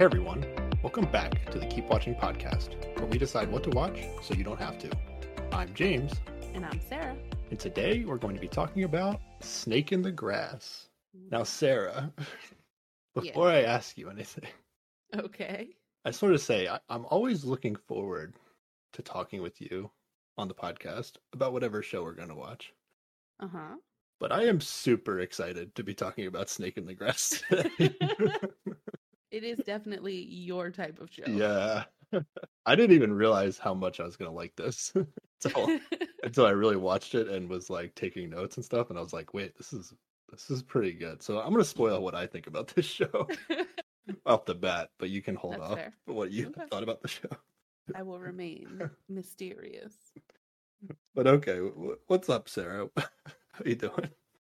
[0.00, 0.46] Hey everyone,
[0.82, 4.42] welcome back to the Keep Watching podcast, where we decide what to watch so you
[4.42, 4.90] don't have to.
[5.52, 6.14] I'm James,
[6.54, 7.14] And I'm Sarah.
[7.50, 10.88] and today we're going to be talking about Snake in the Grass.
[11.30, 12.10] Now, Sarah,
[13.14, 14.44] before I ask you anything,
[15.14, 15.68] Okay.
[16.06, 18.32] I sort of say I, I'm always looking forward
[18.94, 19.90] to talking with you
[20.38, 22.72] on the podcast about whatever show we're going to watch.
[23.38, 23.74] Uh huh.
[24.18, 27.94] But I am super excited to be talking about Snake in the Grass today.
[29.30, 31.24] It is definitely your type of show.
[31.28, 31.84] yeah.
[32.66, 34.92] I didn't even realize how much I was going to like this
[35.44, 35.78] until,
[36.24, 38.90] until I really watched it and was like taking notes and stuff.
[38.90, 39.94] And I was like, wait, this is
[40.30, 41.22] this is pretty good.
[41.22, 42.04] So I'm going to spoil mm-hmm.
[42.04, 43.28] what I think about this show
[44.26, 45.92] off the bat, but you can hold That's off fair.
[46.06, 46.62] what you Okay.
[46.70, 47.28] thought about the show.
[47.94, 49.94] I will remain mysterious.
[51.14, 51.58] But okay,
[52.06, 52.88] what's up, Sarah?
[52.96, 54.08] How you doing?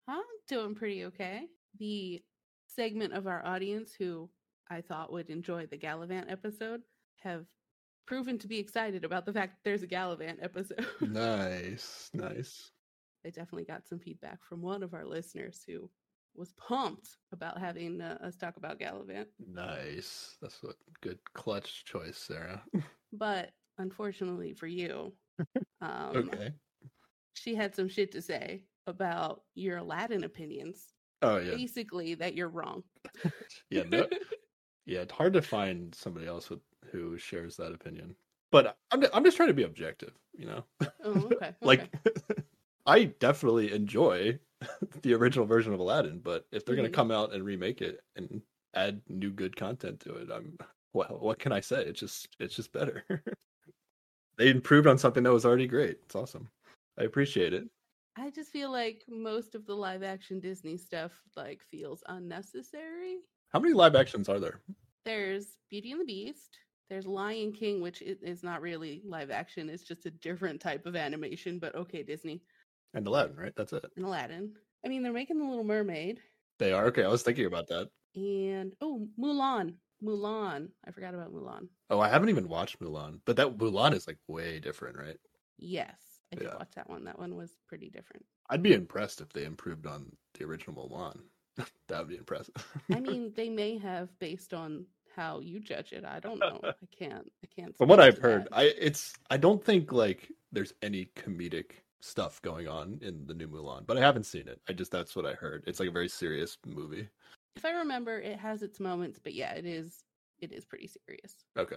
[0.07, 1.47] I'm doing pretty okay.
[1.79, 2.21] The
[2.67, 4.29] segment of our audience who
[4.69, 6.81] I thought would enjoy the Galavant episode
[7.17, 7.45] have
[8.05, 10.85] proven to be excited about the fact that there's a Galavant episode.
[11.01, 12.71] Nice, nice.
[13.25, 15.89] I definitely got some feedback from one of our listeners who
[16.35, 19.25] was pumped about having uh, us talk about Galavant.
[19.45, 20.37] Nice.
[20.41, 22.63] That's what good clutch choice, Sarah.
[23.11, 25.13] But unfortunately for you,
[25.81, 26.51] um, okay.
[27.33, 30.93] she had some shit to say about your Aladdin opinions.
[31.23, 31.55] Oh yeah.
[31.55, 32.83] Basically, that you're wrong.
[33.71, 34.05] Yeah, no,
[34.89, 36.59] yeah, it's hard to find somebody else with
[36.91, 38.15] who shares that opinion.
[38.51, 40.63] But I'm I'm just trying to be objective, you know.
[41.03, 41.53] Oh, okay.
[41.61, 41.93] like
[42.87, 44.39] I definitely enjoy
[45.03, 46.95] the original version of Aladdin, but if they're going to mm-hmm.
[46.95, 48.41] come out and remake it and
[48.73, 50.57] add new good content to it, I'm
[50.93, 51.83] well, what can I say?
[51.83, 53.03] It's just it's just better.
[54.37, 55.99] they improved on something that was already great.
[56.03, 56.49] It's awesome.
[56.99, 57.69] I appreciate it.
[58.17, 63.19] I just feel like most of the live action Disney stuff like feels unnecessary.
[63.49, 64.59] How many live actions are there?
[65.05, 66.57] There's Beauty and the Beast.
[66.89, 69.69] There's Lion King, which is not really live action.
[69.69, 72.41] It's just a different type of animation, but okay, Disney.
[72.95, 73.53] And Aladdin, right?
[73.55, 73.85] That's it.
[73.95, 74.53] And Aladdin.
[74.83, 76.19] I mean, they're making The Little Mermaid.
[76.57, 77.03] They are okay.
[77.03, 77.89] I was thinking about that.
[78.15, 79.75] And oh, Mulan.
[80.03, 80.69] Mulan.
[80.87, 81.67] I forgot about Mulan.
[81.91, 85.17] Oh, I haven't even watched Mulan, but that Mulan is like way different, right?
[85.57, 85.95] Yes,
[86.33, 86.55] I did Yeah.
[86.55, 87.03] watch that one.
[87.03, 88.25] That one was pretty different.
[88.49, 91.19] I'd be impressed if they improved on the original Mulan.
[91.87, 92.55] that would be impressive.
[92.91, 96.05] I mean, they may have based on how you judge it.
[96.05, 96.59] I don't know.
[96.63, 97.31] I can't.
[97.43, 97.77] I can't.
[97.77, 98.57] from what I've heard, that.
[98.57, 101.71] I it's I don't think like there's any comedic
[102.01, 104.61] stuff going on in the new Mulan, but I haven't seen it.
[104.69, 105.63] I just that's what I heard.
[105.67, 107.07] It's like a very serious movie.
[107.55, 110.03] if I remember, it has its moments, but yeah, it is.
[110.39, 111.35] It is pretty serious.
[111.57, 111.75] Okay.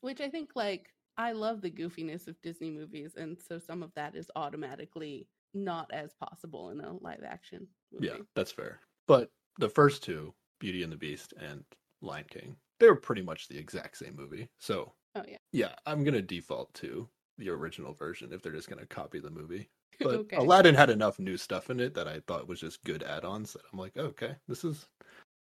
[0.00, 3.94] Which I think, like, I love the goofiness of Disney movies, and so some of
[3.94, 8.06] that is automatically not as possible in a live action movie.
[8.08, 8.80] Yeah, that's fair.
[9.06, 11.64] But the first two, Beauty and the Beast and
[12.00, 14.48] Lion King, they were pretty much the exact same movie.
[14.58, 15.36] So Oh yeah.
[15.52, 17.08] yeah, I'm gonna default to
[17.38, 19.68] the original version if they're just gonna copy the movie.
[20.00, 20.36] But okay.
[20.36, 23.62] Aladdin had enough new stuff in it that I thought was just good add-ons that
[23.70, 24.88] I'm like, oh, okay, this is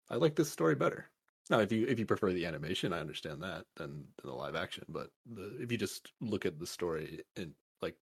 [0.08, 1.10] I like this story better.
[1.50, 4.56] Now, if you if you prefer the animation, I understand that than, than the live
[4.56, 4.84] action.
[4.88, 7.52] But the, if you just look at the story and
[7.82, 7.96] like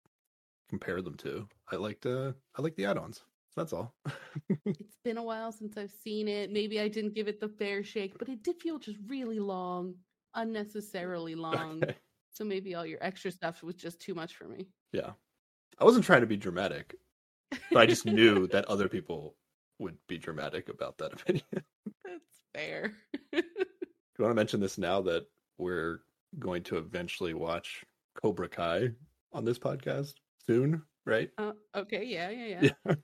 [0.68, 3.22] compare them to, I liked uh, I like the add-ons.
[3.56, 3.94] That's all.
[4.64, 6.50] it's been a while since I've seen it.
[6.50, 9.94] Maybe I didn't give it the fair shake, but it did feel just really long,
[10.34, 11.82] unnecessarily long.
[11.82, 11.96] Okay.
[12.32, 14.68] So maybe all your extra stuff was just too much for me.
[14.92, 15.10] Yeah,
[15.78, 16.94] I wasn't trying to be dramatic,
[17.70, 19.36] but I just knew that other people
[19.78, 21.44] would be dramatic about that opinion.
[22.04, 22.94] That's fair.
[23.32, 23.42] Do
[24.18, 25.26] you want to mention this now that
[25.58, 26.00] we're
[26.38, 28.90] going to eventually watch Cobra Kai
[29.32, 30.14] on this podcast
[30.46, 31.30] soon, right?
[31.38, 32.70] uh, okay, yeah, yeah, yeah.
[32.86, 32.94] Yeah.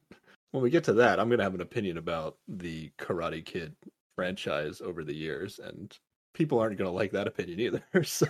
[0.53, 3.75] When we get to that, I'm going to have an opinion about the Karate Kid
[4.17, 5.97] franchise over the years, and
[6.35, 7.83] people aren't going to like that opinion either.
[8.05, 8.27] So,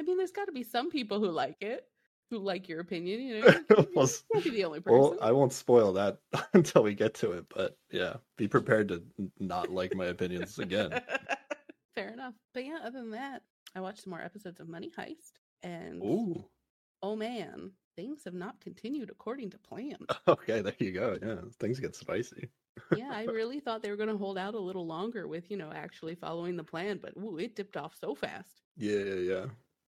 [0.00, 1.84] I mean, there's got to be some people who like it,
[2.30, 3.20] who like your opinion.
[3.20, 3.46] You know,
[3.78, 4.98] you Well, can't be the only person.
[4.98, 6.18] well, I won't spoil that
[6.52, 9.02] until we get to it, but yeah, be prepared to
[9.40, 11.00] not like my opinions again.
[11.94, 12.34] Fair enough.
[12.54, 13.42] But yeah, other than that,
[13.74, 15.32] I watched some more episodes of Money Heist,
[15.62, 16.44] and Ooh,
[17.02, 19.96] oh man, things have not continued according to plan.
[20.28, 21.18] okay, there you go.
[21.20, 22.48] Yeah, things get spicy.
[22.96, 25.56] yeah, I really thought they were going to hold out a little longer with, you
[25.56, 28.62] know, actually following the plan, but ooh, it dipped off so fast.
[28.76, 29.44] Yeah, yeah, yeah.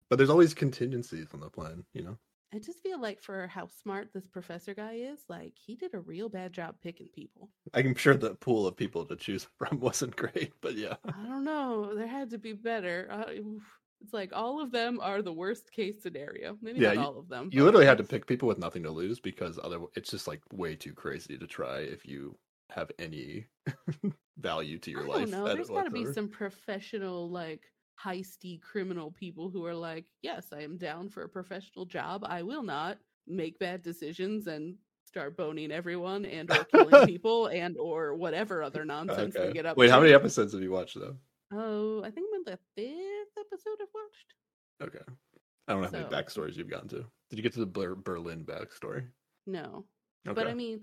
[0.10, 2.18] But there's always contingencies on the plan, you know?
[2.54, 6.00] I just feel like for how smart this professor guy is, like he did a
[6.00, 7.50] real bad job picking people.
[7.74, 10.96] I'm sure the pool of people to choose from wasn't great, but yeah.
[11.06, 11.94] I don't know.
[11.94, 13.10] There had to be better.
[13.12, 13.60] Uh.
[14.02, 16.58] It's like all of them are the worst case scenario.
[16.62, 17.50] Maybe Yeah, not all of them.
[17.52, 20.42] You literally had to pick people with nothing to lose because other it's just like
[20.54, 22.38] way too crazy to try if you
[22.70, 23.48] have any
[24.38, 25.22] value to your I life.
[25.22, 25.48] don't know.
[25.54, 27.62] There's got to be some professional, like
[28.04, 32.24] heisty criminal people who are like, yes, I am down for a professional job.
[32.26, 32.98] I will not
[33.28, 34.76] make bad decisions and
[35.06, 39.54] start boning everyone and or killing people and or whatever other nonsense they Okay.
[39.54, 39.94] get up Wait, to.
[39.94, 41.18] how many episodes have you watched though?
[41.52, 44.34] Oh, I think I'm in the fifth episode I've watched.
[44.96, 45.06] Okay.
[45.68, 47.06] I don't know how many backstories you've gotten to.
[47.30, 49.08] Did you get to the Ber- Berlin backstory?
[49.46, 49.86] No.
[50.28, 50.34] Okay.
[50.36, 50.82] But I mean,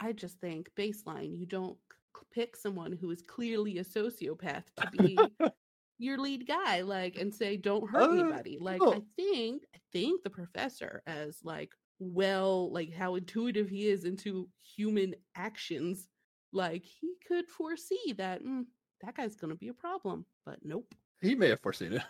[0.00, 1.78] I just think baseline, you don't
[2.16, 5.18] c- pick someone who is clearly a sociopath to be
[5.98, 8.58] your lead guy, like, and say, don't hurt Uh, anybody.
[8.60, 14.04] Like, I think, I think the professor, as like, well, like how intuitive he is
[14.04, 16.08] into human actions,
[16.52, 18.64] like, he could foresee that mm,
[19.02, 20.26] that guy's going to be a problem.
[20.44, 20.86] But nope.
[21.20, 22.02] he may have foreseen it.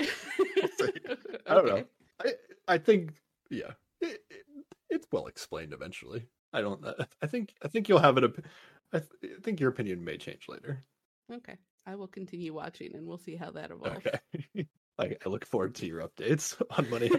[0.78, 0.92] see.
[1.46, 1.84] I don't know.
[2.24, 2.32] I
[2.68, 3.14] I think
[3.50, 4.44] yeah, it, it,
[4.90, 6.26] it's well explained eventually.
[6.52, 6.84] I don't.
[7.22, 8.24] I- think I think you'll have an.
[8.24, 8.44] op-
[8.92, 10.84] I, th- I think your opinion may change later.
[11.32, 11.56] Okay.
[11.86, 14.06] I will continue watching and we'll see how that evolves.
[14.06, 14.66] Okay.
[14.98, 17.10] I, I look forward to your updates on Money.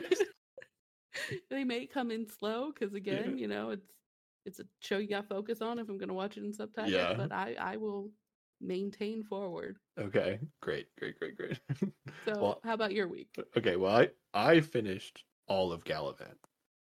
[1.49, 3.87] They may come in slow because again, you know, it's
[4.45, 6.53] it's a show you got to focus on if I'm going to watch it in
[6.53, 6.91] subtitles.
[6.93, 7.13] Yeah.
[7.13, 8.09] But I I will
[8.63, 9.77] maintain forward.
[9.99, 10.39] okay.
[10.61, 10.87] Great.
[10.97, 11.19] Great.
[11.19, 11.37] Great.
[11.37, 11.59] Great.
[12.25, 13.29] So Well- how about your week?
[13.57, 13.75] okay.
[13.75, 16.37] Well, I I finished all of Galavant.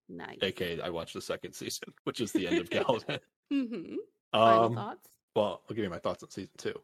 [0.09, 0.39] Nice.
[0.43, 3.21] aka I watched the second season, which is the end of Galavant.
[3.53, 3.95] Mm-hmm.
[4.33, 5.09] Final Um, thoughts.
[5.37, 6.75] well, I'll give you my thoughts on season two.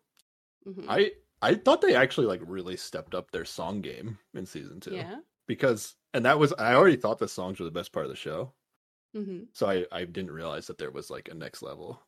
[0.67, 0.85] Mhm.
[0.89, 4.95] I I thought they actually like really stepped up their song game in season two
[4.95, 5.17] Yeah.
[5.49, 8.17] because, and that was I already thought the songs were the best part of the
[8.17, 8.53] show,
[9.17, 9.45] Mm-hmm.
[9.53, 12.01] so I I didn't realize that there was like a next level.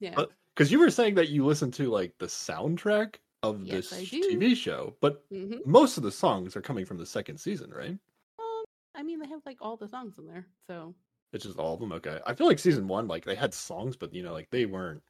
[0.00, 0.14] Yeah.
[0.14, 3.14] But- Because you were saying that you listened to like the soundtrack
[3.44, 5.58] of Yes, this TV show, but mm-hmm.
[5.64, 7.96] most of the songs are coming from the second season, right?
[8.40, 8.64] Um,
[8.96, 10.96] I mean, they have like all the songs in there, so
[11.32, 11.92] It's just all of them.
[11.92, 14.66] Okay, I feel like season one, like they had songs, but you know, like they
[14.66, 15.00] weren't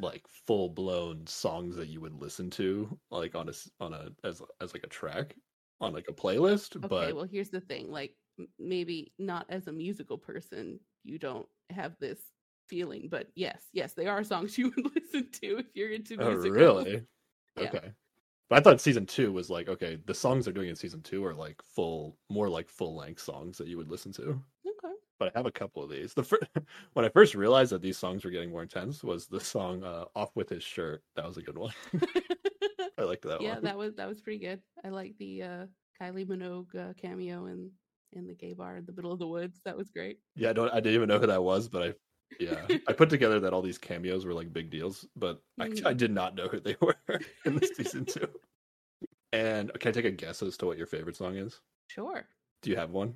[0.00, 4.40] like full blown songs that you would listen to like on a on a as
[4.62, 5.36] as like a track
[5.82, 6.76] on like a playlist.
[6.76, 6.88] okay.
[6.88, 8.14] but well, here's the thing: like
[8.58, 12.20] maybe not as a musical person, you don't have this
[12.68, 16.34] feeling, but yes, yes, they are songs you would listen to if you're into oh
[16.34, 17.02] really?
[17.56, 17.68] Yeah.
[17.68, 17.92] Okay.
[18.50, 21.24] But I thought season two was like okay, the songs they're doing in season two
[21.24, 24.42] are like full, more like full length songs that you would listen to.
[24.66, 24.94] Okay.
[25.20, 26.14] But I have a couple of these.
[26.14, 26.42] The first,
[26.94, 30.06] when I first realized that these songs were getting more intense was the song uh,
[30.16, 31.72] "Off with His Shirt." That was a good one.
[32.98, 33.64] I liked that yeah, one.
[33.64, 34.60] that was that was pretty good.
[34.84, 35.66] I like the uh
[36.00, 37.70] Kylie Minogue uh, cameo in
[38.12, 39.60] in the gay bar in the middle of the woods.
[39.64, 40.18] That was great.
[40.36, 40.70] Yeah, I don't.
[40.72, 41.94] I didn't even know who that was, but I,
[42.38, 45.70] yeah, I put together that all these cameos were like big deals, but I.
[45.84, 46.96] I did not know who they were
[47.44, 48.28] in this season two.
[49.32, 51.60] And can I take a guess as to what your favorite song is?
[51.88, 52.24] Sure.
[52.62, 53.14] Do you have one?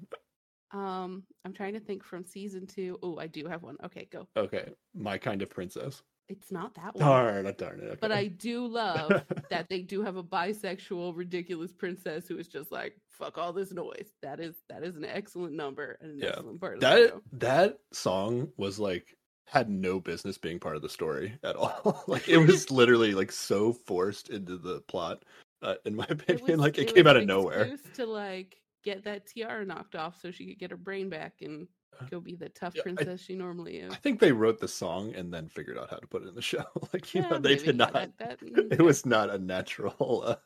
[0.73, 2.99] Um, I'm trying to think from season two.
[3.03, 3.77] Oh, I do have one.
[3.85, 4.27] Okay, go.
[4.37, 6.03] Okay, my kind of princess.
[6.29, 7.05] It's not that one.
[7.07, 8.01] Darn, darn it.
[8.01, 8.13] But.
[8.13, 12.97] I do love that they do have a bisexual, ridiculous princess who is just like,
[13.09, 14.13] fuck all this noise.
[14.23, 16.29] That is that is an excellent number and an Yeah.
[16.31, 19.17] excellent part of the that that song was like
[19.47, 22.05] had no business being part of the story at all.
[22.09, 25.25] like it was literally like so forced into the plot,
[25.63, 26.47] uh, in my It opinion.
[26.47, 27.75] was- like it, was came out of nowhere.
[27.95, 31.67] To like get that tiara knocked off so she could get her brain back and
[32.11, 33.93] go be the tough Yeah, I- princess she normally is.
[33.93, 36.35] I think they wrote the song and then figured out how to put it in
[36.35, 36.65] the show.
[36.93, 37.65] like you Yeah, know, they maybe.
[37.67, 37.93] did not.
[37.93, 40.37] that- that- mm, it was not a natural uh,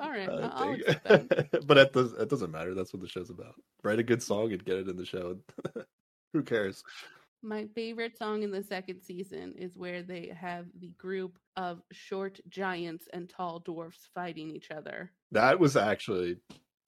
[0.00, 0.28] all right.
[0.28, 0.82] uh, I'll thing.
[1.04, 1.60] that.
[1.66, 2.74] but it does it doesn't matter.
[2.74, 3.54] That's what the show's about.
[3.82, 5.38] Write a good song and get it in the show.
[6.32, 6.82] Who cares?
[7.42, 12.40] My favorite song in the second season is where they have the group of short
[12.48, 15.12] giants and tall dwarfs fighting each other.
[15.32, 16.38] That was actually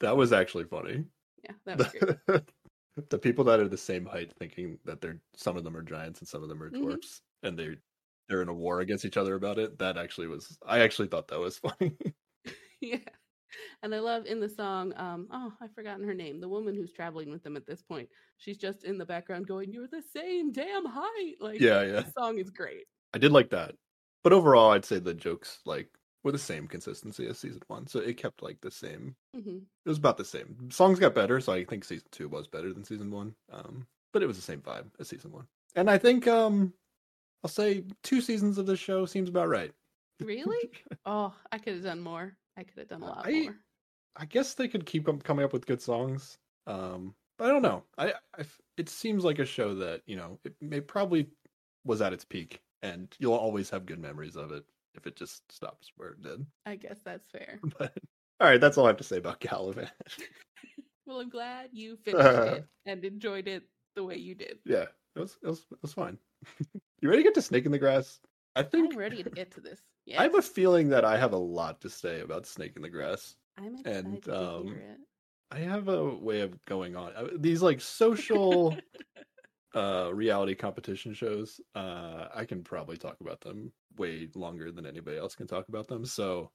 [0.00, 1.04] that was actually funny.
[1.44, 1.88] Yeah, that was
[2.28, 2.42] great.
[3.10, 6.20] The, people that are the same height thinking that they're some of them are giants
[6.20, 6.80] and some of them are Mhm.
[6.80, 7.76] dwarfs and they
[8.28, 9.78] they're in a war against each other about it.
[9.78, 11.96] That actually was I actually thought that was funny.
[12.80, 12.98] yeah.
[13.82, 16.92] And I love in the song, um, oh, I've forgotten her name, the woman who's
[16.92, 18.10] traveling with them at this point.
[18.38, 21.36] She's just in the background going, You're the same damn height.
[21.40, 22.02] Like Yeah, yeah.
[22.02, 22.86] the song is great.
[23.14, 23.76] I did like that.
[24.22, 25.96] But overall I'd say the jokes like
[26.26, 27.86] were the same consistency as season 1.
[27.86, 30.68] So it kept like the same hmm it was about the same.
[30.72, 33.36] Songs got better, so I think season two was better than season one.
[33.52, 35.46] Um, but it was the same vibe as season one.
[35.76, 36.72] And I think um,
[37.44, 39.70] I'll say two seasons of this show seems about right.
[40.20, 40.72] Really?
[41.06, 42.36] oh, I could have done more.
[42.56, 43.56] I could have done a lot I- more.
[44.16, 46.38] I guess they could keep coming up with good songs.
[46.66, 47.84] Um, but I don't know.
[47.96, 48.44] I, I
[48.76, 51.28] it seems like a show that you know it, it probably
[51.84, 54.64] was at its peak, and you'll always have good memories of it
[54.96, 56.46] if it just stops where it did.
[56.64, 57.60] I guess that's fair.
[57.78, 57.92] But
[58.40, 59.90] all right, that's all I have to say about Galavant.
[61.06, 63.62] Well, I'm glad you finished it and enjoyed it
[63.94, 64.58] the way you did.
[64.64, 66.18] yeah, it was it was it was fine.
[67.00, 68.18] you ready to get to Snake in the Grass?
[68.56, 69.80] I think I'm ready to get to this.
[70.04, 72.82] Yeah, I have a feeling that I have a lot to say about Snake in
[72.82, 73.36] the Grass.
[73.56, 74.98] I'm excited and, to um, hear it.
[75.52, 78.76] I have a way of going on uh, these like social
[79.76, 81.60] uh reality competition shows.
[81.76, 85.88] Uh I can probably talk about them way longer than anybody else can talk about
[85.88, 86.06] them.
[86.06, 86.52] So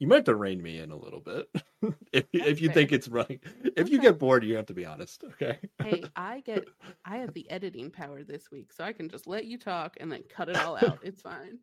[0.00, 1.48] you might have to rein me in a little bit
[2.12, 2.70] if That's if you fair.
[2.70, 3.40] think it's running.
[3.76, 5.24] If you get bored, you have to be honest.
[5.34, 5.58] Okay.
[5.80, 6.68] hey, I get
[7.04, 10.10] I have the editing power this week, so I can just let you talk and
[10.12, 11.00] then cut it all out.
[11.02, 11.58] It's fine.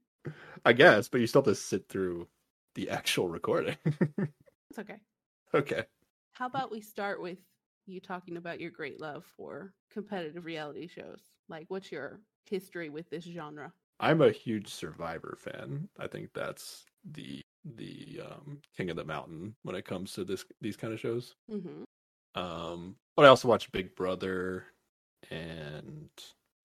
[0.66, 2.28] I guess, but you still have to sit through
[2.76, 3.78] the actual recording.
[4.70, 5.00] It's okay.
[5.54, 5.84] okay.
[6.34, 7.40] How about we start with
[7.86, 11.22] you talking about your great love for competitive reality shows?
[11.50, 13.72] Like, what's your history with this genre?
[14.00, 15.88] I'm a huge Survivor fan.
[16.00, 20.46] I think that's the the um, king of the mountain when it comes to this
[20.62, 21.36] these kind of shows.
[21.52, 21.84] Mm-hmm.
[22.42, 24.66] Um, but I also watch Big Brother,
[25.30, 26.10] and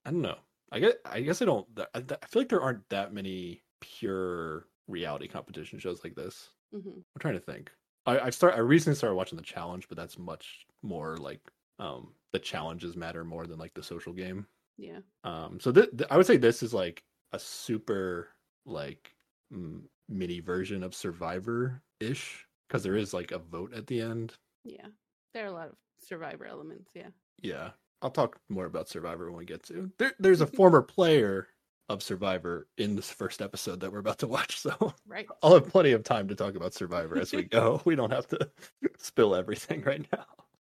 [0.05, 0.39] I don't know.
[0.73, 1.67] I guess I guess I don't.
[1.95, 6.51] I, feel like there aren't that many pure reality competition shows like this.
[6.73, 7.71] hmm I'm trying to think.
[8.09, 11.41] I I start I recently started watching the challenge, but that's much more like
[11.79, 14.47] um the challenges matter more than like the social game.
[14.77, 15.01] Yeah.
[15.25, 18.29] Um, so th- th- I would say this is like a super
[18.65, 19.15] like
[19.53, 24.35] m- mini version of Survivor ish because there is like a vote at the end.
[24.65, 24.87] Yeah.
[25.35, 26.93] There are a lot of survivor elements.
[26.95, 27.09] Yeah.
[27.43, 27.71] Yeah,
[28.03, 29.91] I'll talk more about Survivor when we get to.
[29.99, 31.49] There, there's a former player
[31.89, 35.27] of Survivor in this first episode that we're about to watch, so Right.
[35.43, 37.81] I'll have plenty of time to talk about Survivor as we go.
[37.87, 38.51] we don't have to
[38.99, 40.27] spill everything right now.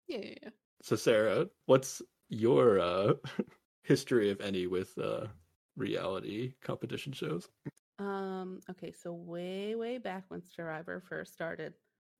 [0.07, 0.51] Yeah.
[0.83, 3.15] So Sarah, what's your uh
[3.83, 5.27] history if any with uh
[5.77, 7.49] reality competition shows?
[7.99, 11.75] Um, okay, so way, way back when Survivor first started,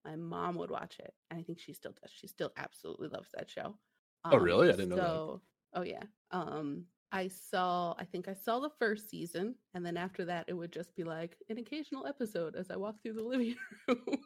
[0.05, 1.15] my mom would watch it.
[1.31, 2.11] And I think she still does.
[2.13, 3.77] She still absolutely loves that show.
[4.25, 4.69] Oh, really?
[4.69, 5.03] I didn't know that.
[5.03, 5.41] so,
[5.75, 6.03] Oh yeah.
[6.31, 10.55] Um, I saw I think I saw the first season, and then after that it
[10.55, 13.55] would just be like an occasional episode as I walk through the living
[13.89, 14.19] room.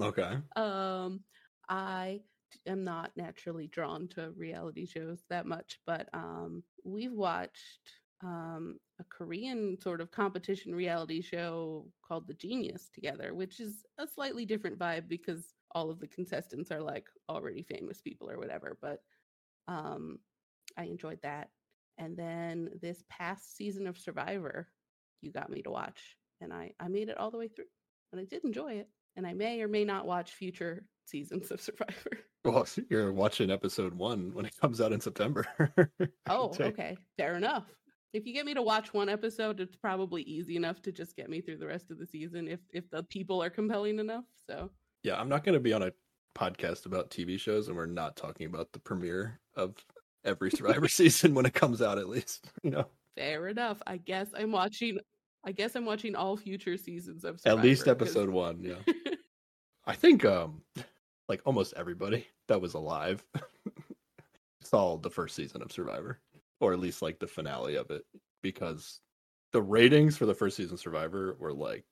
[0.00, 0.38] Okay.
[0.56, 1.20] um
[1.68, 2.20] i
[2.66, 7.90] am not naturally drawn to reality shows that much but um we've watched
[8.22, 14.06] um a korean sort of competition reality show called the genius together which is a
[14.06, 18.76] slightly different vibe because all of the contestants are like already famous people or whatever
[18.80, 19.02] but
[19.68, 20.18] um
[20.76, 21.50] i enjoyed that
[22.00, 24.66] and then this past season of survivor
[25.20, 27.66] you got me to watch and i i made it all the way through
[28.10, 31.60] and i did enjoy it and I may or may not watch future seasons of
[31.60, 32.18] Survivor.
[32.44, 35.46] Well, you're watching episode one when it comes out in September.
[36.28, 36.96] Oh, okay.
[37.16, 37.64] Fair enough.
[38.12, 41.28] If you get me to watch one episode, it's probably easy enough to just get
[41.28, 44.24] me through the rest of the season if if the people are compelling enough.
[44.46, 44.70] So,
[45.02, 45.92] Yeah, I'm not going to be on a
[46.36, 49.74] podcast about TV shows, and we're not talking about the premiere of
[50.24, 51.98] every Survivor season when it comes out.
[51.98, 52.86] At least, you know,
[53.16, 53.82] fair enough.
[53.86, 54.98] I guess I'm watching
[55.44, 57.58] I guess I'm watching all future seasons of Survivor.
[57.60, 58.62] at least least 'cause- episode one.
[58.62, 58.76] Yeah,
[59.86, 60.62] I think um,
[61.28, 63.24] like almost everybody that was alive
[64.62, 66.20] saw the first season of Survivor,
[66.60, 68.04] or at least like the finale of it,
[68.42, 69.00] because
[69.52, 71.84] the ratings for the first season Survivor were like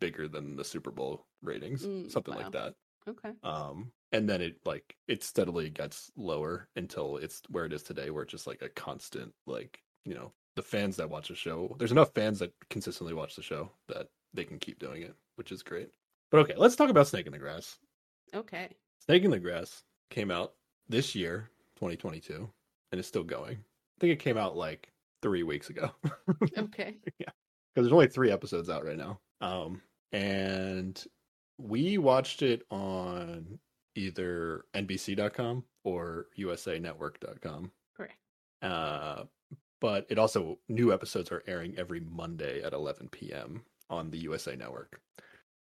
[0.00, 2.42] bigger than the Super Bowl ratings, Mm, something wow.
[2.42, 2.74] like that.
[3.08, 3.30] Okay.
[3.42, 8.10] um and then it like it steadily gets lower until it's where it is today
[8.10, 11.74] where it's just like a constant like you know the fans that watch the show
[11.78, 15.52] there's enough fans that consistently watch the show that they can keep doing it which
[15.52, 15.90] is great
[16.30, 17.78] but okay let's talk about snake in the grass
[18.34, 18.68] Okay.
[19.04, 20.52] snake in the grass came out
[20.88, 22.48] this year 2022
[22.92, 24.90] and it's still going i think it came out like
[25.22, 25.90] three weeks ago
[26.58, 26.96] Okay.
[27.18, 27.30] yeah.
[27.74, 29.18] because there's only three episodes out right now.
[29.40, 29.80] Um,
[30.12, 31.02] and
[31.58, 33.58] we watched it on
[33.94, 37.70] either NBC.com or USANetwork.com.
[37.96, 38.14] Correct.
[38.62, 39.24] Uh,
[39.80, 43.62] but it also new episodes are airing every Monday at 11 p.m.
[43.90, 45.00] on the USA Network.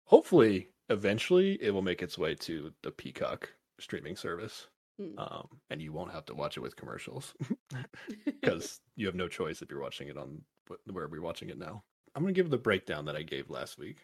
[0.06, 4.68] Hopefully, eventually, it will make its way to the Peacock streaming service,
[5.00, 5.14] Mm.
[5.18, 7.34] um, and you won't have to watch it with commercials
[8.26, 11.58] because you have no choice if you're watching it on wh- where we're watching it
[11.58, 11.84] now.
[12.16, 14.00] I'm gonna give the breakdown that I gave last week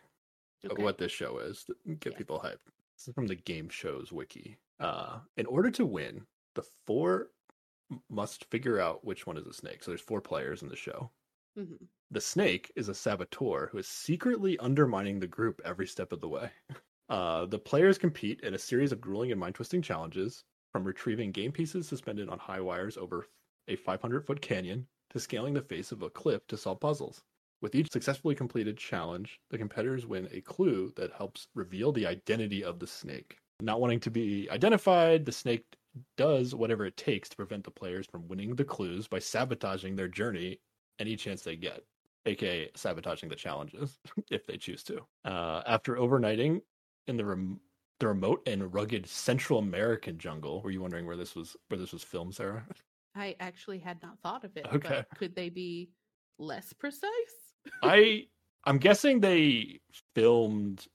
[0.74, 0.84] Okay.
[0.84, 2.18] what this show is to get Yes.
[2.18, 2.66] people hyped.
[2.98, 4.58] This is from the Game Shows wiki.
[4.80, 7.32] Uh, in order to win, the four
[8.10, 9.84] must figure out which one is a snake.
[9.84, 11.12] So there's four players in the show.
[11.58, 11.88] Mhm.
[12.12, 16.30] The snake is a saboteur who is secretly undermining the group every step of the
[16.30, 16.52] way.
[17.08, 21.32] Uh, the players compete in a series of grueling and mind twisting challenges, from retrieving
[21.32, 23.28] game pieces suspended on high wires over
[23.68, 27.24] a 500 foot canyon to scaling the face of a cliff to solve puzzles.
[27.66, 32.64] With each successfully completed challenge, the competitors win a clue that helps reveal the identity
[32.64, 33.40] of the snake.
[33.60, 35.66] Not wanting to be identified, the snake
[36.16, 40.08] does whatever it takes to prevent the players from winning the clues by sabotaging their
[40.08, 40.60] journey
[41.00, 41.82] any chance they get.
[42.28, 43.98] aka sabotaging the challenges
[44.30, 45.02] if they choose to.
[45.26, 46.62] Uh, after overnighting
[47.08, 47.60] in the rem-
[48.00, 51.94] the remote and rugged Central American jungle, were you wondering where this was where this
[51.94, 52.64] was filmed, Sarah?
[53.16, 54.68] I actually had not thought of it.
[54.72, 55.04] Okay.
[55.10, 55.90] But could they be
[56.38, 57.10] less precise?
[57.84, 58.28] I
[58.66, 59.80] I'm guessing they
[60.16, 60.88] filmed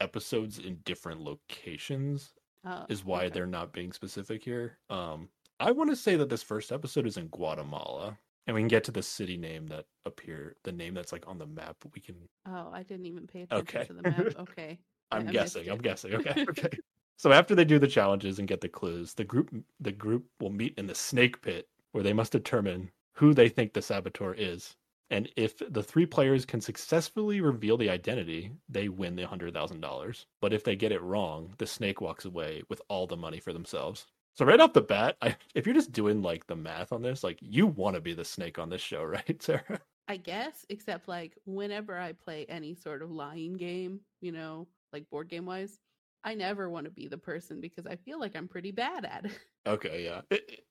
[0.00, 2.32] episodes in different locations
[2.64, 3.30] Uh, is why okay.
[3.30, 4.78] they're not being specific here.
[4.90, 5.28] Um,
[5.60, 8.84] I want to say that this first episode is in Guatemala, and we can get
[8.84, 11.76] to the city name that appear, the name that's like on the map.
[11.94, 12.16] We can.
[12.46, 13.84] Oh, I didn't even pay attention Okay.
[13.86, 14.34] to the map.
[14.38, 14.78] Okay.
[15.10, 15.68] I'm I guessing.
[15.70, 16.14] I'm guessing.
[16.14, 16.44] Okay.
[16.50, 16.78] Okay.
[17.16, 20.50] so after they do the challenges and get the clues, the group the group will
[20.50, 24.76] meet in the snake pit where they must determine who they think the saboteur is.
[25.10, 29.80] And if the three players can successfully reveal the identity, they win the hundred thousand
[29.80, 30.26] dollars.
[30.40, 33.52] But if they get it wrong, the snake walks away with all the money for
[33.52, 34.06] themselves.
[34.34, 37.24] So right off the bat, I, if you're just doing like the math on this,
[37.24, 39.80] like you want to be the snake on this show, right, Sarah?
[40.06, 45.08] I guess, except like whenever I play any sort of lying game, you know, like
[45.10, 45.78] board game wise,
[46.24, 49.26] I never want to be the person because I feel like I'm pretty bad at
[49.26, 49.32] it.
[49.66, 50.22] Okay, yeah.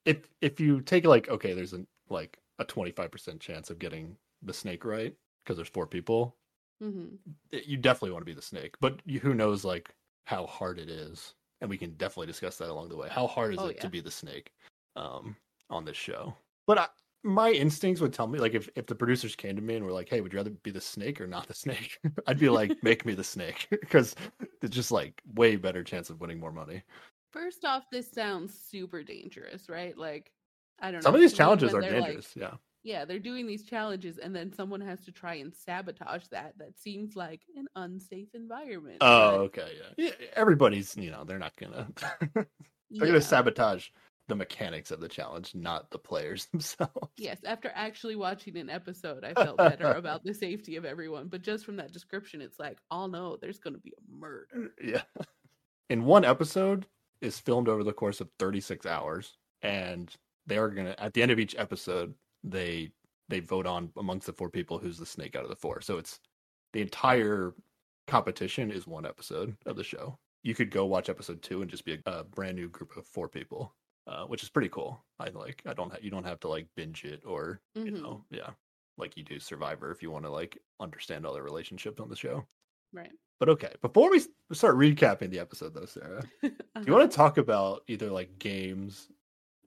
[0.06, 4.17] If if you take like okay, there's a like a 25% chance of getting
[4.48, 6.38] the snake right because there's four people.
[6.82, 7.16] hmm
[7.51, 9.94] You definitely want to be the snake, but who knows like
[10.25, 13.10] how hard it is, and we can definitely discuss that along the way.
[13.10, 14.51] How hard is Oh, it to be the snake
[14.96, 15.36] um
[15.70, 16.36] on this show?
[16.66, 16.88] But I,
[17.24, 19.92] my instincts would tell me like if if the producers came to me and were
[19.92, 22.82] like, "Hey, would you rather be the snake or not the snake?" I'd be like,
[22.84, 24.16] "Make me the snake," because
[24.62, 26.84] it's just like way better chance of winning more money.
[27.32, 29.98] First off, this sounds super dangerous, right?
[29.98, 30.32] Like,
[30.80, 31.06] I don't know.
[31.06, 32.36] Some of these challenges are they're, like- dangerous.
[32.36, 32.56] yeah.
[32.88, 36.53] Yeah, they're doing these challenges, and then someone has to try and sabotage that.
[36.58, 39.00] That seems like an unsafe environment.
[39.01, 40.06] Oh, but, okay, yeah.
[40.06, 40.27] yeah.
[40.38, 41.89] Everybody's, you know, they're not gonna
[42.34, 42.48] they're
[42.89, 43.06] yeah.
[43.06, 43.90] gonna sabotage
[44.29, 47.11] the mechanics of the challenge, not the players themselves.
[47.18, 51.27] Yes, after actually watching an episode, I felt better about the safety of everyone.
[51.27, 54.72] But just from that description, it's like, oh no, there's going to be a murder.
[54.81, 55.01] Yeah.
[55.90, 56.85] In one episode
[57.22, 60.14] is filmed over the course of 36 hours, and
[60.46, 62.91] they are gonna at the end of each episode they
[63.29, 65.81] they vote on amongst the four people who's the snake out of the four.
[65.81, 66.19] So it's
[66.73, 67.53] the entire
[68.07, 70.17] competition is one episode of the show.
[70.43, 73.05] You could go watch episode two and just be a, a brand new group of
[73.05, 73.73] four people,
[74.07, 75.03] uh, which is pretty cool.
[75.19, 75.61] I like.
[75.65, 75.91] I don't.
[75.91, 78.01] Ha- you don't have to like binge it or you Mhm.
[78.01, 78.51] know, yeah,
[78.97, 82.15] like you do Survivor if you want to like understand all the relationships on the
[82.15, 82.45] show.
[82.93, 83.11] Right.
[83.39, 84.21] But okay, before we
[84.53, 86.51] start recapping the episode, though, Sarah, do
[86.85, 89.09] you want to talk about either like games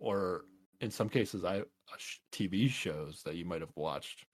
[0.01, 0.47] or,
[0.81, 1.65] in some cases, I uh,
[2.33, 4.25] TV shows that you might have watched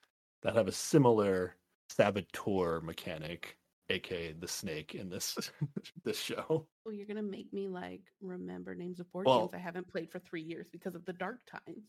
[0.42, 1.56] that have a similar
[1.90, 3.56] saboteur mechanic,
[3.90, 5.36] aka the snake in this
[6.04, 6.66] this show?
[6.84, 10.10] Well, you're gonna make me like remember names of board Well- games I haven't played
[10.10, 11.84] for three years because of the dark times.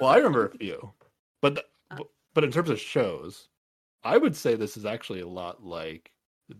[0.00, 0.92] Well, I remember a few,
[1.40, 1.96] but th- Uh.
[1.96, 3.48] bu- but in terms of shows,
[4.04, 6.12] I would say this is actually a lot like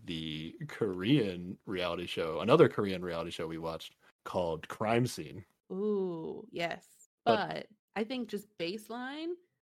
[0.05, 3.93] the Korean reality show, another Korean reality show we watched
[4.25, 5.45] called Crime Scene.
[5.71, 7.09] Ooh, yes.
[7.25, 9.33] But- But I think just baseline,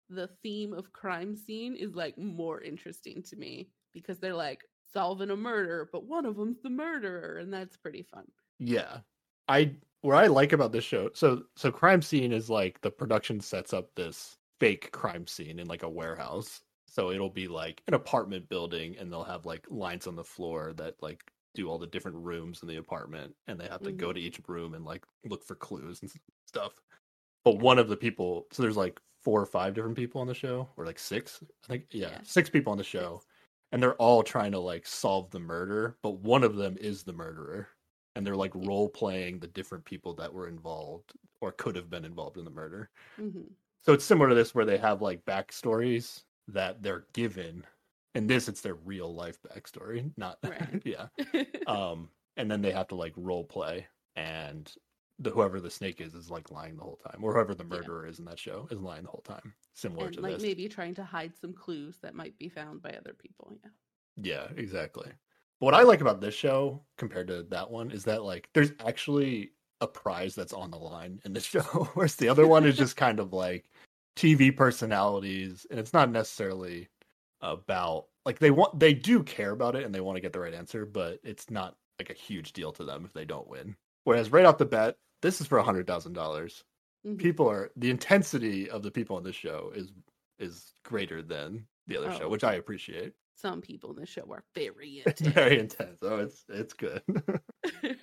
[0.09, 5.31] the theme of crime scene is like more interesting to me because they're like solving
[5.31, 8.31] a murder, but one of them's the murderer, and that's pretty fun.
[8.59, 9.01] Yeah.
[9.49, 13.41] I what I like about this show, so so crime scene is like the production
[13.41, 16.63] sets up this fake crime scene in like a warehouse.
[16.87, 20.73] So it'll be like an apartment building and they'll have like lines on the floor
[20.75, 24.13] that like do all the different rooms in the apartment and they have to go
[24.13, 24.15] Mhm.
[24.15, 26.11] to each room and like look for clues and
[26.47, 26.81] stuff.
[27.45, 30.35] But one of the people, so there's like four or five different people on the
[30.35, 32.21] show or like six, I think yeah, Yeah.
[32.25, 33.23] six people on the show
[33.73, 37.13] and they're all trying to like solve the murder, but one of them is the
[37.13, 37.69] murderer.
[38.15, 42.05] And they're like role playing the different people that were involved or could have been
[42.05, 42.91] involved in the murder.
[43.19, 47.67] hmm So it's similar to this where they have like backstories that they're given.
[48.15, 50.83] In this, it's their real life backstory, not Right.
[50.85, 51.07] yeah.
[51.67, 54.71] Um, and then they have to like role play, and
[55.19, 57.77] the whoever the snake is is like lying the whole time, or whoever the Yeah.
[57.77, 59.55] murderer is in that show is lying the whole time.
[59.75, 62.83] Similar and to like this, maybe trying to hide some clues that might be found
[62.83, 63.53] by other people.
[63.63, 63.71] Yeah.
[64.21, 65.11] Yeah, exactly.
[65.61, 68.73] But what I like about this show compared to that one is that like there's
[68.81, 71.63] actually a prize that's on the line in this show,
[71.95, 73.71] whereas the other one is just kind of like
[74.17, 76.89] TV personalities, and it's not necessarily
[77.43, 80.41] about like they want they do care about it and they want to get the
[80.41, 83.77] right answer, but it's not like a huge deal to them if they don't win.
[84.05, 86.65] Whereas right off the bat, this is for a hundred thousand dollars.
[87.07, 87.19] Mhm.
[87.19, 89.93] People are the intensity of the people on this show is
[90.39, 92.29] is greater than the other show, Oh.
[92.29, 93.13] which I appreciate.
[93.37, 95.21] Some people in the show are very intense.
[95.35, 95.99] very intense.
[96.03, 97.03] Oh, it's it's good.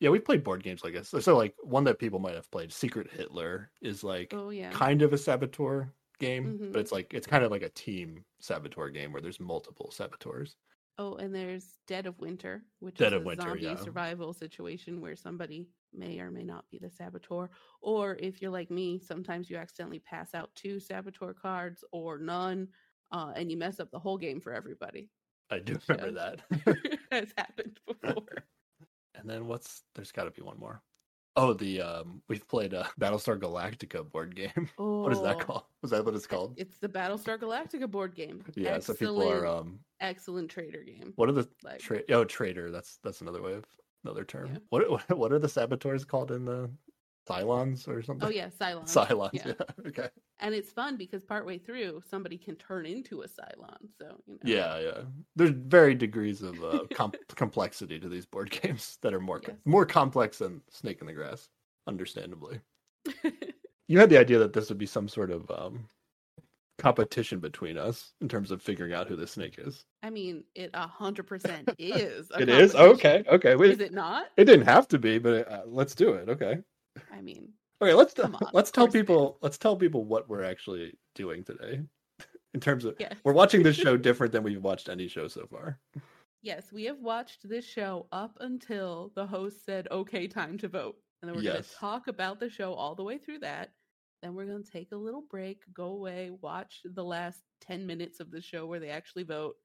[0.00, 1.08] yeah, we played board games like this.
[1.08, 4.70] So, so, like one that people might have played, Secret Hitler, is like oh yeah.
[4.70, 6.72] kind of a saboteur game, Mhm.
[6.72, 10.56] but it's like it's kind of like a team saboteur game where there's multiple saboteurs.
[11.00, 13.76] Oh, and there's Dead of Winter, which Dead is of a Winter, zombie yeah.
[13.76, 17.50] survival situation where somebody may or may not be the saboteur.
[17.80, 22.68] Or if you're like me, sometimes you accidentally pass out two saboteur cards or none,
[23.12, 25.08] uh, and you mess up the whole game for everybody.
[25.50, 26.40] I do remember that.
[27.12, 28.44] has happened before.
[29.14, 30.82] and then what's there's got to be one more.
[31.36, 34.68] Oh, the um we've played a Battlestar Galactica board game.
[34.76, 35.64] what is that Oh, called?
[35.82, 36.54] Was that what it's called?
[36.56, 38.42] It's the Battlestar Galactica board game.
[38.56, 41.12] Yeah, so people are um excellent trader game.
[41.16, 43.64] what are the Like tra- oh trader, that's that's another way of
[44.04, 44.46] another term.
[44.52, 44.58] Yeah.
[44.70, 46.70] What what what are the saboteurs called in the
[47.28, 48.26] Cylons or something?
[48.26, 48.84] oh yeah, Cylon.
[48.84, 49.48] Cylons, yeah.
[49.58, 49.64] yeah.
[49.88, 50.08] Okay.
[50.40, 53.76] And it's fun because partway through somebody can turn into a Cylon.
[53.98, 54.38] So you know.
[54.44, 55.00] Yeah, yeah.
[55.36, 59.56] There's very degrees of uh, com- complexity to these board games that are more Yes.
[59.64, 61.48] more complex than Snake in the Grass,
[61.86, 62.60] understandably.
[63.90, 65.88] You had the idea that this would be some sort of um,
[66.76, 69.86] competition between us in terms of figuring out who the snake is.
[70.02, 72.30] I mean, it a hundred percent is.
[72.38, 73.24] It is okay.
[73.26, 74.26] Okay, we, Is it not?
[74.36, 76.28] it didn't have to be, but uh, let's do it.
[76.28, 76.58] Okay.
[77.12, 77.94] I mean, Okay.
[77.94, 79.02] Let's on, let's tell course it is.
[79.02, 81.82] people let's tell people what we're actually doing today.
[82.54, 83.14] In terms of yes.
[83.24, 85.78] we're watching this show different than we've watched any show so far.
[86.42, 90.96] Yes, we have watched this show up until the host said, "Okay, time to vote,"
[91.20, 93.70] and then we're going to talk about the show all the way through that.
[94.22, 98.18] Then we're going to take a little break, go away, watch the last ten minutes
[98.18, 99.56] of the show where they actually vote,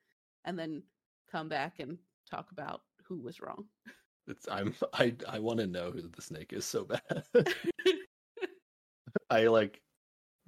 [0.46, 0.84] and then
[1.32, 1.98] come back and
[2.30, 3.65] talk about who was wrong.
[4.27, 7.23] It's I'm I I want to know who the snake is so bad.
[9.29, 9.81] I like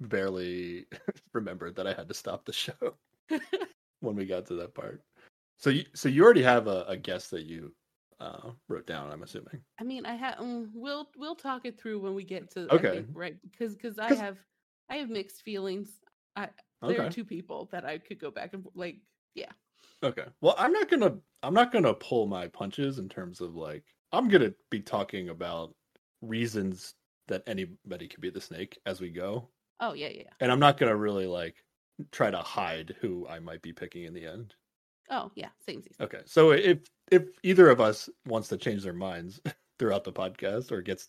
[0.00, 0.86] barely
[1.32, 2.96] remembered that I had to stop the show
[4.00, 5.02] when we got to that part.
[5.58, 7.72] So you so you already have a, a guess that you
[8.20, 9.10] uh, wrote down.
[9.10, 9.60] I'm assuming.
[9.78, 10.38] I mean, I have.
[10.38, 12.72] Um, we'll we'll talk it through when we get to.
[12.72, 12.90] Okay.
[12.96, 13.36] Think, right?
[13.50, 14.38] Because because I have
[14.88, 16.00] I have mixed feelings.
[16.34, 16.48] I
[16.82, 17.06] there Okay.
[17.06, 18.96] are two people that I could go back and like.
[19.34, 19.52] Yeah.
[20.02, 20.24] Okay.
[20.40, 24.28] Well, I'm not gonna I'm not gonna pull my punches in terms of like I'm
[24.28, 25.74] gonna be talking about
[26.22, 26.94] reasons
[27.28, 29.48] that anybody could be the snake as we go,
[29.80, 30.22] Oh yeah yeah.
[30.26, 30.30] yeah.
[30.40, 31.56] and I'm not gonna really like
[32.12, 34.54] try to hide who I might be picking in the end.
[35.10, 35.48] Oh yeah.
[35.66, 36.04] Same season.
[36.04, 36.20] Okay.
[36.26, 36.78] So if
[37.10, 39.40] if either of us wants to change their minds
[39.78, 41.08] throughout the podcast or gets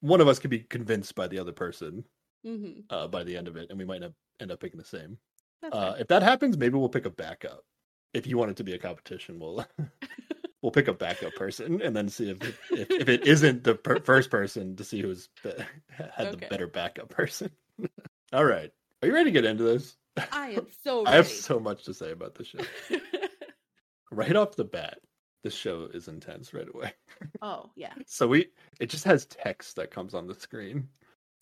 [0.00, 2.04] one of us could be convinced by the other person
[2.46, 2.82] Mm-hmm.
[2.88, 5.18] uh, by the end of it, and we might not end up picking the same.
[5.72, 7.64] Uh, if that happens, maybe we'll pick a backup.
[8.14, 9.64] If you want it to be a competition, we'll
[10.62, 13.74] we'll pick a backup person and then see if it, if, if it isn't the
[13.74, 15.52] per- first person to see who's be-
[15.90, 17.50] had the better backup person.
[18.32, 19.96] All right, are you ready to get into this?
[20.32, 22.58] I am so I have so much to say about this show.
[24.10, 24.98] Right off the bat,
[25.44, 26.92] this show is intense right away.
[27.42, 27.92] oh yeah.
[28.06, 28.46] So we
[28.80, 30.88] it just has text that comes on the screen,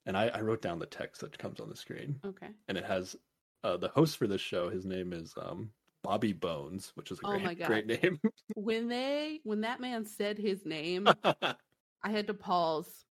[0.04, 2.48] and I, I wrote down the text that comes on the screen, Okay.
[2.68, 3.14] and it has
[3.62, 4.68] uh, the host for this show.
[4.68, 5.70] His name is um,
[6.06, 7.66] Bobby Bones, which is a Oh great, my God.
[7.66, 8.20] great name.
[8.54, 13.04] When they when that man said his name, I had to pause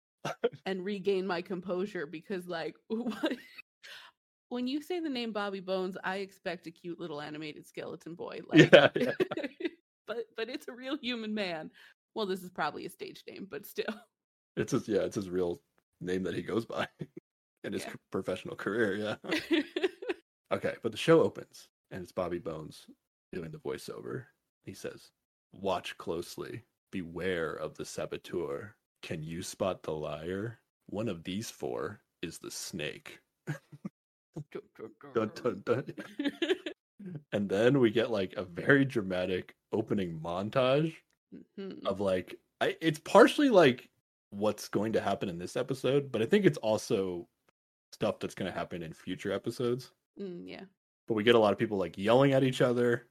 [0.68, 3.36] and regain my composure because like what
[4.50, 8.42] when you say the name Bobby Bones, I expect a cute little animated skeleton boy.
[8.48, 9.12] Like yeah, yeah.
[10.06, 11.72] but but it's a real human man.
[12.14, 13.94] Well, this is probably a stage name, but still.
[14.56, 15.60] It's his yeah, it's his real
[16.00, 16.88] name that he goes by
[17.64, 17.94] in his Yeah.
[18.12, 18.96] professional career.
[18.96, 19.62] Yeah.
[20.54, 22.88] okay, but the show opens and it's Bobby Bones
[23.32, 24.26] doing the voiceover.
[24.66, 25.12] He says,
[25.54, 26.64] "Watch closely.
[26.92, 28.76] Beware of the saboteur.
[29.02, 30.60] Can you spot the liar?
[30.88, 33.20] One of these four is the snake."
[35.14, 35.94] Dun, dun, dun.
[37.34, 40.96] And then we get like a very dramatic opening montage
[41.60, 41.86] Mhm.
[41.86, 43.90] of like I, it's partially like
[44.30, 47.28] what's going to happen in this episode, but I think it's also
[47.92, 49.92] stuff that's going to happen in future episodes.
[50.20, 50.64] Mm, yeah.
[51.08, 53.10] But we get a lot of people like yelling at each other,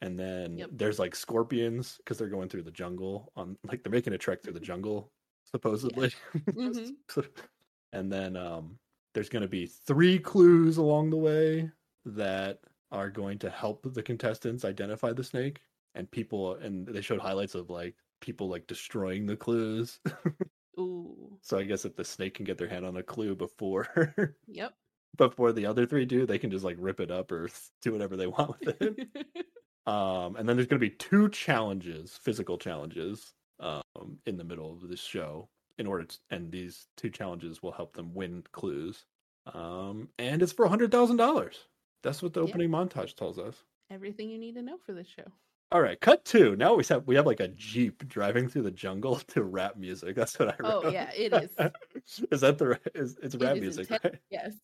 [0.00, 0.70] and then Yep.
[0.70, 4.42] there's like scorpions because they're going through the jungle on like they're making a trek
[4.42, 5.12] through the jungle
[5.44, 6.12] supposedly.
[6.54, 7.04] Mhm.
[7.92, 8.78] and then um
[9.14, 11.70] there's going to be three clues along the way
[12.04, 12.60] that
[12.90, 15.60] are going to help the contestants identify the snake
[15.94, 20.00] and people and they showed highlights of like people like destroying the clues
[20.78, 21.40] Ooh.
[21.42, 24.78] so i guess if the snake can get their hand on a clue before Yep.
[25.16, 27.48] Before the other three do they can just like rip it up or
[27.82, 28.94] do whatever they want with it
[29.86, 33.82] um and then there's going to be two challenges physical challenges um
[34.26, 35.48] in the middle of this show
[35.78, 39.04] in order to, and these two challenges will help them win clues
[39.46, 41.68] um and it's for a hundred thousand dollars
[42.02, 42.44] that's what the Yeah.
[42.44, 45.32] opening montage tells us Everything you need to know for this show.
[45.74, 46.54] All right, cut two.
[46.54, 50.14] Now we have we have like a jeep driving through the jungle to rap music.
[50.14, 50.84] That's what I wrote.
[50.84, 51.50] Oh yeah, it is.
[52.30, 54.04] is that the is it's It rap music, intense.
[54.04, 54.20] right?
[54.30, 54.54] Yes.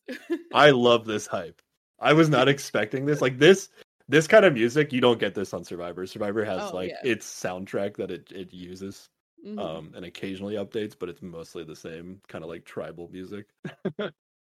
[0.54, 1.60] I love this hype.
[1.98, 3.20] I was not expecting this.
[3.20, 3.70] Like this
[4.08, 6.06] this kind of music, you don't get this on Survivor.
[6.06, 7.10] Survivor has Oh, like yeah.
[7.10, 9.08] its soundtrack that it, it uses
[9.44, 9.58] Mhm.
[9.58, 13.46] um and occasionally updates, but it's mostly the same kind of like tribal music.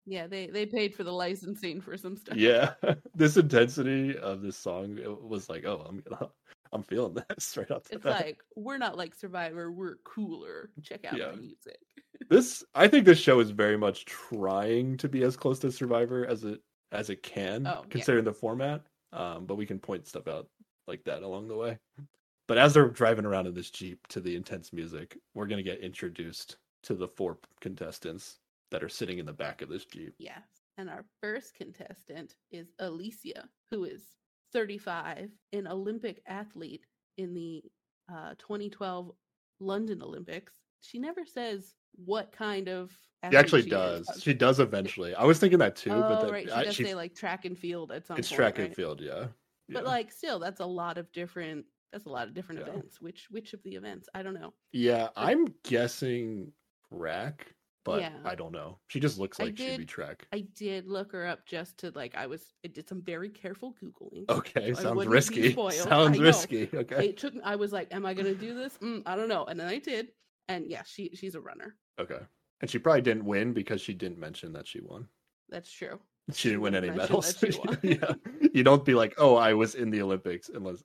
[0.06, 2.38] yeah, they they paid for the licensing for some stuff.
[2.38, 2.74] yeah.
[3.16, 6.04] this intensity of this song was like, oh, I'm
[6.72, 10.70] I'm feeling this right off the It's like we're not like Survivor, we're cooler.
[10.84, 11.32] Check out Yeah.
[11.32, 11.80] my music.
[12.30, 16.26] this I think this show is very much trying to be as close to Survivor
[16.26, 17.88] as it as it can, Oh, yeah.
[17.90, 18.82] considering the format.
[19.14, 20.48] Um, but we can point stuff out
[20.88, 21.78] like that along the way.
[22.48, 25.80] But as they're driving around in this jeep to the intense music, we're gonna get
[25.82, 28.40] introduced to the four contestants
[28.72, 30.14] that are sitting in the back of this jeep.
[30.20, 30.44] Yes.
[30.78, 34.02] And our first contestant is Alicia, who is
[34.54, 36.86] 35, an Olympic athlete
[37.18, 37.64] in the
[38.12, 39.12] uh, 2012
[39.60, 40.54] London Olympics.
[40.82, 41.74] She never says
[42.06, 42.92] what kind of.
[43.30, 44.08] She actually she does.
[44.10, 44.24] Is.
[44.24, 45.14] She does eventually.
[45.14, 46.48] I was thinking that too, oh, but then right.
[46.48, 48.38] She I- does she's- say like track and field at some it's point.
[48.38, 48.76] track and right?
[48.76, 49.26] field, yeah.
[49.72, 51.66] But like, still, that's a lot of different.
[51.92, 52.70] That's a lot of different Yeah.
[52.74, 53.02] events.
[53.02, 54.08] Which which of the events?
[54.16, 54.54] I don't know.
[54.72, 56.54] Yeah, I'm guessing
[56.92, 57.54] track,
[57.90, 58.14] but Yeah.
[58.26, 58.78] I don't know.
[58.88, 60.28] She just looks like she'd be did- track.
[60.32, 62.16] I did look her up just to like.
[62.16, 62.54] I was.
[62.66, 64.30] I did some very careful googling.
[64.30, 65.54] Okay, so sounds risky.
[65.72, 66.70] Sounds risky.
[66.74, 67.10] Okay.
[67.10, 69.60] it took i was like am i gonna do this mm, i don't know and
[69.60, 70.10] then i did
[70.48, 72.20] and yeah she she's a runner Okay.
[72.62, 75.08] And she probably didn't win because she didn't mention that she won.
[75.50, 76.00] that's true
[76.34, 77.34] She didn't win any medals.
[77.36, 77.78] that she won.
[77.84, 78.14] yeah.
[78.54, 80.84] You don't be like, "Oh, I was in the Olympics," unless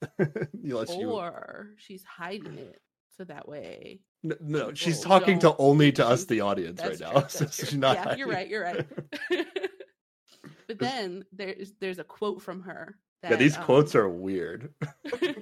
[0.62, 1.10] unless you.
[1.10, 2.80] or she's hiding it
[3.16, 6.98] so that way No, no, she's talking to don't only to us, the audience, right
[6.98, 7.12] that's now.
[7.20, 7.96] true, So she's not.
[7.96, 8.86] yeah you're right you're right
[10.66, 14.72] but then there's there's a quote from her that, yeah, these um, quotes are weird.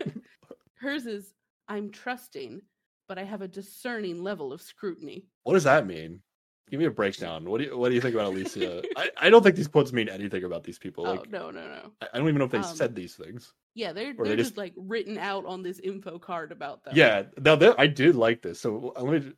[0.74, 1.32] hers is
[1.68, 2.60] i'm trusting
[3.08, 6.20] but i have a discerning level of scrutiny What does that mean?
[6.72, 7.44] Give me a breakdown.
[7.44, 8.82] What do you What do you think about Alicia?
[8.96, 11.06] I, I don't think these quotes mean anything about these people.
[11.06, 13.14] oh Like, no no no I I don't even know if they Um, said these
[13.14, 13.52] things.
[13.74, 16.82] yeah they're, Or they they're just, just- like written out on this info card about
[16.82, 18.58] them Yeah, now that I did like this.
[18.58, 19.32] So let me.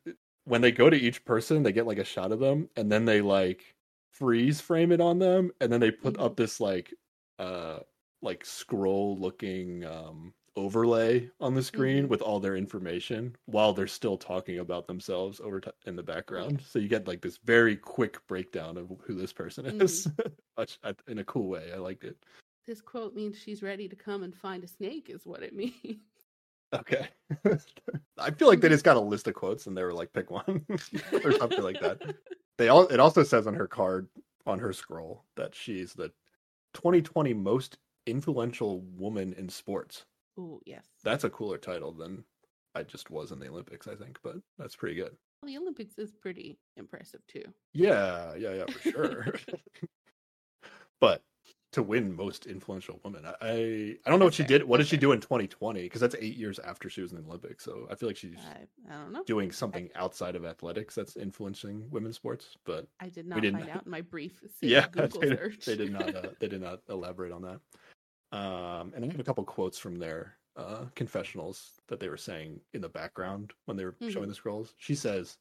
[0.45, 3.05] When they go to each person, they get like a shot of them, and then
[3.05, 3.75] they like
[4.13, 6.95] freeze frame it on them, and then they put up this like,
[7.41, 7.79] uh,
[8.23, 12.09] like scroll looking um overlay on the screen Mhm.
[12.09, 16.61] with all their information while they're still talking about themselves over t- in the background.
[16.63, 20.07] So you get like this very quick breakdown of who this person is,
[20.57, 21.73] Much- I- in a cool way.
[21.73, 22.17] I liked it.
[22.67, 26.01] This quote means she's ready to come and find a snake, is what it means.
[26.73, 27.09] Okay.
[28.19, 30.31] I feel like they just got a list of quotes and they were like, pick
[30.31, 30.65] one
[31.25, 32.01] or something like that.
[32.59, 34.09] They all it also says on her card
[34.47, 36.11] on her scroll that she's the
[36.75, 40.05] 2020 most influential woman in sports.
[40.39, 40.85] Oh, yes.
[41.05, 42.25] That's a cooler title than
[42.75, 45.17] I just was in the Olympics, I think, but that's pretty good.
[45.43, 47.45] Well, the Olympics is pretty impressive too.
[47.73, 49.35] Yeah, yeah, yeah, for sure.
[51.01, 51.23] but
[51.73, 54.63] to win most influential woman, I I, I don't know what she did.
[54.65, 55.83] What did she do in 2020?
[55.83, 57.65] Because that's eight years after she was in the Olympics.
[57.65, 59.25] So I feel like she's I, I don't know.
[59.25, 62.57] doing something outside of athletics that's influencing women's sports.
[62.65, 65.65] But I did not didn't- find out in my brief yeah, Google they, search.
[65.67, 66.15] they did not.
[66.15, 67.61] Uh, they did not elaborate on that.
[68.35, 72.61] Um, and I have a couple quotes from their uh, confessionals that they were saying
[72.75, 74.29] in the background when they were showing Mhm.
[74.29, 74.75] the scrolls.
[74.77, 75.37] She says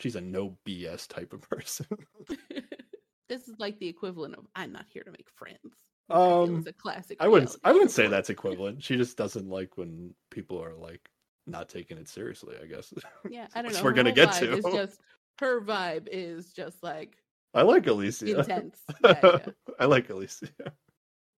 [0.00, 1.86] she's a no BS type of person.
[3.28, 6.42] this is like the equivalent of "I'm not here to make friends." which I feel
[6.56, 7.18] Um, a classic.
[7.20, 7.54] I wouldn't.
[7.64, 8.82] I wouldn't say that's equivalent.
[8.82, 11.08] She just doesn't like when people are like
[11.46, 12.56] not taking it seriously.
[12.62, 12.92] I guess.
[13.28, 13.84] Yeah, I don't which know.
[13.84, 14.52] we're her gonna get to.
[14.54, 15.00] Is just
[15.40, 17.16] her vibe is just like
[17.54, 18.38] I like Alicia.
[18.40, 18.80] intense.
[19.04, 19.46] Yeah, yeah.
[19.78, 20.48] I like Alicia.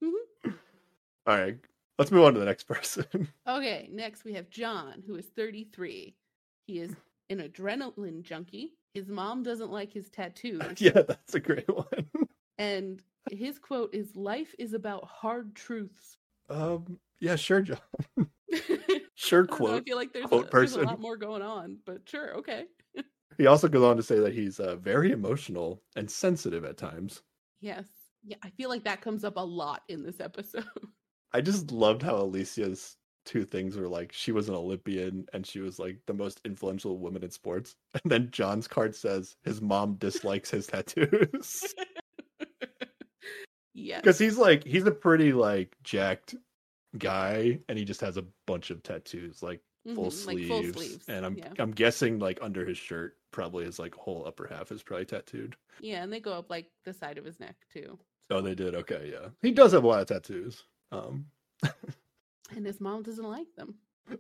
[0.04, 0.12] Mhm.
[1.30, 1.56] All right,
[2.00, 3.28] let's move on to the next person.
[3.48, 6.16] Okay, next we have John, who is 33.
[6.66, 6.96] He is
[7.30, 8.74] an adrenaline junkie.
[8.96, 10.64] His mom doesn't like his tattoos.
[10.82, 12.10] yeah, that's a great one.
[12.58, 16.18] And his quote is Life is about hard truths.
[16.50, 17.78] Um, yeah, sure, John.
[19.14, 20.90] Sure, I, don't know, I feel like there's, quote a, there's a person.
[20.90, 22.64] lot more going on, but sure, okay.
[23.38, 27.22] He also goes on to say that he's uh, very emotional and sensitive at times.
[27.60, 27.86] Yes.
[28.24, 30.64] Yeah, I feel like that comes up a lot in this episode.
[31.34, 35.60] I just loved how Alicia's two things were like she was an Olympian and she
[35.60, 37.76] was like the most influential woman in sports.
[38.04, 41.62] And then John's card says his mom dislikes his tattoos.
[43.74, 43.98] yeah.
[44.00, 46.36] Because he's like he's a pretty like jacked
[46.98, 49.62] guy and he just has a bunch of tattoos, like
[49.94, 50.48] full, Mhm, like sleeves.
[50.50, 51.06] full sleeves.
[51.08, 51.54] And I'm yeah.
[51.60, 55.56] I'm guessing like under his shirt probably his like whole upper half is probably tattooed.
[55.80, 58.00] yeah, and they go up like the side of his neck too.
[58.32, 58.76] Oh, they did.
[58.76, 59.30] Okay, yeah.
[59.42, 60.64] He does have a lot of tattoos.
[60.92, 61.26] Um
[62.56, 63.76] and his mom doesn't like them.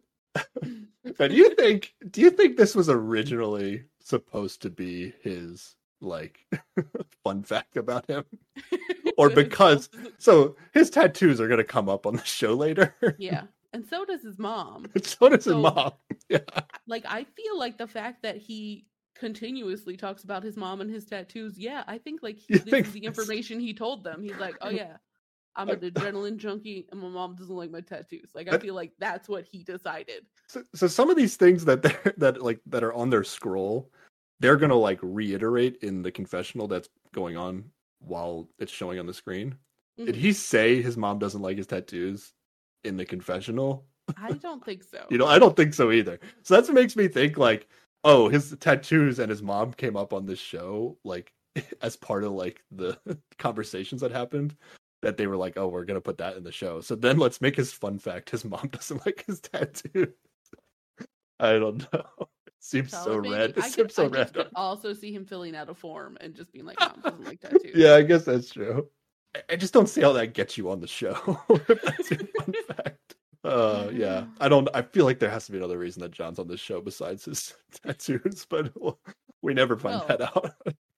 [1.18, 6.46] But do you think do you think this was originally supposed to be his like
[7.24, 8.24] fun fact about him?
[9.18, 12.96] Or because- So his tattoos are gonna come up on the show later.
[13.18, 14.86] yeah, and so does his mom.
[15.04, 15.92] so does his mom.
[16.30, 16.40] Yeah.
[16.88, 21.06] Like I feel like the fact that he continuously talks about his mom and his
[21.06, 21.58] tattoos.
[21.58, 24.22] Yeah, I think like he, this think is the information he told them.
[24.24, 24.98] He's like, oh yeah.
[25.56, 28.30] I'm an adrenaline junkie and my mom doesn't like my tattoos.
[28.34, 30.26] Like I feel like that's what he decided.
[30.48, 33.92] So, so some of these things that they're that like that are on their scroll,
[34.40, 37.66] they're gonna like reiterate in the confessional that's going on
[38.00, 39.56] while it's showing on the screen.
[39.98, 40.20] Did Mhm.
[40.20, 42.34] he say his mom doesn't like his tattoos
[42.86, 43.86] in the confessional?
[44.18, 45.06] I don't think so.
[45.10, 46.20] You know, I don't think so either.
[46.44, 47.68] So that's what makes me think like,
[48.04, 51.34] oh, his tattoos and his mom came up on this show like
[51.82, 52.98] as part of like the
[53.38, 54.56] conversations that happened.
[55.02, 56.82] That they were like, oh, we're gonna put that in the show.
[56.82, 60.08] So then let's make his fun fact: his mom doesn't like his tattoo.
[61.40, 62.06] I don't know.
[62.48, 63.34] It seems so maybe.
[63.34, 63.50] red.
[63.52, 66.34] It I could, so I just could also see him filling out a form and
[66.36, 68.88] just being like, "Mom doesn't like tattoos." Yeah, I guess that's true.
[69.36, 71.14] I- I just don't see how that gets you on the show.
[71.48, 73.16] that's your fun fact.
[73.44, 74.68] Uh, yeah, I don't.
[74.74, 77.26] I feel like there has to be another reason that John's on this show besides
[77.26, 77.54] his
[77.86, 79.00] tattoos, but we'll-
[79.42, 80.52] we never find that out.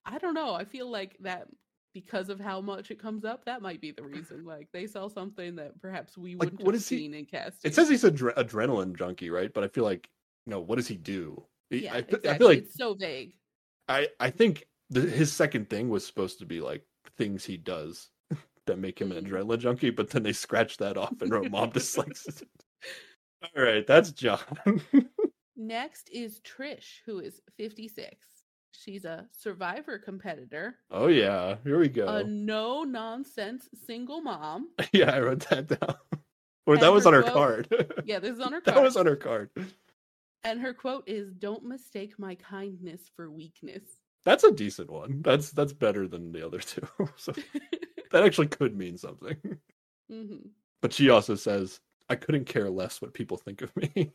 [0.05, 0.55] I don't know.
[0.55, 1.47] I feel like that
[1.93, 4.45] because of how much it comes up, that might be the reason.
[4.45, 7.25] Like they saw something that perhaps we Like, wouldn't what have is he- seen in
[7.25, 7.69] casting.
[7.69, 9.53] It says he's a adre- adrenaline junkie, right?
[9.53, 10.09] But I feel like,
[10.45, 11.43] you know, what does he do?
[11.69, 12.29] He- yeah, I, exactly.
[12.29, 13.33] I feel like it's so vague.
[13.87, 16.85] I I think the, his second thing was supposed to be like
[17.17, 18.09] things he does
[18.67, 19.29] that make him an Mhm.
[19.29, 22.43] adrenaline junkie, but then they scratched that off and wrote mom dislikes it.
[23.57, 24.39] All right, that's John.
[25.57, 28.25] Next is Trish, who is 56.
[28.73, 32.07] She's a survivor competitor, oh yeah, here we go.
[32.07, 34.69] a no nonsense single mom.
[34.93, 35.95] yeah, I wrote that down.
[36.67, 37.33] Or And that was her on her quote-
[37.69, 37.93] card.
[38.05, 38.77] Yeah, this is on her card.
[38.77, 39.49] that was on her card.
[40.43, 43.81] And her quote is Don't mistake my kindness for weakness.
[44.25, 45.21] That's a decent one.
[45.23, 46.87] That's that's better than the other two.
[47.17, 47.33] so
[48.11, 49.37] that actually could mean something.
[50.07, 50.35] hmm
[50.83, 51.79] But she also says,
[52.09, 54.11] "I couldn't care less what people think of me."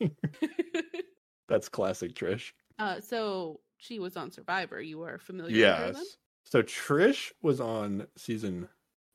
[1.49, 2.53] that's classic Trish.
[2.79, 4.81] uh, so she was on Survivor.
[4.81, 5.95] You are familiar with her then?
[5.95, 6.17] Yes.
[6.43, 8.69] So Trish was on season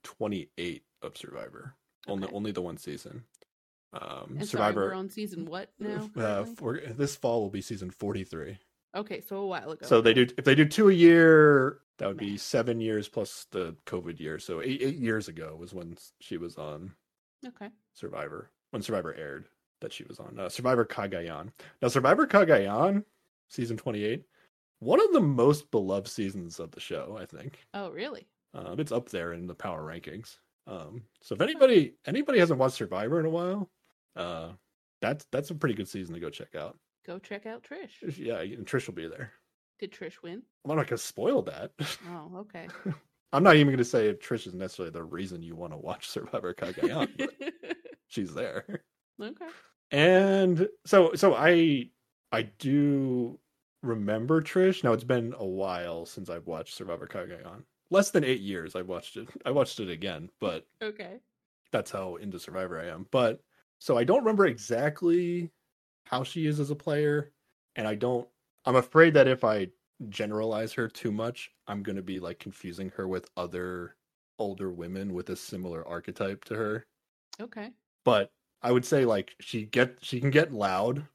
[0.05, 1.75] 28 of Survivor.
[2.07, 2.35] Only Okay.
[2.37, 3.25] only the one season.
[3.93, 6.11] Um And sorry, Survivor we're on season what now?
[6.17, 8.59] uh, for, this fall will be season 43.
[8.95, 9.87] okay, so a while ago.
[9.87, 13.47] So they do if they do two a year, that would be 7 years plus
[13.51, 14.39] the COVID year.
[14.39, 16.95] So 8 8 years ago was when she was on
[17.47, 17.69] Okay.
[17.95, 18.51] Survivor.
[18.71, 19.47] When Survivor aired
[19.81, 20.39] that she was on.
[20.39, 21.53] Uh, Survivor Cagayan.
[21.81, 23.05] Now Survivor Cagayan
[23.49, 24.25] season 28
[24.83, 27.59] one of the most beloved seasons of the show, I think.
[27.73, 28.27] Oh, really?
[28.55, 30.37] Um, it's up there in the power rankings.
[30.67, 33.71] Um, so if anybody anybody hasn't watched Survivor in a while,
[34.17, 34.49] uh,
[35.01, 36.77] that's that's a pretty good season to go check out.
[37.07, 38.17] Go check out Trish.
[38.19, 39.33] Yeah, and Trish will be there.
[39.79, 40.43] Did Trish win?
[40.69, 41.73] I'm not gonna spoil that.
[42.09, 42.69] Oh, okay.
[43.33, 46.09] I'm not even gonna say if Trish is necessarily the reason you want to watch
[46.09, 47.31] Survivor Cagayan, but
[48.09, 48.83] she's there.
[49.21, 49.47] okay.
[49.91, 51.91] And so so I
[52.31, 53.39] I do
[53.83, 54.85] remember Trish.
[54.85, 57.65] Now it's been a while since I've watched Survivor Cagayan.
[57.91, 59.29] Less than eight years I've watched it.
[59.45, 61.23] I watched it again, but Okay.
[61.71, 63.07] that's how into Survivor I am.
[63.11, 63.43] But
[63.79, 65.51] so I don't remember exactly
[66.07, 67.33] how she is as a player,
[67.77, 68.29] and I don't.
[68.67, 69.69] I'm afraid that if I
[70.09, 73.97] generalize her too much, I'm going to be like confusing her with other
[74.39, 76.87] older women with a similar archetype to her.
[77.41, 77.75] Okay.
[78.05, 81.09] But I would say like she get she can get loud,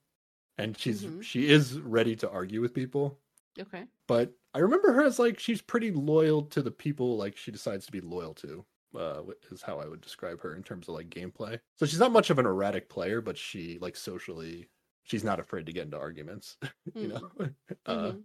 [0.58, 1.22] and she's Mhm.
[1.24, 3.20] she is ready to argue with people.
[3.60, 3.86] Okay.
[4.08, 7.86] But I remember her as like she's pretty loyal to the people like she decides
[7.88, 8.66] to be loyal to.
[8.96, 11.60] Uh, is how I would describe her in terms of like gameplay.
[11.76, 14.70] So she's not much of an erratic player, but she like socially,
[15.04, 16.58] she's not afraid to get into arguments.
[16.96, 17.30] you know,
[17.86, 18.24] uh, Mhm.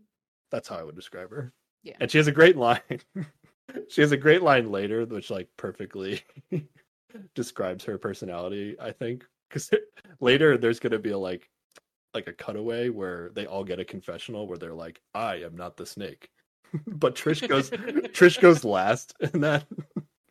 [0.51, 1.53] that's how I would describe her.
[1.83, 1.97] Yeah.
[2.01, 2.81] and she has a great line.
[3.88, 6.22] she has a great line later, which like perfectly
[7.35, 8.76] describes her personality.
[8.80, 9.70] I think because
[10.20, 11.51] later there's gonna be a like
[12.15, 15.77] like a cutaway where they all get a confessional where they're like, "I am not
[15.77, 16.31] the snake,"
[16.87, 17.71] but Trish goes
[18.13, 19.67] Trish goes last in that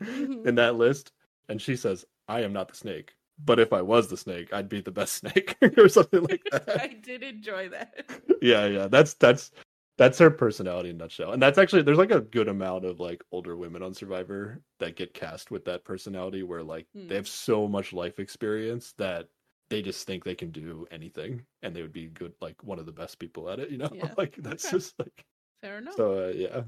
[0.01, 0.47] Mhm.
[0.47, 1.11] in that list,
[1.49, 4.69] and she says, "I am not the snake." But if I was the snake, I'd
[4.69, 6.69] be the best snake, or something like that.
[6.79, 8.05] I did enjoy that.
[8.41, 8.87] yeah, yeah.
[8.87, 9.51] That's that's
[9.97, 11.33] that's her personality in a nutshell.
[11.33, 14.95] And that's actually there's like a good amount of like older women on Survivor that
[14.95, 17.07] get cast with that personality where like Hmm.
[17.07, 19.27] they have so much life experience that
[19.71, 22.85] they just think they can do anything and they would be good like one of
[22.85, 23.91] the best people at it, you know?
[23.91, 24.13] Yeah.
[24.17, 24.77] like that's Okay.
[24.77, 25.25] just like
[25.61, 25.95] Fair enough.
[25.95, 26.63] so uh, yeah.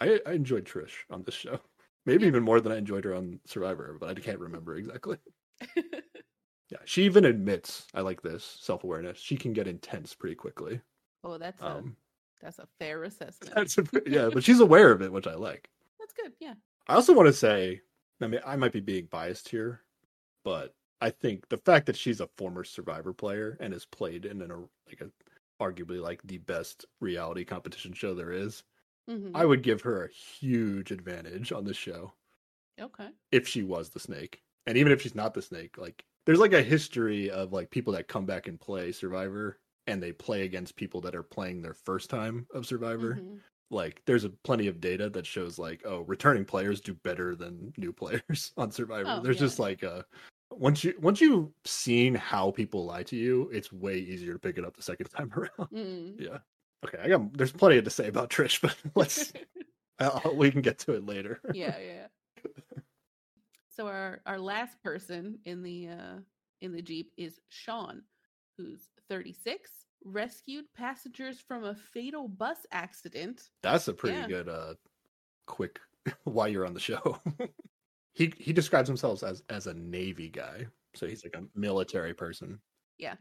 [0.00, 1.60] I I enjoyed Trish on this show.
[2.06, 2.28] Maybe Yeah.
[2.28, 5.18] even more than I enjoyed her on Survivor, but I can't remember exactly.
[6.70, 9.18] Yeah, she even admits I like this self awareness.
[9.18, 10.80] She can get intense pretty quickly.
[11.24, 11.96] Oh, that's a Um,
[12.40, 13.54] that's a fair assessment.
[13.54, 15.68] that's a, yeah, but she's aware of it, which I like.
[15.98, 16.32] That's good.
[16.40, 16.54] Yeah.
[16.88, 17.82] I also want to say,
[18.20, 19.82] I mean, I might be being biased here,
[20.44, 24.40] but I think the fact that she's a former Survivor player and has played in
[24.42, 25.10] an like a
[25.62, 28.62] arguably like the best reality competition show there is,
[29.10, 29.32] Mhm.
[29.34, 32.14] I would give her a huge advantage on this show
[32.80, 33.10] Okay.
[33.32, 34.42] if she was the snake.
[34.66, 37.92] And even if she's not the snake, like there's like a history of like people
[37.94, 41.74] that come back and play Survivor and they play against people that are playing their
[41.74, 43.16] first time of Survivor.
[43.16, 43.42] Mhm.
[43.70, 47.72] Like there's a plenty of data that shows like oh returning players do better than
[47.76, 47.92] new
[48.32, 49.18] players on Survivor.
[49.18, 49.40] Oh, there's yeah.
[49.40, 50.06] just like a
[50.58, 54.58] once you once you've seen how people lie to you, it's way easier to pick
[54.58, 55.70] it up the second time around.
[55.72, 56.20] Mm.
[56.20, 56.38] yeah.
[56.84, 59.32] Okay, I got there's plenty to say about Trish, but let's
[59.98, 61.40] I'll, we can get to it later.
[61.52, 62.06] yeah, yeah.
[63.74, 66.16] So our our last person in the uh
[66.60, 68.02] in the Jeep is Sean,
[68.58, 69.70] who's 36,
[70.04, 73.48] rescued passengers from a fatal bus accident.
[73.62, 74.28] That's a pretty Yeah.
[74.28, 74.74] good uh
[75.46, 75.80] quick
[76.24, 77.18] why you're on the show.
[78.14, 80.66] He he describes himself as as a navy guy.
[80.94, 82.60] So he's like a military person.
[82.98, 83.14] Yeah.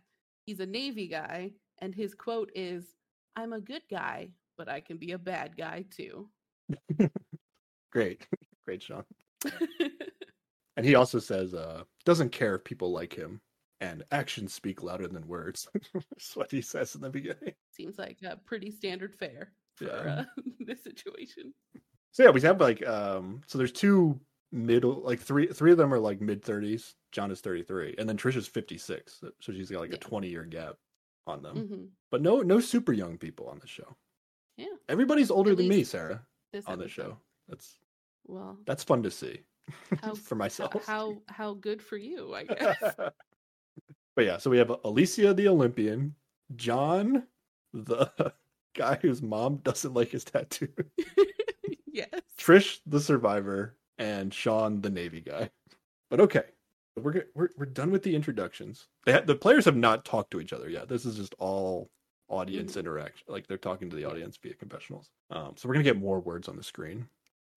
[0.45, 2.95] He's a Navy guy, and his quote is,
[3.35, 6.29] "I'm a good guy, but I can be a bad guy too."
[7.91, 8.25] Great.
[8.65, 9.03] Great Sean.
[10.77, 13.41] And he also says uh doesn't care if people like him
[13.81, 15.67] and actions speak louder than words.
[15.93, 17.53] That's what he says in the beginning.
[17.71, 20.21] Seems like a pretty standard fare for Yeah.
[20.21, 20.23] uh,
[20.65, 21.53] this situation.
[22.13, 24.17] So yeah, we have like um so there's two
[24.51, 26.93] middle like three three of them are like mid 30s.
[27.11, 29.19] John is 33 and then Trisha's 56.
[29.21, 29.95] So- she's got like Yeah.
[29.97, 30.75] a 20 year gap
[31.27, 31.57] on them.
[31.57, 33.95] hmm But no no super young people on the show.
[34.57, 34.67] Yeah.
[34.89, 37.17] Everybody's older At than me, Sarah, This on the show.
[37.47, 37.77] That's
[38.27, 39.41] Well, that's fun to see
[40.01, 40.85] How- for how, myself.
[40.85, 42.95] how how good for you, I guess.
[44.15, 46.15] but yeah, so we have Alicia the Olympian,
[46.55, 47.27] John
[47.73, 48.33] the
[48.75, 50.67] guy whose mom doesn't like his tattoo,
[51.87, 52.09] yes.
[52.37, 55.49] Trish the survivor, and Sean the Navy guy.
[56.09, 56.43] But okay,
[56.97, 58.87] we're we're we're done with the introductions.
[59.05, 60.89] They ha- the players have not talked to each other yet.
[60.89, 61.89] This is just all
[62.27, 63.25] audience interaction.
[63.29, 65.09] Like they're talking to the audience via confessionals.
[65.29, 67.07] Um, so we're gonna get more words on the screen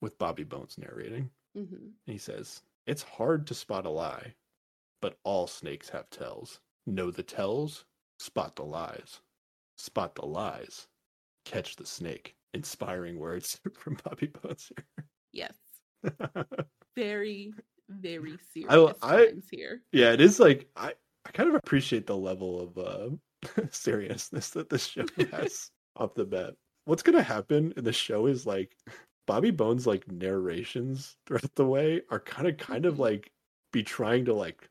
[0.01, 1.30] with Bobby Bones narrating.
[1.57, 4.34] hmm He says, It's hard to spot a lie,
[5.01, 6.61] but all snakes have tells.
[6.86, 7.86] Know the tells,
[8.18, 9.20] spot the lies.
[9.76, 10.86] Spot the lies,
[11.45, 12.36] catch the snake.
[12.53, 15.07] Inspiring words from Bobby Bones Here.
[15.32, 15.55] Yes.
[16.96, 17.52] Very,
[17.88, 19.82] very serious I- times here.
[19.92, 20.94] yeah, it is like I,
[21.26, 23.11] I kind of appreciate the level of uh,
[23.70, 26.55] seriousness that this show has off the bat.
[26.86, 28.76] What's gonna happen in the show is like
[29.26, 32.98] Bobby Bones like narrations throughout the way are kind of kind of Mhm.
[33.00, 33.30] like
[33.72, 34.68] be trying to like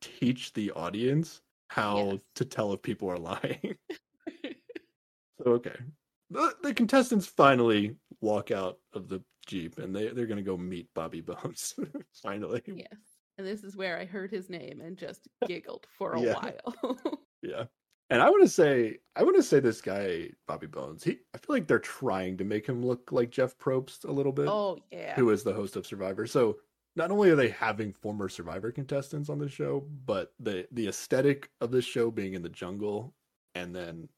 [0.00, 2.20] teach the audience how Yes.
[2.36, 3.76] to tell if people are lying.
[5.38, 5.76] so okay.
[6.30, 10.92] The, the contestants finally walk out of the Jeep and they, they're gonna go meet
[10.94, 11.74] Bobby Bones.
[12.22, 12.62] finally.
[12.66, 12.88] yes.
[13.38, 16.34] And this is where I heard his name and just giggled for a Yeah.
[16.34, 16.98] while.
[17.42, 17.64] Yeah.
[18.08, 21.38] And I want to say, I want to say this guy, Bobby Bones, he, I
[21.38, 24.78] feel like they're trying to make him look like Jeff Probst a little bit, oh
[24.92, 25.14] yeah.
[25.16, 26.26] who is the host of Survivor.
[26.26, 26.58] So
[26.94, 31.50] not only are they having former Survivor contestants on the show, but the, the aesthetic
[31.60, 33.12] of this show being in the jungle
[33.56, 34.08] and then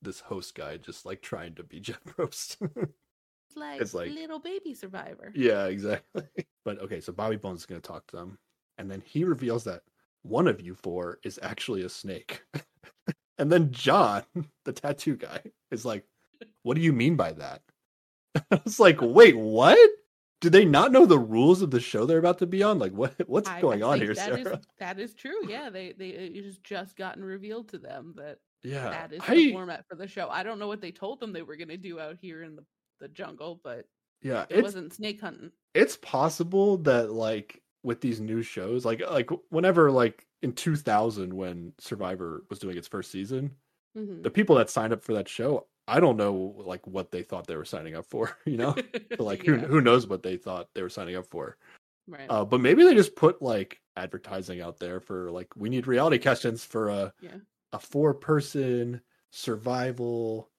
[0.00, 2.56] this host guy just like trying to be Jeff Probst.
[3.50, 5.32] It's like, it's like- little baby survivor.
[5.34, 6.22] yeah, exactly.
[6.64, 8.38] But okay, so Bobby Bones is going to talk to them.
[8.78, 9.82] And then he reveals that
[10.22, 12.42] one of you four is actually a snake.
[13.38, 14.22] and then John,
[14.64, 15.40] the tattoo guy,
[15.70, 16.04] is like,
[16.62, 17.62] What do you mean by that?
[18.52, 19.78] I was like, Wait, what?
[20.40, 22.78] Do they not know the rules of the show they're about to be on?
[22.78, 24.60] Like, what what's I- I going on here, that is- Sarah?
[24.78, 25.48] that is true.
[25.48, 29.34] Yeah, they they it has just gotten revealed to them that yeah, that is I,
[29.34, 30.28] the format for the show.
[30.30, 32.56] I don't know what they told them they were going to do out here in
[32.56, 32.62] the,
[33.00, 33.86] the jungle, but
[34.22, 35.50] yeah, it wasn't snake hunting.
[35.74, 41.72] it's possible that like with these new shows, like like whenever like in 2000 when
[41.78, 43.56] Survivor was doing its first season,
[43.96, 44.22] Mhm.
[44.22, 47.46] the people that signed up for that show, I don't know like what they thought
[47.46, 48.74] they were signing up for, you know?
[49.16, 51.56] So, like who who knows what they thought they were signing up for.
[52.06, 52.26] right.
[52.28, 56.18] Uh but maybe they just put like advertising out there for like we need reality
[56.18, 57.36] questions for a Yeah.
[57.72, 60.50] a four person survival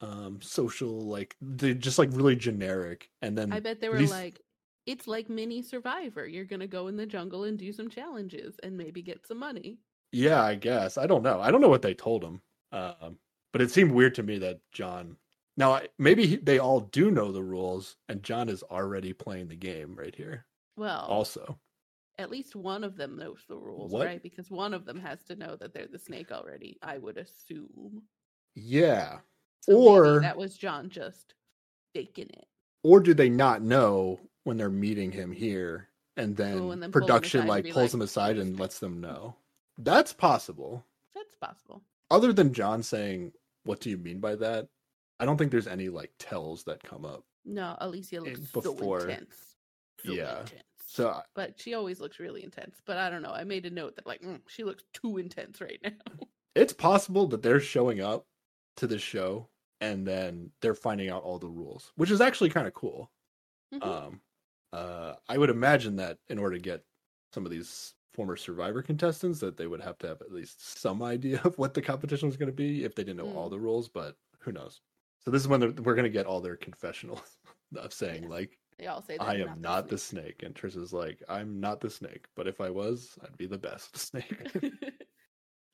[0.00, 4.40] um social like they're just like really generic and then I bet they were like,
[4.86, 6.26] it's like mini survivor.
[6.26, 9.38] You're going to go in the jungle and do some challenges and maybe get some
[9.38, 9.78] money.
[10.12, 10.98] Yeah, I guess.
[10.98, 11.40] I don't know.
[11.40, 12.42] I don't know what they told him.
[12.70, 13.18] Um,
[13.52, 15.16] but it seemed weird to me that John.
[15.56, 19.48] Now, I- maybe he, they all do know the rules, and John is already playing
[19.48, 20.44] the game right here.
[20.76, 21.58] Well, Also,
[22.18, 24.06] at least one of them knows the rules, What?
[24.06, 24.22] right?
[24.22, 26.76] Because one of them has to know that they're the snake already.
[26.82, 28.02] I would assume.
[28.54, 29.20] Yeah.
[29.64, 31.34] So Or- that was John just
[31.94, 32.46] faking it.
[32.82, 36.92] Or do they not know when they're meeting him here and then, Oh, and then
[36.92, 39.36] production like pulls like, them aside and lets them know?
[39.78, 40.84] That's possible.
[41.14, 41.82] That's possible.
[42.10, 43.32] Other than John saying,
[43.64, 44.68] "What do you mean by that?"
[45.18, 47.24] I don't think there's any like tells that come up.
[47.46, 49.56] No, Alicia looks so before- intense.
[50.04, 50.40] So yeah.
[50.40, 50.62] intense.
[50.86, 52.80] So I- but she always looks really intense.
[52.84, 53.32] But I don't know.
[53.32, 56.26] I made a note that like mm, she looks too intense right now.
[56.54, 58.26] it's possible that they're showing up
[58.76, 59.48] to the show
[59.84, 63.10] and then they're finding out all the rules, which is actually kind of cool.
[63.72, 63.82] Mhm.
[63.82, 64.22] Um,
[64.72, 66.84] uh, I would imagine that in order to get
[67.32, 71.02] some of these former Survivor contestants, that they would have to have at least some
[71.02, 73.50] idea of what the competition was going to be if they didn't know all Mm.
[73.50, 73.88] the rules.
[73.88, 74.80] But who knows?
[75.24, 77.38] So this is when we're going to get all their confessionals
[77.76, 80.24] of saying like, they all say "I am not the snake.
[80.38, 83.46] snake," and Trish is like, "I'm not the snake, but if I was, I'd be
[83.46, 84.52] the best snake."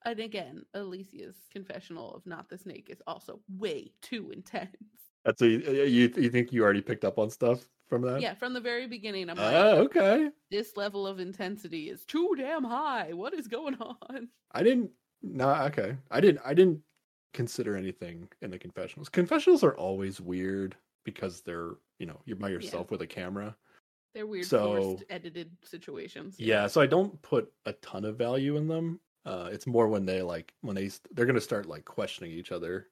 [0.04, 4.76] and again, Alicia's confessional of not the snake is also way too intense.
[5.24, 6.10] That's a, uh, you.
[6.16, 8.22] You think you already picked up on stuff from that?
[8.22, 10.30] Yeah, from the very beginning, I'm like, Oh, okay.
[10.50, 13.12] this level of intensity is too damn high.
[13.12, 14.28] What is going on?
[14.52, 14.90] I didn't.
[15.22, 15.96] No, okay.
[16.10, 16.40] I didn't.
[16.44, 16.80] I didn't
[17.34, 19.08] consider anything in the confessionals.
[19.10, 20.74] Confessionals are always weird
[21.04, 23.54] because they're you know you're by yourself with a camera.
[24.14, 26.36] They're weird, So- forced, edited situations.
[26.38, 28.98] Yeah, so I don't put a ton of value in them.
[29.24, 32.88] Uh, it's more when they like when they they're gonna start like questioning each other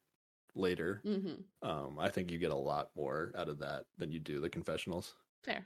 [0.55, 1.01] later.
[1.05, 4.41] hmm Um, I think you get a lot more out of that than you do
[4.41, 5.15] the confessionals.
[5.45, 5.65] Fair.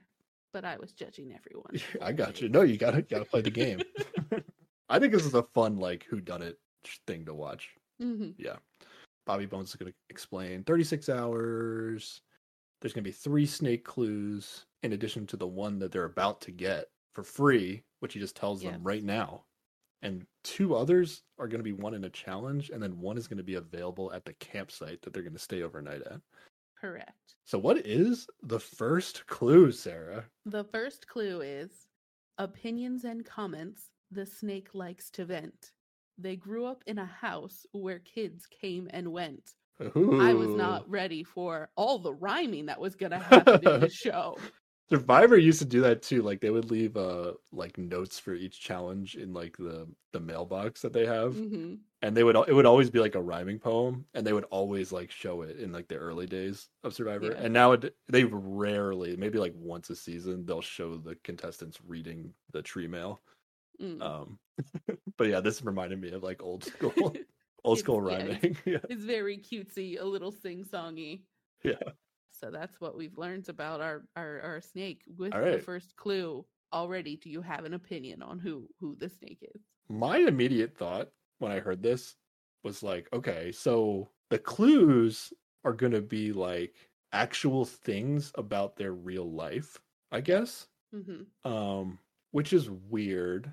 [0.52, 1.80] But I was judging everyone.
[2.02, 2.48] I got you.
[2.48, 3.80] No, you gotta gotta play the game.
[4.88, 6.58] I think this is a fun like who done it
[7.06, 7.70] thing to watch.
[8.00, 8.30] Mm-hmm.
[8.36, 8.56] yeah.
[9.24, 12.22] Bobby Bones is going to explain 36 hours.
[12.80, 16.40] There's going to be three snake clues in addition to the one that they're about
[16.42, 19.44] to get for free, which he just tells them right now.
[20.02, 23.28] And two others are going to be one in a challenge, and then one is
[23.28, 26.20] going to be available at the campsite that they're going to stay overnight at.
[26.80, 27.36] Correct.
[27.44, 30.24] So, what is the first clue, Sarah?
[30.46, 31.86] The first clue is
[32.38, 35.70] opinions and comments the snake likes to vent.
[36.18, 39.54] They grew up in a house where kids came and went.
[39.80, 43.94] I was not ready for all the rhyming that was going to happen in this
[43.94, 44.36] show.
[44.92, 46.22] Survivor used to do that too.
[46.22, 50.82] Like they would leave uh like notes for each challenge in like the the mailbox
[50.82, 54.04] that they have, hmm and they would it would always be like a rhyming poem,
[54.12, 57.26] and they would always like show it in like the early days of Survivor.
[57.32, 57.38] Yeah.
[57.44, 62.34] And now it, they rarely, maybe like once a season, they'll show the contestants reading
[62.52, 63.20] the tree mail.
[63.80, 64.02] Mm.
[64.02, 64.38] Um,
[65.16, 66.92] but yeah, this reminded me of like old school
[67.64, 68.56] old It's- school yeah, it's- rhyming.
[68.66, 68.78] yeah.
[68.90, 71.22] it's very cutesy, a little sing songy.
[71.64, 71.74] Yeah.
[72.42, 76.44] So that's what we've learned about our our, our snake with All the first clue.
[76.72, 79.62] Already, do you have an opinion on who who the snake is?
[79.88, 82.16] my immediate thought when I heard this
[82.64, 85.32] was like, okay, so the clues
[85.64, 86.74] are going to be like
[87.12, 89.78] actual things about their real life,
[90.10, 90.68] I guess.
[90.92, 91.98] hmm Um,
[92.30, 93.52] which is weird,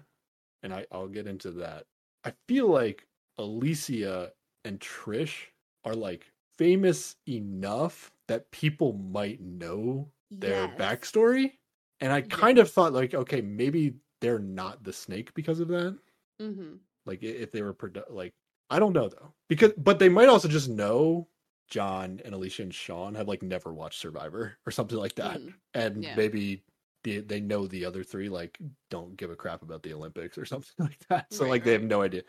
[0.64, 1.86] and I I'll get into that.
[2.24, 4.32] I feel like Alicia
[4.66, 5.48] and Trish
[5.86, 10.80] are like famous enough that people might know their Yes.
[10.80, 11.52] backstory,
[12.00, 16.00] and I kind of thought like, okay, maybe they're not the snake because of that.
[16.40, 16.76] Hmm
[17.10, 18.34] like if they were produ- like
[18.70, 19.34] i don't know though.
[19.50, 21.28] Because but they might also just know
[21.70, 25.40] john and alicia and sean have like never watched survivor or something like that.
[25.40, 26.16] Mm, and yeah.
[26.16, 26.64] maybe
[27.04, 28.58] they, they know the other three like
[28.90, 31.34] don't give a crap about the olympics or something like that.
[31.34, 32.24] So Right, like they have no idea.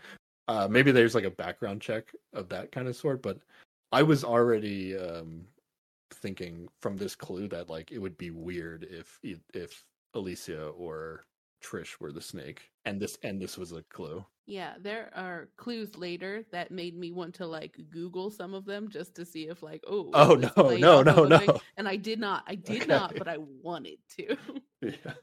[0.48, 3.38] Uh maybe there's like a background check of that kind of sort but
[3.92, 5.44] i was already um
[6.14, 9.18] thinking from this clue that like it would be weird if
[9.54, 9.84] if
[10.14, 11.26] alicia or
[11.62, 15.96] trish were the snake and this and this was a clue Yeah, there are clues
[15.96, 19.62] later that made me want to like Google some of them just to see if
[19.62, 21.40] like oh Oh, no, no, no, thing?
[21.46, 21.60] no.
[21.76, 22.86] and I did not I did Okay.
[22.86, 24.36] not but I wanted to
[24.82, 25.14] Yeah.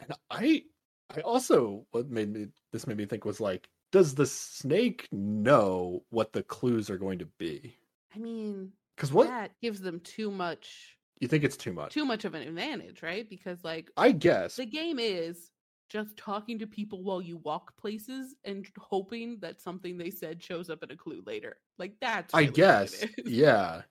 [0.00, 0.64] And I
[1.10, 6.04] I also what made me this made me think was like, does the snake know
[6.10, 7.76] what the clues are going to be?
[8.14, 11.94] I mean Because what that gives them too much you think it's too much?
[11.94, 14.58] too much of an advantage right because like I guess.
[14.58, 15.50] the game is
[15.90, 20.70] just talking to people while you walk places and hoping that something they said shows
[20.70, 23.06] up in a clue later like that's I really it guess.
[23.24, 23.82] Yeah.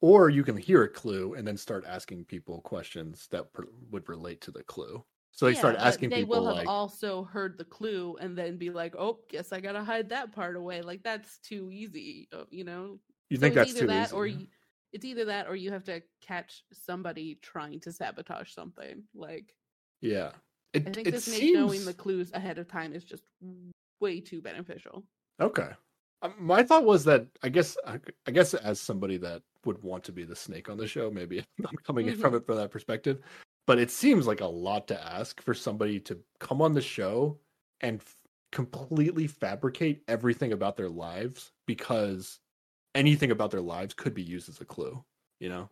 [0.00, 4.08] Or you can hear a clue and then start asking people questions that per- would
[4.08, 5.04] relate to the clue.
[5.32, 8.36] So they Yeah, start asking they people will have like, also heard the clue and
[8.36, 12.28] then be like, "Oh, guess I gotta hide that part away." Like that's too easy,
[12.32, 13.00] uh, you know.
[13.30, 14.26] "You So think that's either too that easy?" or
[14.92, 19.02] it's either that or you have to catch somebody trying to sabotage something.
[19.14, 19.54] Like
[20.00, 20.32] Yeah.
[20.72, 23.22] It, I think this makes knowing the clues ahead of time is just
[24.00, 25.04] way too beneficial.
[25.40, 25.70] okay.
[26.20, 30.02] Um, my thought was that I guess I, I guess as somebody that would want
[30.04, 32.70] to be the snake on the show, maybe I'm coming in from it from that
[32.70, 33.20] perspective.
[33.66, 37.38] But it seems like a lot to ask for somebody to come on the show
[37.82, 38.16] and f-
[38.50, 42.40] completely fabricate everything about their lives because
[42.94, 45.02] anything about their lives could be used as a clue.
[45.40, 45.70] You know,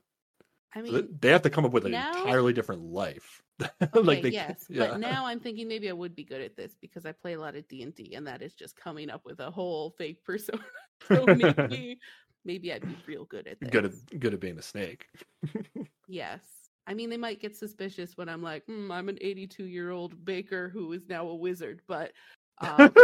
[0.74, 3.42] I mean, th- they have to come up with an now- entirely different life.
[3.62, 4.88] okay, like they, yes, yeah.
[4.88, 7.40] but now I'm thinking maybe I would be good at this because I play a
[7.40, 10.22] lot of D and D, and that is just coming up with a whole fake
[10.24, 10.62] persona.
[11.08, 11.98] so maybe,
[12.44, 13.70] maybe I'd be real good at this.
[13.70, 15.06] good at good at being a snake.
[16.08, 16.40] Yes.
[16.86, 20.24] I mean, they might get suspicious when I'm like, hmm, I'm an 82 year old
[20.24, 22.12] baker who is now a wizard, but,
[22.58, 22.94] um,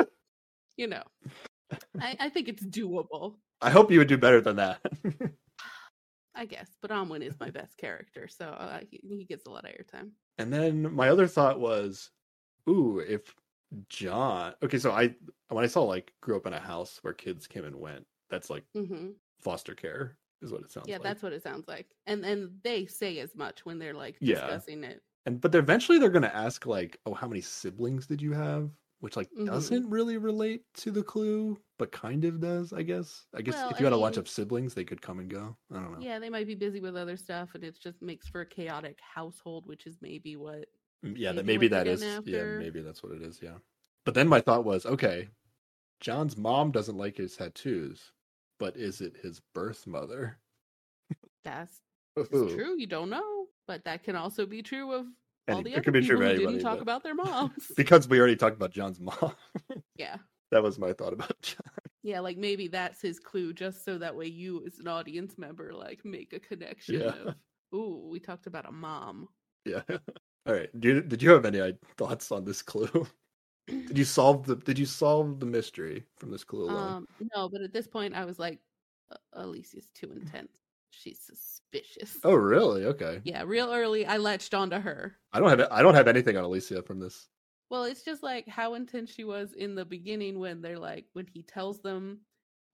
[0.77, 1.03] you know,
[2.01, 4.81] I, I think it's doable, I hope you would do better than that.
[6.35, 6.71] I guess.
[6.81, 10.11] But Amwin is my best character, so uh, he, he gets a lot of airtime.
[10.39, 12.11] and then my other thought was,
[12.69, 13.35] ooh, if
[13.89, 14.55] John.
[14.63, 15.15] Okay, so I
[15.49, 18.51] when I saw like grew up in a house where kids came and went, that's
[18.51, 19.11] like hmm
[19.41, 20.91] foster care is what it sounds like.
[20.91, 21.05] Yeah, like.
[21.05, 21.87] that's what it sounds like.
[22.07, 24.35] And and they say as much when they're like Yeah.
[24.35, 25.03] discussing it.
[25.27, 28.71] and but eventually they're gonna ask like, oh, how many siblings did you have?
[29.03, 29.47] Which like Mhm.
[29.47, 33.27] doesn't really relate to the clue, but kind of does, I guess.
[33.35, 35.31] I guess Well, if I you had a bunch of siblings, they could come and
[35.31, 35.59] go.
[35.71, 36.07] I don't know.
[36.07, 39.01] Yeah, they might be busy with other stuff, and it just makes for a chaotic
[39.01, 40.69] household, which is maybe what.
[41.03, 42.01] Yeah, that maybe that is.
[42.01, 42.49] what that they're is.
[42.49, 43.43] getting Yeah, maybe that's what it is.
[43.43, 43.59] Yeah.
[44.05, 45.31] But then my thought was, okay,
[46.01, 48.13] John's mom doesn't like his tattoos,
[48.59, 50.41] but is it his birth mother?
[51.45, 51.83] That's
[52.47, 52.77] true.
[52.79, 55.07] You don't know, but that can also be true of
[55.49, 57.71] all Any- the it could be true anybody, didn't talk but- about their moms.
[57.77, 59.33] because we already talked about John's mom.
[59.97, 60.17] yeah,
[60.51, 61.59] that was my thought about John.
[62.03, 65.73] yeah, like maybe that's his clue, just so that way you, as an audience member,
[65.73, 67.01] like make a connection.
[67.01, 67.07] Yeah.
[67.27, 67.35] Of,
[67.75, 69.29] Ooh, we talked about a mom.
[69.65, 69.81] Yeah.
[70.47, 70.69] All right.
[70.79, 73.07] Did you, did you have any thoughts on this clue?
[73.69, 76.93] did you solve the Did you solve the mystery from this clue alone?
[76.93, 78.59] Um, no, but at this point, I was like,
[79.11, 80.59] "Uh, Alicia's too intense.
[80.95, 82.19] She's suspicious.
[82.25, 82.85] oh, really?
[82.85, 83.21] Okay.
[83.25, 85.17] Yeah, real early, I latched onto her.
[85.33, 87.29] I don't have I don't have anything on Alicia from this.
[87.71, 91.27] Well, it's just like how intense she was in the beginning when they're like when
[91.27, 92.21] he tells them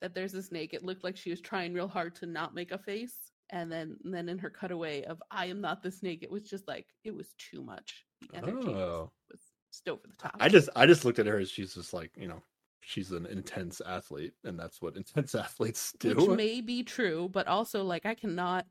[0.01, 0.75] that there's a snake.
[0.75, 3.15] It looked like she was trying real hard to not make a face,
[3.51, 6.43] and then and then in her cutaway of "I am not the snake," it was
[6.51, 8.05] just like it was too much.
[8.33, 9.13] The energy was, Oh.
[9.31, 9.41] was
[9.73, 10.37] just over the top.
[10.41, 12.43] I just I just looked at her as she's just like you know
[12.89, 16.15] she's an intense athlete and that's what intense athletes do.
[16.15, 18.67] which may be true, but also like I cannot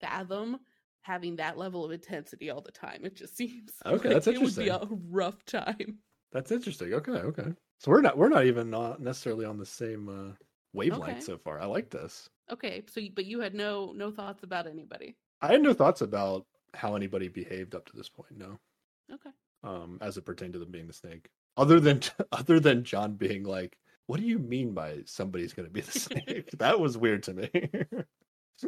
[0.00, 0.60] fathom
[1.00, 3.04] having that level of intensity all the time.
[3.04, 5.98] It just seems Okay, like that's it would be a rough time.
[6.32, 6.92] That's interesting.
[6.94, 7.54] Okay, okay.
[7.80, 10.32] So we're not we're not even not necessarily on the same uh,
[10.72, 11.20] wavelength Okay.
[11.20, 11.60] so far.
[11.60, 12.28] I like this.
[12.50, 15.16] Okay, so but you had no no thoughts about anybody.
[15.40, 18.36] I had no thoughts about how anybody behaved up to this point.
[18.36, 18.58] No,
[19.12, 19.30] Okay.
[19.62, 21.28] um, as it pertained to them being the snake.
[21.56, 22.00] Other than
[22.32, 23.76] other than John being like,
[24.06, 27.34] "What do you mean by somebody's going to be the snake?" that was weird to
[27.34, 27.50] me.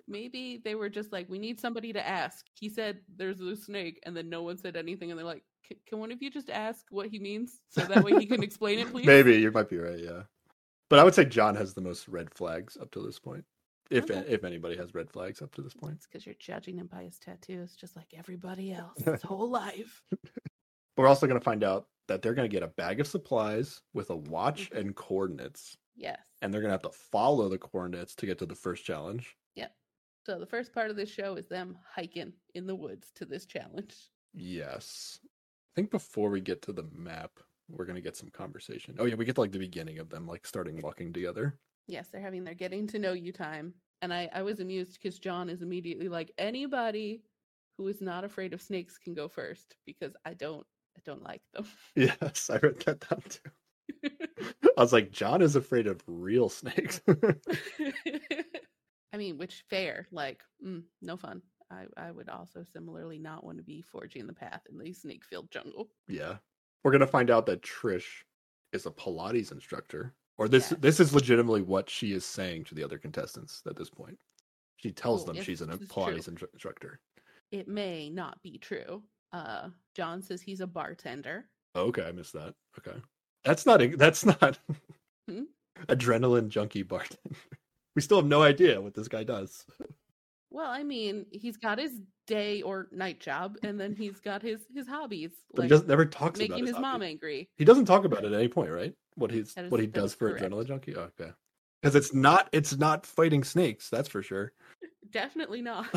[0.07, 2.45] Maybe they were just like, we need somebody to ask.
[2.53, 5.45] He said there's a snake, and then no one said anything, and they're like,
[5.86, 8.78] "Can- one of you just ask what he means so that way he can explain
[8.80, 9.07] it, please?
[9.07, 9.99] Maybe you might be right.
[9.99, 10.24] Yeah,
[10.91, 13.45] but I would say John has the most red flags up to this point.
[13.91, 14.22] If Okay.
[14.28, 17.05] if anybody has red flags up to this point, It's because you're judging him by
[17.05, 20.03] his tattoos, just like everybody else his whole life.
[20.99, 23.82] we're also going to find out that they're going to get a bag of supplies
[23.94, 24.78] with a watch Mhm.
[24.78, 26.18] and coordinates, Yes.
[26.42, 29.36] and they're going to have to follow the coordinates to get to the first challenge.
[29.54, 29.74] Yep.
[30.26, 33.46] So the first part of this show is them hiking in the woods to this
[33.46, 34.11] challenge.
[34.34, 35.20] Yes.
[35.24, 38.96] I think before we get to the map, we're gonna get some conversation.
[38.98, 41.59] Oh yeah, we get to like the beginning of them like starting walking together.
[41.86, 43.74] Yes, they're having their getting to know you time.
[44.02, 47.22] And I, I was amused because John is immediately like, anybody
[47.76, 50.66] who is not afraid of snakes can go first because I don't
[50.99, 51.66] I don't like them.
[51.96, 54.11] Yes, I read that down too.
[54.76, 57.01] I was like, John is afraid of real snakes.
[59.12, 61.42] I mean, which fair, like, mm, no fun.
[61.70, 65.24] I, I would also similarly not want to be forging the path in the snake
[65.24, 65.88] filled jungle.
[66.09, 66.36] yeah.
[66.84, 68.22] We're gonna find out that Trish
[68.72, 70.14] is a Pilates instructor.
[70.38, 70.80] Or this Yes.
[70.80, 74.16] this is legitimately what she is saying to the other contestants at this point.
[74.76, 77.01] She tells Oh, them she's an Pilates instru- instructor.
[77.51, 79.03] It may not be true.
[79.33, 81.47] Uh, John says he's a bartender.
[81.74, 82.55] Oh, okay, I missed that.
[82.79, 82.97] Okay.
[83.45, 84.59] That's not a- that's not
[85.29, 85.43] Hmm?
[85.89, 87.18] adrenaline junkie bartender.
[87.97, 89.64] We still have no idea what this guy does.
[90.51, 91.91] Well, I mean, he's got his
[92.29, 95.89] day or night job, and then he's got his his hobbies, But like he doesn't
[95.89, 96.83] never talks about making his hobby.
[96.83, 97.49] mom angry.
[97.57, 98.95] He doesn't talk about it at any point, right?
[99.16, 100.45] What he's is- what he does for correct.
[100.45, 100.95] adrenaline junkie.
[100.95, 101.33] Oh, okay,
[101.83, 103.91] because it's not it's not fighting snakes.
[103.91, 104.53] That's for sure.
[105.11, 105.89] Definitely not.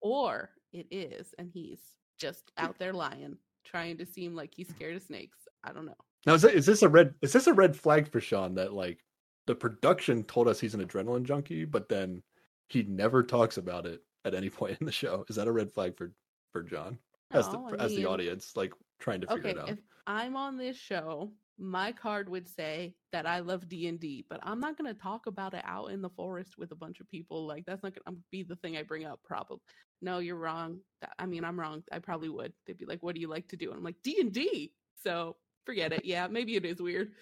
[0.00, 1.80] or it is, and he's
[2.22, 3.36] just out there lying.
[3.64, 5.38] trying to seem like he's scared of snakes.
[5.64, 5.96] I don't know.
[6.26, 9.00] Now is, this a red is this a red flag for Sean that like
[9.46, 12.22] the production told us he's an adrenaline junkie, but then
[12.68, 15.24] he never talks about it at any point in the show?
[15.28, 16.12] Is that a red flag for
[16.52, 16.98] for John
[17.32, 19.68] as the oh, I as the audience like trying to figure Okay, it out?
[19.68, 21.32] if I'm on this show,
[21.62, 25.26] my card would say that I love D and D, but I'm not gonna talk
[25.26, 27.46] about it out in the forest with a bunch of people.
[27.46, 29.20] Like that's not gonna be the thing I bring up.
[29.24, 29.58] Probably.
[30.00, 30.80] No, you're wrong.
[31.18, 31.84] I mean, I'm wrong.
[31.92, 32.52] I probably would.
[32.66, 34.72] They'd be like, "What do you like to do?" And I'm like, D and D.
[35.02, 36.04] So forget it.
[36.04, 37.12] Yeah, maybe it is weird.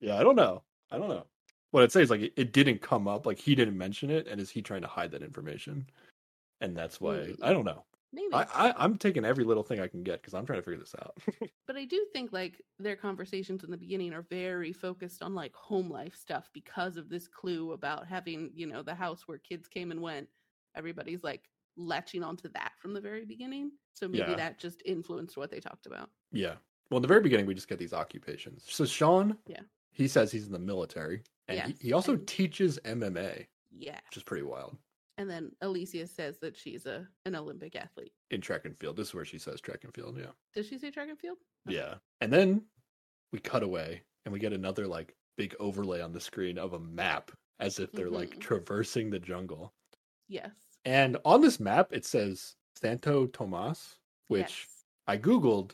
[0.00, 0.62] Yeah, I don't know.
[0.90, 1.26] I don't know.
[1.72, 4.40] What it says like it, it didn't come up, like he didn't mention it, and
[4.40, 5.86] is he trying to hide that information?
[6.62, 7.36] And that's why Mm.
[7.42, 7.84] I don't know.
[8.16, 8.32] Maybe.
[8.32, 10.80] I, I I'm taking every little thing I can get because I'm trying to figure
[10.80, 11.14] this out.
[11.66, 15.54] but I do think like their conversations in the beginning are very focused on like
[15.54, 19.68] home life stuff because of this clue about having, you know, the house where kids
[19.68, 20.28] came and went.
[20.74, 21.42] Everybody's like
[21.76, 23.70] latching onto that from the very beginning.
[23.92, 24.36] So maybe Yeah.
[24.36, 26.08] that just influenced what they talked about.
[26.32, 26.54] yeah.
[26.90, 28.64] Well, in the very beginning, we just get these occupations.
[28.68, 29.60] So Sean, Yeah.
[29.90, 33.46] he says he's in the military, and Yes, he, he also and- teaches MMA,
[33.76, 33.98] Yeah.
[34.08, 34.76] which is pretty wild
[35.18, 38.12] And then Alicia says that she's a an Olympic athlete.
[38.30, 38.96] in track and field.
[38.96, 40.16] This is where she says track and field.
[40.18, 40.32] Yeah.
[40.54, 41.38] Does she say track and field?
[41.66, 41.76] Okay.
[41.76, 41.94] Yeah.
[42.20, 42.62] And then
[43.32, 46.78] we cut away and we get another like big overlay on the screen of a
[46.80, 48.40] map as if they're like Mhm.
[48.40, 49.72] traversing the jungle.
[50.28, 50.52] Yes.
[50.84, 53.98] And on this map it says Santo Tomas,
[54.28, 54.84] which Yes.
[55.06, 55.72] I googled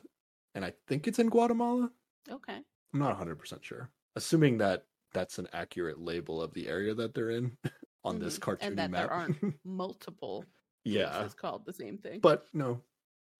[0.54, 1.90] and I think it's in Guatemala.
[2.30, 2.62] Okay.
[2.92, 3.90] I'm not 100% sure.
[4.14, 7.56] Assuming that that's an accurate label of the area that they're in
[8.04, 8.40] on this Mhm.
[8.42, 9.00] cartoony And that map.
[9.02, 10.44] there aren't multiple
[10.84, 11.24] yeah.
[11.24, 12.18] It's called the same thing.
[12.20, 12.80] But no.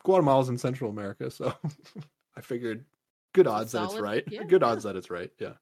[0.04, 1.52] Guatemala's in Central America, so
[2.36, 2.84] I figured
[3.34, 4.24] good odds that it's right.
[4.28, 4.68] yeah, good yeah.
[4.68, 5.30] odds that it's right.
[5.38, 5.54] Yeah.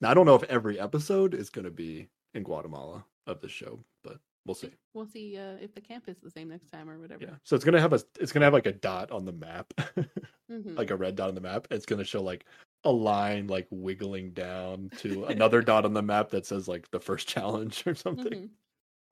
[0.00, 3.48] Now I don't know if every episode is going to be in Guatemala of the
[3.48, 4.70] show, but we'll see.
[4.94, 7.22] we'll see uh, if the camp is the same next time or whatever.
[7.22, 7.34] Yeah.
[7.44, 9.32] So it's going to have a it's going to have like a dot on the
[9.32, 9.72] map,
[10.50, 10.76] Mhm.
[10.76, 11.66] like a red dot on the map.
[11.70, 12.46] It's going to show like
[12.86, 17.00] a line like wiggling down to another dot on the map that says like the
[17.00, 18.32] first challenge or something.
[18.32, 18.50] Mhm.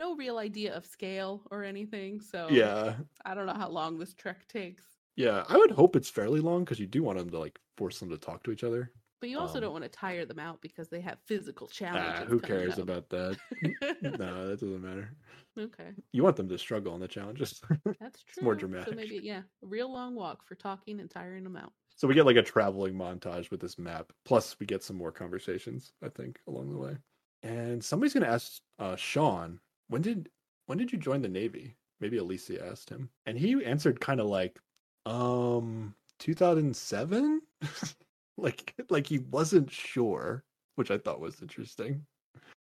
[0.00, 2.96] No real idea of scale or anything, so Yeah.
[3.24, 4.84] I don't know how long this trek takes.
[5.16, 8.00] Yeah, I would hope it's fairly long because you do want them to like force
[8.00, 8.92] them to talk to each other.
[9.20, 12.24] But you also Um, don't want to tire them out because they have physical challenges.
[12.24, 12.80] Ah, who cares up.
[12.80, 13.38] about that?
[14.02, 15.16] no, that doesn't matter.
[15.58, 17.60] okay, You want them to struggle on the challenges.
[18.00, 18.42] that's true.
[18.42, 18.88] more dramatic.
[18.88, 21.72] So maybe yeah, a real long walk for talking and tiring them out.
[21.96, 24.12] So we get like a traveling montage with this map.
[24.24, 26.96] Plus, we get some more conversations, I think, along the way.
[27.42, 30.30] And somebody's gonna ask uh, Sean, when did
[30.66, 31.76] when did you join the Navy?
[32.00, 34.58] Maybe Alicia asked him, and he answered kind of like,
[35.06, 37.40] um, 2007,
[38.36, 40.44] like like he wasn't sure,
[40.76, 42.04] which I thought was interesting.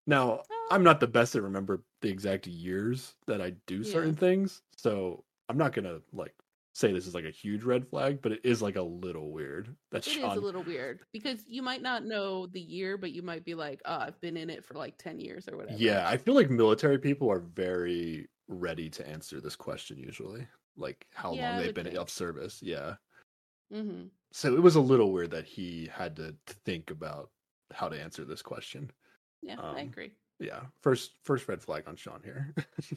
[0.07, 4.19] Now, I'm not the best at remember the exact years that I do certain Yeah.
[4.19, 6.35] things, so I'm not gonna like
[6.75, 9.75] say this is like a huge red flag, but it is like a little weird
[9.91, 10.37] that It is Sean.
[10.37, 13.81] a little weird because you might not know the year, but you might be like,
[13.85, 16.49] "Oh, I've been in it for like ten years or whatever." Yeah, I feel like
[16.49, 21.73] military people are very ready to answer this question usually, like how Yeah, long they've
[21.73, 21.99] been think.
[21.99, 22.61] of service.
[22.61, 22.97] Yeah,
[23.69, 27.31] hmm so it was a little weird that he had to think about
[27.71, 28.91] how to answer this question.
[29.41, 30.17] Yeah, I Um, agree.
[30.39, 32.55] Yeah, first first red flag on Sean here,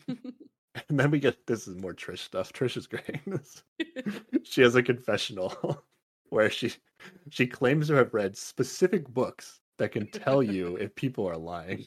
[0.88, 2.52] and then we get this is more Trish stuff.
[2.52, 3.20] Trish is great.
[4.44, 5.84] She has a confessional
[6.30, 6.72] where she
[7.30, 11.86] she claims to have read specific books that can tell you if people are lying.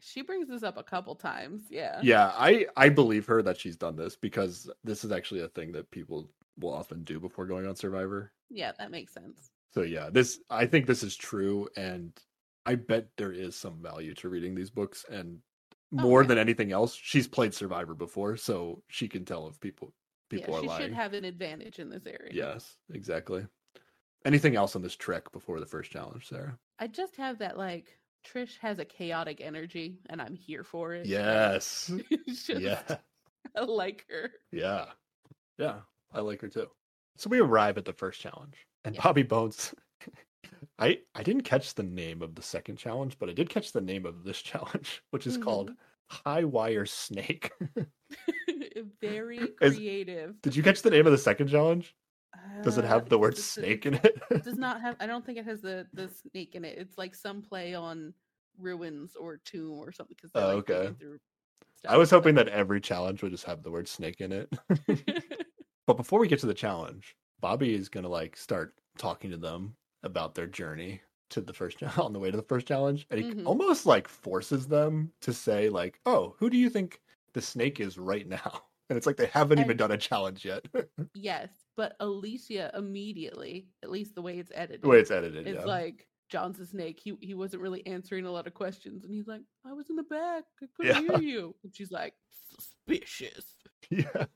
[0.00, 1.64] she brings this up a couple times.
[1.70, 2.00] Yeah.
[2.02, 5.72] Yeah, I I believe her that she's done this because this is actually a thing
[5.72, 8.32] that people will often do before going on Survivor.
[8.50, 9.50] Yeah, that makes sense.
[9.72, 12.12] So yeah, this I think this is true and
[12.66, 15.40] I bet there is some value to reading these books and
[15.94, 16.28] more yeah.
[16.28, 19.92] than anything else, she's played Survivor before, so she can tell if people
[20.28, 22.32] people yeah, are she should have an advantage in this area.
[22.32, 23.46] Yes, exactly.
[24.24, 26.58] Anything else on this trek before the first challenge, Sarah?
[26.78, 31.06] I just have that like Trish has a chaotic energy and I'm here for it.
[31.06, 31.92] Yes.
[32.26, 32.80] Just, yeah.
[33.56, 34.30] I like her.
[34.50, 34.86] Yeah.
[35.58, 35.80] Yeah.
[36.12, 36.68] I like her too.
[37.16, 38.66] So we arrive at the first challenge.
[38.84, 39.02] And Yeah.
[39.02, 39.74] Bobby Bones
[40.78, 43.80] I I didn't catch the name of the second challenge, but I did catch the
[43.80, 45.78] name of this challenge, which is called Mm-hmm.
[46.26, 47.50] High Wire Snake.
[49.00, 50.40] Very Is- creative.
[50.42, 51.94] did you catch the name of the second challenge?
[52.62, 54.20] Does it Uh, have the word snake in it?
[54.30, 56.76] It does not have I don't think it has the the snake in it.
[56.78, 58.12] It's like some play on
[58.58, 60.94] ruins or tomb or something because Oh, like okay.
[61.88, 64.48] I was hoping that every challenge would just have the word snake in it.
[64.86, 65.24] but-
[65.86, 69.76] But before we get to the challenge, Bobby is gonna like start talking to them
[70.04, 73.26] about their journey to the first on the way to the first challenge, and he
[73.26, 73.46] Mhm.
[73.46, 77.00] almost like forces them to say like, "Oh, who do you think
[77.32, 80.66] the snake is right now?" And it's like they haven't even done a challenge yet.
[81.14, 85.60] Yes, but Alicia immediately, at least the way it's edited, the way it's edited, it's
[85.60, 85.64] yeah.
[85.64, 87.00] like John's a snake.
[87.00, 89.96] He he wasn't really answering a lot of questions, and he's like, "I was in
[89.96, 90.44] the back.
[90.62, 91.00] I couldn't Yeah.
[91.00, 93.56] hear you." And she's like, "Suspicious."
[93.90, 94.26] yeah.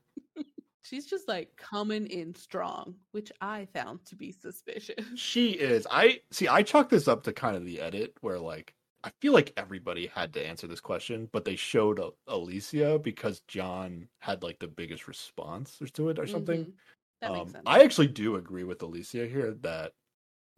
[0.89, 5.05] She's just like coming in strong, which I found to be suspicious.
[5.15, 5.87] She is.
[5.91, 6.49] I see.
[6.49, 8.75] I chalk this up to kind of the edit where, like,
[9.05, 14.09] I feel like everybody had to answer this question, but they showed Alicia because John
[14.21, 16.67] had like the biggest response to it or something.
[16.67, 16.73] Mhm.
[17.21, 17.63] That makes Um, sense.
[17.67, 19.95] I actually do agree with Alicia here that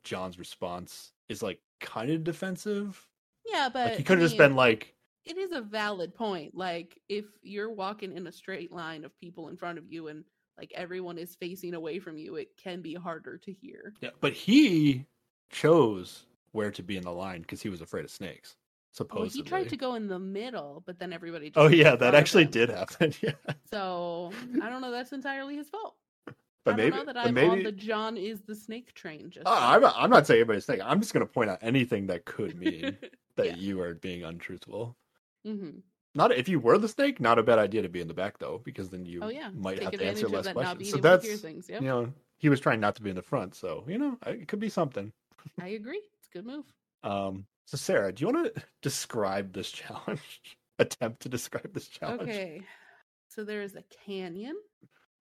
[0.04, 3.08] John's response is like kind of defensive.
[3.44, 4.96] yeah, but Like he could have just been like,
[5.30, 6.54] it is a valid point.
[6.54, 10.24] Like if you're walking in a straight line of people in front of you and
[10.58, 13.94] like everyone is facing away from you, it can be harder to hear.
[14.00, 14.10] yeah.
[14.20, 15.06] But he
[15.50, 18.56] chose where to be in the line because he was afraid of snakes.
[18.98, 19.42] Well, Supposedly.
[19.44, 21.46] he tried to go in the middle, but then everybody.
[21.50, 23.12] Just Oh yeah, that actually did happen.
[23.22, 23.32] Yeah.
[23.70, 24.90] So I don't know.
[24.90, 25.94] That's entirely his fault.
[26.64, 29.30] But I maybe, don't know that I'm maybe on the John is the snake train.
[29.30, 29.50] Just Uh.
[29.58, 30.80] I'm, not, I'm not saying anybody's snake.
[30.84, 32.98] I'm just going to point out anything that could mean
[33.36, 33.54] that Yeah.
[33.56, 34.96] you are being untruthful.
[35.44, 35.78] Hmm
[36.14, 38.38] Not if you were the snake, not a bad idea to be in the back
[38.38, 40.90] though, because then you Oh yeah, might take have to answer less that questions.
[40.90, 41.66] So able to hear that's things.
[41.68, 44.16] Yeah, you know he was trying not to be in the front, so you know
[44.26, 45.12] it could be something.
[45.60, 46.02] I agree.
[46.18, 46.64] It's a good move.
[47.02, 50.40] Um, so Sarah, do you want to describe this challenge?
[50.78, 52.22] Attempt to describe this challenge.
[52.22, 52.62] Okay.
[53.28, 54.56] So there is a canyon.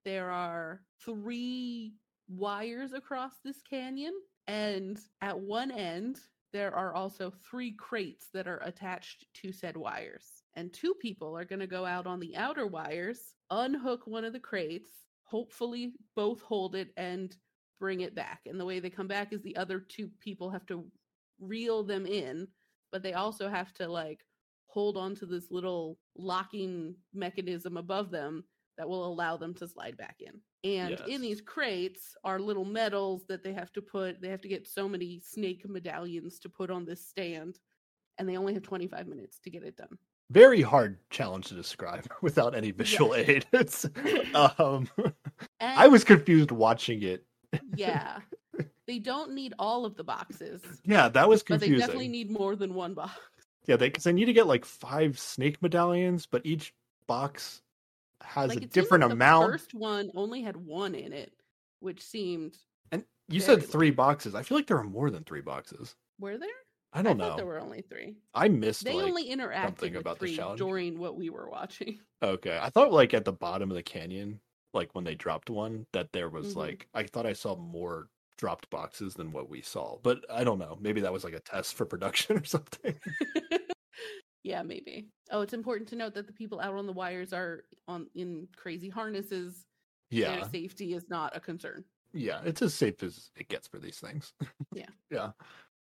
[0.04, 1.92] There are three
[2.28, 4.14] wires across this canyon.
[4.46, 6.18] And at one end,
[6.52, 10.42] there are also three crates that are attached to said wires.
[10.54, 14.32] And two people are going to go out on the outer wires, unhook one of
[14.32, 14.90] the crates,
[15.24, 17.36] hopefully both hold it and
[17.78, 18.40] bring it back.
[18.46, 20.84] And the way they come back is the other two people have to
[21.40, 22.48] reel them in,
[22.90, 24.20] but they also have to like
[24.66, 28.44] hold on to this little locking mechanism above them
[28.80, 30.40] that will allow them to slide back in.
[30.64, 34.48] And in these crates are little medals that they have to put, they have to
[34.48, 37.58] get so many snake medallions to put on this stand.
[38.16, 39.98] And they only have 25 minutes to get it done.
[40.30, 43.44] Very hard challenge to describe without any visual aid.
[43.52, 43.84] It's
[44.34, 44.88] um,
[45.60, 47.26] I was confused watching it.
[47.76, 48.20] yeah.
[48.86, 52.56] They don't need all of the boxes, Yeah, that was but they definitely need more
[52.56, 53.12] than one box.
[53.66, 56.72] Yeah, they because they need to get like five snake medallions, but each
[57.06, 57.60] box
[58.22, 59.52] has Like a different like amount.
[59.52, 61.32] The first one only had one in it,
[61.80, 62.56] which seemed
[62.92, 64.34] And you said three boxes.
[64.34, 65.96] I feel like there are more than three boxes.
[66.18, 66.48] were there?
[66.92, 67.36] I don't I know.
[67.36, 68.16] there were only three.
[68.34, 70.58] I missed They like only interacted about three challenge.
[70.58, 72.00] during what we were watching.
[72.22, 72.58] okay.
[72.60, 74.40] I thought like at the bottom of the canyon,
[74.74, 76.56] like when they dropped one, that there was Mhm.
[76.56, 78.08] like I thought I saw more
[78.38, 79.98] dropped boxes than what we saw.
[80.02, 80.76] But I don't know.
[80.80, 82.98] Maybe that was like a test for production or something.
[84.42, 85.08] yeah, maybe.
[85.30, 88.48] Oh, it's important to note that the people out on the wires are on in
[88.56, 89.66] crazy harnesses.
[90.10, 90.36] yeah.
[90.36, 91.84] Their safety is not a concern.
[92.12, 94.32] yeah it's as safe as it gets for these things
[94.74, 94.86] Yeah.
[95.10, 95.30] yeah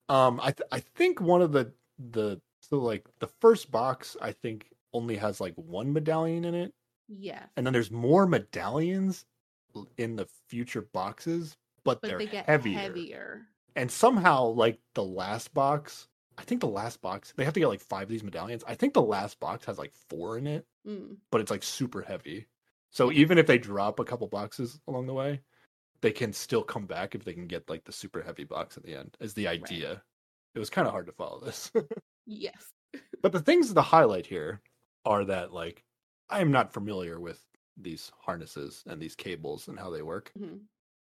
[0.08, 1.72] um i th- i think one of the
[2.10, 6.74] the so like the first box i think only has like one medallion in it
[7.08, 7.44] Yeah.
[7.56, 9.24] and then there's more medallions
[9.98, 12.76] in the future boxes but, but they're they get heavier.
[12.78, 13.42] heavier.
[13.76, 16.08] and somehow like the last box
[16.40, 18.74] i think the last box they have to get like five of these medallions i
[18.74, 21.18] think the last box has like four in it Mm.
[21.30, 22.46] but it's like super heavy.
[22.90, 25.42] So even if they drop a couple boxes along the way,
[26.00, 28.82] they can still come back if they can get like the super heavy box at
[28.82, 29.14] the end.
[29.20, 30.02] Is the idea.
[30.54, 31.70] It was kind of hard to follow this.
[32.26, 32.72] Yes.
[33.20, 34.62] but the things to highlight here
[35.04, 35.84] are that like
[36.30, 37.44] I am not familiar with
[37.76, 40.32] these harnesses and these cables and how they work.
[40.40, 40.60] Mhm.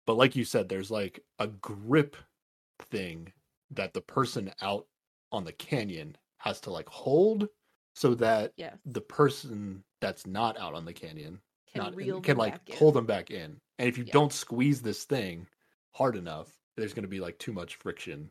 [0.08, 2.16] But like you said, there's like a grip
[2.80, 3.34] thing
[3.72, 4.88] that the person out
[5.32, 7.48] on the canyon has to like hold
[7.94, 8.78] so that Yes.
[8.86, 11.42] the person that's not out on the canyon
[11.74, 13.60] Can not can like pull them back in.
[13.80, 14.14] And if you Yeah.
[14.14, 15.48] don't squeeze this thing
[15.94, 18.30] hard enough, there's going to be like too much friction.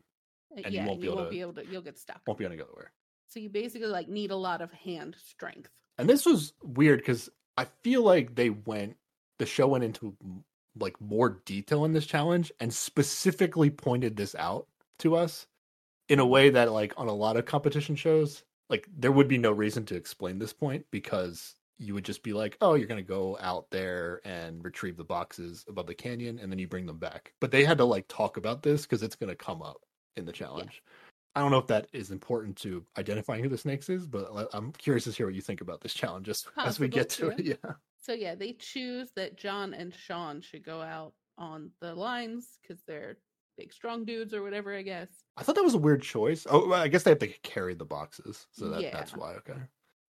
[0.55, 1.65] Uh, and you won't be you able won't to- be able to.
[1.65, 2.21] You'll get stuck.
[2.25, 2.91] Won't be able to go anywhere.
[3.27, 5.69] So you basically like need a lot of hand strength.
[5.97, 8.97] And this was weird because I feel like they went
[9.39, 10.15] the show went into
[10.79, 14.67] like more detail in this challenge and specifically pointed this out
[14.99, 15.47] to us
[16.09, 19.37] in a way that like on a lot of competition shows like there would be
[19.37, 23.03] no reason to explain this point because you would just be like oh you're going
[23.03, 26.85] to go out there and retrieve the boxes above the canyon and then you bring
[26.85, 27.33] them back.
[27.41, 29.81] But they had to like talk about this because it's going to come up
[30.15, 30.81] in the challenge.
[31.35, 34.71] I don't know if that is important to identifying who the snakes is but i'm
[34.71, 37.43] curious to hear what you think about this challenge as, as we get to it.
[37.43, 37.73] yeah.
[38.05, 42.83] So yeah, they choose that John and Sean should go out on the lines because
[42.87, 43.17] they're
[43.57, 44.73] big, strong dudes or whatever.
[44.75, 45.07] I guess.
[45.37, 47.85] i thought that was a weird choice oh i guess they have to carry the
[47.85, 49.59] boxes so that, that's why okay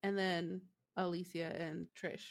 [0.02, 0.60] And then
[0.96, 2.22] Alicia and Trish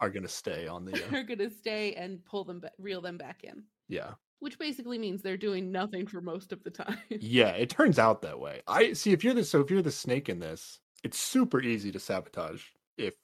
[0.00, 0.92] are gonna stay on the.
[1.12, 4.58] Uh, are going to stay and pull them, ba- reel them back in, yeah, which
[4.58, 6.98] basically means they're doing nothing for most of the time.
[7.10, 7.50] yeah.
[7.50, 8.62] It turns out that way.
[8.66, 9.12] I see.
[9.12, 12.62] If you're the so if you're the snake in this, it's super easy to sabotage
[12.98, 13.14] if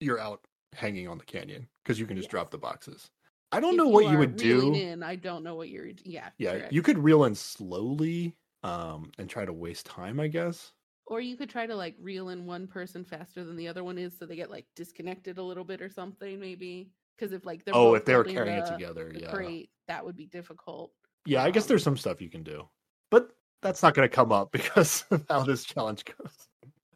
[0.00, 0.40] you're out
[0.74, 2.30] hanging on the canyon because you can just Yes.
[2.30, 3.10] drop the boxes.
[3.52, 4.74] I don't If know what you are would do.
[4.74, 5.90] In, I don't know what you're.
[6.04, 6.72] Yeah, Yeah, correct.
[6.72, 10.18] you could reel in slowly, um, and try to waste time.
[10.20, 10.72] I guess.
[11.06, 13.98] Or you could try to like reel in one person faster than the other one
[13.98, 16.90] is, so they get like disconnected a little bit or something, maybe.
[17.16, 20.16] Because if like they're oh, if they were carrying it together, yeah, crate, that would
[20.16, 20.92] be difficult.
[21.26, 21.42] yeah.
[21.44, 22.68] I guess um, there's some stuff you can do,
[23.10, 23.30] but
[23.62, 26.48] that's not going to come up because of how this challenge goes.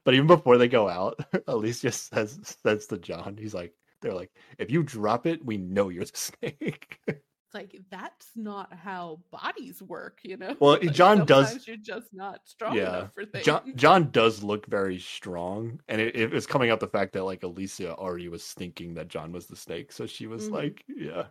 [0.05, 4.31] But even before they go out, Alicia says says to John, he's like, they're like,
[4.59, 6.99] if you drop it, we know you're the snake.
[7.07, 10.55] It's like that's not how bodies work, you know.
[10.61, 13.45] Well, Like, John does- You're just not strong Yeah, enough for things.
[13.47, 17.25] John John does look very strong, and it, it was coming out the fact that
[17.25, 20.53] like Alicia already was thinking that John was the snake, so she was Mhm.
[20.53, 21.29] like, yeah.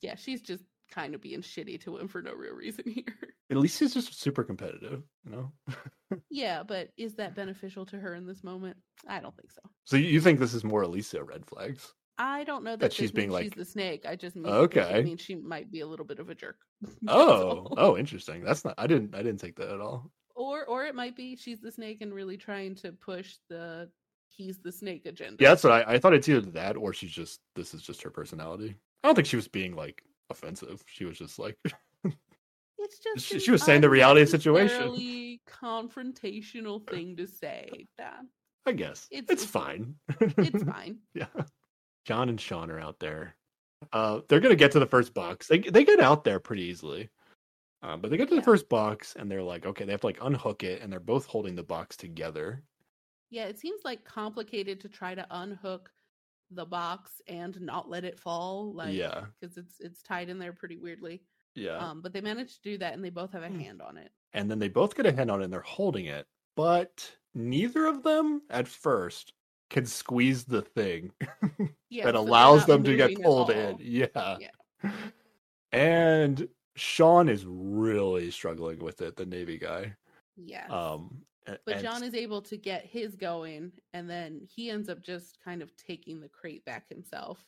[0.00, 0.64] Yeah, she's just
[0.94, 3.04] kind of being shitty to him for no real reason here.
[3.50, 5.52] Alicia's just super competitive, you know.
[6.30, 8.76] yeah, but is that beneficial to her in this moment?
[9.08, 9.60] I don't think so.
[9.84, 11.92] So you think this is more Alicia red flags?
[12.16, 14.06] I don't know that, That she's being, like- she's the snake.
[14.08, 14.94] I just mean Okay.
[14.94, 16.56] I mean she might be a little bit of a jerk.
[17.08, 18.44] Oh, oh, interesting.
[18.44, 18.74] That's not.
[18.78, 19.14] I didn't.
[19.14, 20.10] I didn't take that at all.
[20.36, 23.88] Or or it might be she's the snake and really trying to push the
[24.28, 25.36] he's the snake agenda.
[25.42, 26.12] Yeah, that's what I, I thought.
[26.14, 27.40] It's either that or she's just.
[27.56, 28.76] This is just her personality.
[29.02, 30.82] I don't think she was being like offensive.
[30.86, 31.56] She was just like,
[32.78, 35.38] It's just She- she was saying the reality of the situation.
[35.48, 37.88] confrontational thing to say.
[37.98, 38.20] That
[38.66, 39.94] I guess It's- it's, fine.
[40.20, 40.98] it's fine.
[41.14, 41.26] Yeah.
[42.04, 43.36] John and Sean are out there.
[43.92, 45.46] Uh, they're gonna get to the first box.
[45.46, 47.10] They they get out there pretty easily.
[47.82, 48.40] Um, but they get to Yeah.
[48.40, 51.00] the first box and they're like, okay, they have to like unhook it, and they're
[51.00, 52.62] both holding the box together.
[53.30, 55.90] Yeah, it seems like complicated to try to unhook
[56.50, 58.72] the box and not let it fall.
[58.72, 61.22] Like yeah, because it's it's tied in there pretty weirdly.
[61.54, 61.76] yeah.
[61.78, 63.58] Um, but they managed to do that, and they both have a Hmm.
[63.60, 64.10] hand on it.
[64.32, 66.26] and then they both get a hand on it and they're holding it,
[66.56, 69.32] but neither of them at first
[69.70, 71.12] can squeeze the thing
[71.88, 73.76] Yeah, that so allows them to get pulled in.
[73.80, 74.38] Yeah.
[74.38, 74.50] Yeah.
[75.72, 79.96] And Sean is really struggling with it, the Navy guy.
[80.36, 85.02] yeah Um but John is able to get his going, and then he ends up
[85.02, 87.44] just kind of taking the crate back himself,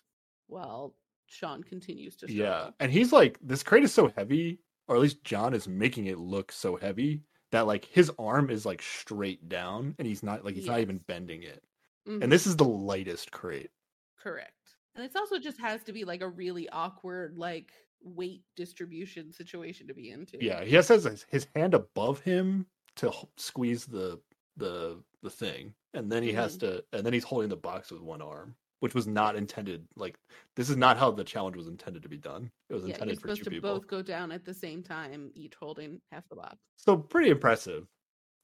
[0.48, 2.66] while Sean continues to struggle.
[2.66, 2.70] Yeah.
[2.80, 6.18] And he's like, this crate is so heavy, or at least John is making it
[6.18, 7.22] look so heavy
[7.52, 10.98] that like his arm is like straight down and he's not like he's not even
[10.98, 11.62] bending it.
[12.08, 13.70] Mhm, And this is the lightest crate.
[14.18, 14.52] correct.
[14.94, 17.72] And it's also just has to be like a really awkward like
[18.02, 20.38] weight distribution situation to be into.
[20.42, 22.66] Yeah, he has his, his hand above him
[22.96, 24.20] to squeeze the
[24.56, 26.76] the the thing, and then he has mm-hmm.
[26.76, 29.86] to, and then he's holding the box with one arm, which was not intended.
[29.96, 30.16] Like
[30.54, 32.50] this is not how the challenge was intended to be done.
[32.70, 33.74] It was Yeah, you're intended for supposed two to people.
[33.74, 36.56] both go down at the same time, each holding half the box.
[36.76, 37.86] So pretty impressive.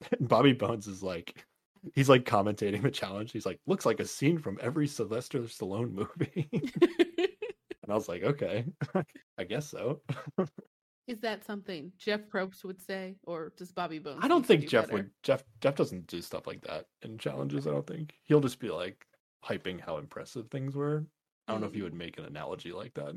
[0.19, 1.45] Bobby Bones is like,
[1.95, 3.31] he's like commentating the challenge.
[3.31, 6.49] He's like, looks like a scene from every Sylvester Stallone movie.
[6.51, 8.65] and I was like, okay,
[9.37, 10.01] I guess so.
[11.07, 14.19] Is that something Jeff Probst would say, or does Bobby Bones?
[14.21, 15.03] I don't think do Jeff better?
[15.03, 15.11] would.
[15.21, 17.67] Jeff Jeff doesn't do stuff like that in challenges.
[17.67, 19.05] I don't think he'll just be like
[19.43, 21.05] hyping how impressive things were.
[21.47, 21.83] I don't know if he Mm.
[21.83, 23.15] would make an analogy like that.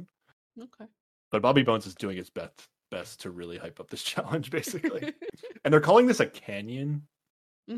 [0.61, 0.87] Okay.
[1.31, 5.13] But Bobby Bones is doing his best best to really hype up this challenge, basically.
[5.65, 7.07] and they're calling this a canyon.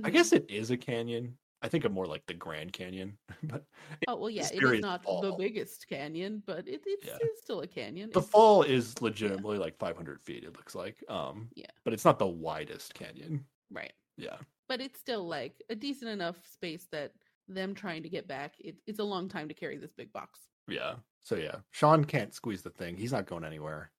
[0.05, 0.13] I Mhm.
[0.13, 1.39] guess it is a canyon.
[1.63, 3.65] I think of more like the Grand Canyon, but
[4.07, 7.19] Oh well, yeah, it is not the biggest canyon, but it, it's, Yeah.
[7.21, 8.11] it's still a canyon.
[8.13, 10.45] the It's- fall is legitimately like 500 feet.
[10.45, 11.67] It looks like, um, Yeah.
[11.85, 13.45] but it's not the widest canyon.
[13.71, 14.37] right, Yeah,
[14.69, 17.13] but it's still like a decent enough space that
[17.49, 18.55] them trying to get back.
[18.61, 20.41] It, it's a long time to carry this big box.
[20.69, 20.97] Yeah.
[21.23, 22.97] So yeah, Sean can't squeeze the thing.
[22.97, 23.91] He's not going anywhere.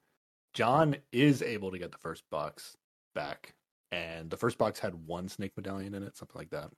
[0.53, 2.76] John is able to get the first box
[3.14, 3.53] back,
[3.91, 6.72] and the first box had one snake medallion in it, something like that.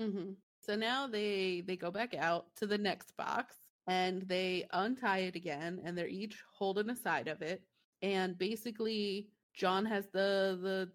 [0.00, 5.20] Hmm So now they they go back out to the next box and they untie
[5.20, 7.64] it again, and they're each holding a side of it.
[8.02, 10.92] And basically, John has the the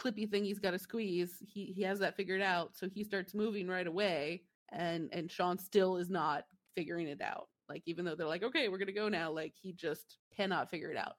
[0.00, 1.38] clippy thing he's got to squeeze.
[1.40, 4.44] He he has that figured out, so he starts moving right away.
[4.72, 7.48] And and Sean still is not figuring it out.
[7.68, 10.90] Like even though they're like, okay, we're gonna go now, like he just cannot figure
[10.90, 11.14] it out.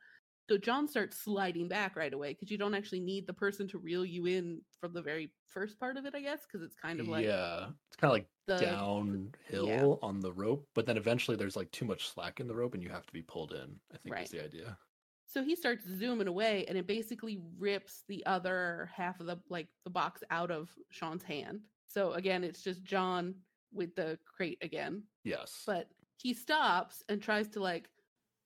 [0.50, 3.80] So John starts sliding back right away because you don't actually need the person to
[3.80, 7.00] reel you in from the very first part of it, I guess, because it's kind
[7.00, 11.36] of like yeah, it's kind of like the downhill on the rope, but then eventually
[11.36, 13.80] there's like too much slack in the rope, and you have to be pulled in.
[13.94, 14.26] I think Right.
[14.26, 14.78] is the idea.
[15.28, 19.70] So he starts zooming away, and it basically rips the other half of the like
[19.84, 21.62] the box out of Sean's hand.
[21.88, 23.36] So again, it's just John
[23.72, 25.04] with the crate again.
[25.24, 25.64] Yes.
[25.66, 27.90] But he stops and tries to like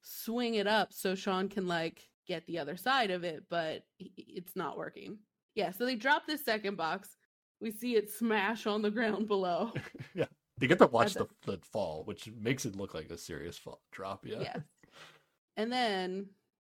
[0.02, 4.56] swing it up so Sean can like get the other side of it, but it's
[4.56, 5.18] not working.
[5.56, 7.18] Yeah, so they drop this second box.
[7.60, 9.74] We see it smash on the ground below.
[10.16, 10.26] Yeah.
[10.62, 13.58] You get to watch the- the, the fall, which makes it look like a serious
[13.58, 14.26] fall drop.
[14.26, 14.40] Yeah.
[14.42, 14.60] Yes.
[15.58, 16.28] And then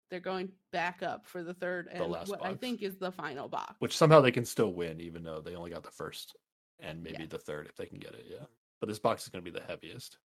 [0.09, 3.47] they're going back up for the third and last what I think is the final
[3.47, 3.75] box.
[3.79, 6.35] Which somehow they can still win, even though they only got the first
[6.79, 7.27] and maybe Yeah.
[7.29, 8.25] the third if they can get it.
[8.29, 8.43] Yeah.
[8.81, 10.17] But this box is going to be the heaviest.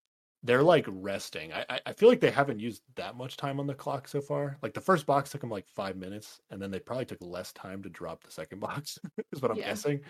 [0.46, 1.52] They're like resting.
[1.54, 4.58] I, I feel like they haven't used that much time on the clock so far.
[4.62, 7.50] Like the first box took them like five minutes, and then they probably took less
[7.54, 8.98] time to drop the second box.
[9.32, 9.68] is what I'm Yeah.
[9.70, 10.00] guessing.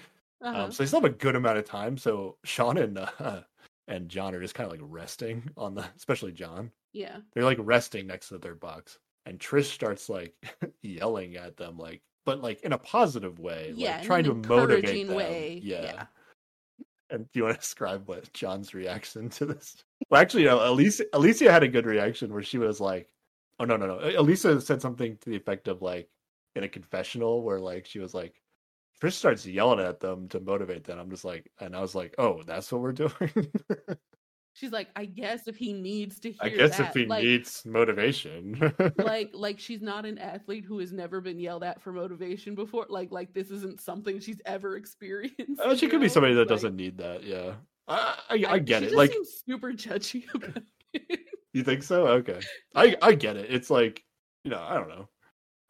[0.43, 0.64] Uh-huh.
[0.64, 1.97] Um, so they still have a good amount of time.
[1.97, 3.43] So Sean and uh,
[3.87, 6.72] and John are just kind of like resting on the, especially John.
[6.93, 7.18] yeah.
[7.32, 10.35] They're like resting next to their box, and Trish starts like
[10.82, 13.99] yelling at them, like, but like in a positive way, Yeah.
[13.99, 15.16] like trying to motivate them.
[15.16, 15.61] way.
[15.62, 15.82] Yeah.
[15.82, 16.07] yeah.
[17.19, 19.77] Do you want to describe what John's reaction to this?
[20.11, 20.69] Well, actually, no.
[20.69, 23.09] Alicia, Alicia had a good reaction where she was like,
[23.59, 26.09] "Oh no, no, no." Alicia said something to the effect of like
[26.57, 28.41] in a confessional where like she was like.
[29.03, 30.99] Trish starts yelling at them to motivate them.
[30.99, 33.12] I'm just like, and I was like, "Oh, that's what we're doing."
[34.55, 37.25] She's like, I guess if he needs to hear I guess that, if he like,
[37.25, 41.93] needs motivation, like like she's not an athlete who has never been yelled at for
[41.93, 42.87] motivation before.
[42.89, 45.61] Like like this isn't something she's ever experienced.
[45.61, 47.25] Uh, she could be somebody that Like, doesn't need that.
[47.25, 47.55] Yeah,
[47.89, 48.93] I I, I get it.
[48.93, 49.13] Like,
[49.45, 51.21] super judgy about it.
[51.53, 52.07] you think so?
[52.07, 52.41] Okay,
[52.77, 53.47] I I get it.
[53.51, 54.05] It's like
[54.45, 55.09] you know, I don't know.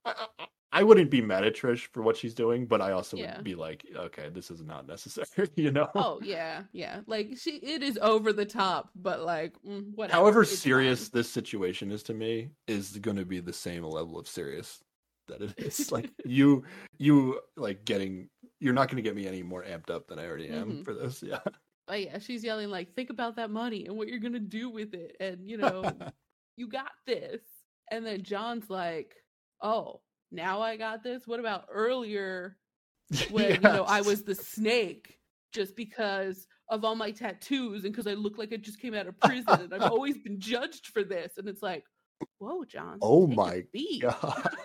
[0.04, 0.26] I,
[0.74, 3.36] I, wouldn't be mad at Trish for what she's doing, but I also Yeah.
[3.36, 5.48] would be like, okay, this is not necessary.
[5.56, 5.88] You know.
[5.94, 7.00] oh yeah, yeah.
[7.06, 10.18] Like she, it is over the top, but like mm, whatever.
[10.18, 11.20] However it's serious fine.
[11.20, 14.82] this situation is to me is going to be the same level of serious
[15.28, 15.90] that it is.
[15.92, 16.64] like you,
[16.98, 18.28] you like getting.
[18.60, 20.84] You're not going to get me any more amped up than I already am Mhm.
[20.84, 21.22] for this.
[21.22, 21.40] Yeah.
[21.86, 24.94] But yeah, she's yelling like, "Think about that money and what you're gonna do with
[24.94, 25.92] it, and you know,
[26.56, 27.40] you got this."
[27.90, 29.14] And then John's like,
[29.62, 30.00] "Oh,
[30.34, 31.26] now I got this.
[31.26, 32.56] What about earlier
[33.30, 35.18] when you know I was the snake
[35.52, 39.06] just because of all my tattoos and because I look like I just came out
[39.06, 41.84] of prison and I've always been judged for this?" And it's like,
[42.38, 42.98] "Whoa, John!
[43.02, 43.64] Oh my.
[44.00, 44.56] God.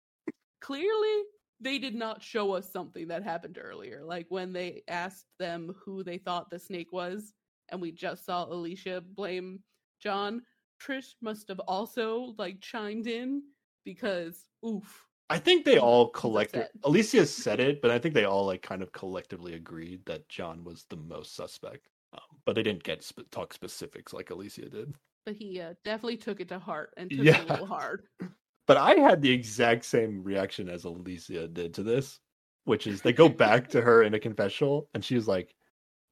[0.60, 1.22] Clearly,
[1.60, 4.02] they did not show us something that happened earlier.
[4.04, 7.32] Like when they asked them who they thought the snake was,
[7.70, 9.60] and we just saw Alicia blame
[10.00, 10.42] John.
[10.82, 13.42] Trish must have also like chimed in
[13.84, 15.06] because oof.
[15.30, 16.68] I think they all collected.
[16.82, 20.64] Alicia said it, but I think they all like kind of collectively agreed that John
[20.64, 21.88] was the most suspect.
[22.12, 24.92] Um, but they didn't get sp- talk specifics like Alicia did.
[25.24, 27.40] But he uh, definitely took it to heart and took Yeah.
[27.42, 28.02] it a little hard.
[28.66, 32.20] But I had the exact same reaction as Alicia did to this,
[32.66, 35.56] which is they go back to her in a confessional, and she was like,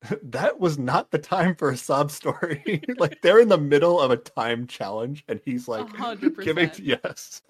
[0.24, 2.82] "That was not the time for a sob story.
[2.98, 7.42] like they're in the middle of a time challenge, and he's like, hundred giving yes."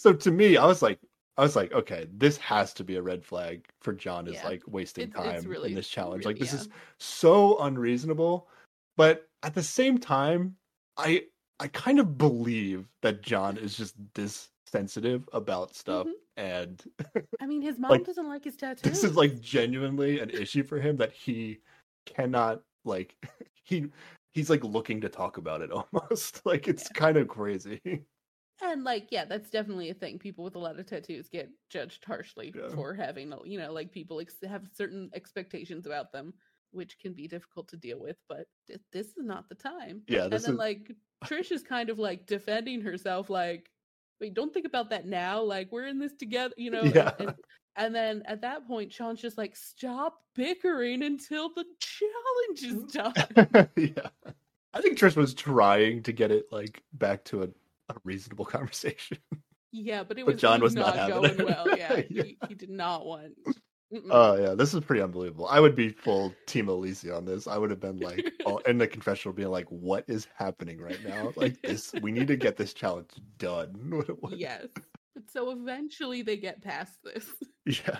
[0.00, 0.98] So to me, I was like,
[1.36, 4.46] I was like, okay, this has to be a red flag for John is Yeah.
[4.48, 6.24] like wasting It's- it's time really- in this challenge.
[6.24, 6.60] really- like this yeah.
[6.60, 8.48] is so unreasonable.
[8.96, 10.56] But at the same time,
[10.96, 11.26] I
[11.62, 16.12] I kind of believe that John is just this sensitive about stuff Mhm.
[16.38, 16.82] and
[17.38, 18.82] I mean, his mom Like, doesn't like his tattoos.
[19.02, 21.60] this is like genuinely an issue for him that he
[22.06, 23.14] cannot like
[23.64, 23.90] he
[24.32, 26.44] he's like looking to talk about it almost.
[26.46, 28.04] like it's kind of crazy.
[28.62, 30.18] And like, yeah, that's definitely a thing.
[30.18, 32.68] People with a lot of tattoos get judged harshly Yeah.
[32.74, 36.34] for having, you know, like people ex- have certain expectations about them,
[36.72, 38.16] which can be difficult to deal with.
[38.28, 40.02] But th- this is not the time.
[40.08, 40.92] Yeah, and then is like
[41.24, 43.70] Trish is kind of like defending herself, like,
[44.20, 45.40] wait, don't think about that now.
[45.42, 46.80] Like we're in this together, you know.
[46.80, 47.12] and- Yeah.
[47.18, 47.34] And,
[47.76, 53.68] and then at that point, Sean's just like, stop bickering until the challenge is done.
[53.76, 54.08] yeah.
[54.74, 57.48] I think Trish was trying to get it like back to a,
[57.96, 59.18] a reasonable conversation.
[59.72, 61.44] yeah, but it But was, John was not not, going it.
[61.46, 61.66] well.
[61.76, 62.22] Yeah, Yeah.
[62.24, 63.34] He, he did not want.
[64.08, 65.48] Oh yeah, this is pretty unbelievable.
[65.48, 67.48] I would be full team Alicia on this.
[67.48, 71.02] I would have been like all, in the confessional being like, what is happening right
[71.04, 71.32] now?
[71.34, 74.04] Like this we need to get this challenge done.
[74.30, 74.66] Yes.
[75.14, 77.26] But so eventually they get past this.
[77.66, 77.98] Yeah.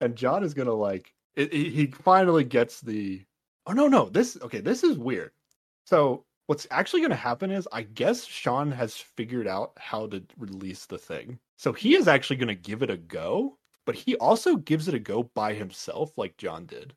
[0.00, 3.24] And John is gonna like it, he, he finally gets the
[3.66, 5.32] oh no no this okay this is weird.
[5.86, 10.86] So what's actually gonna happen is I guess Sean has figured out how to release
[10.86, 11.40] the thing.
[11.56, 14.98] So he is actually gonna give it a go, but he also gives it a
[15.00, 16.96] go by himself like John did.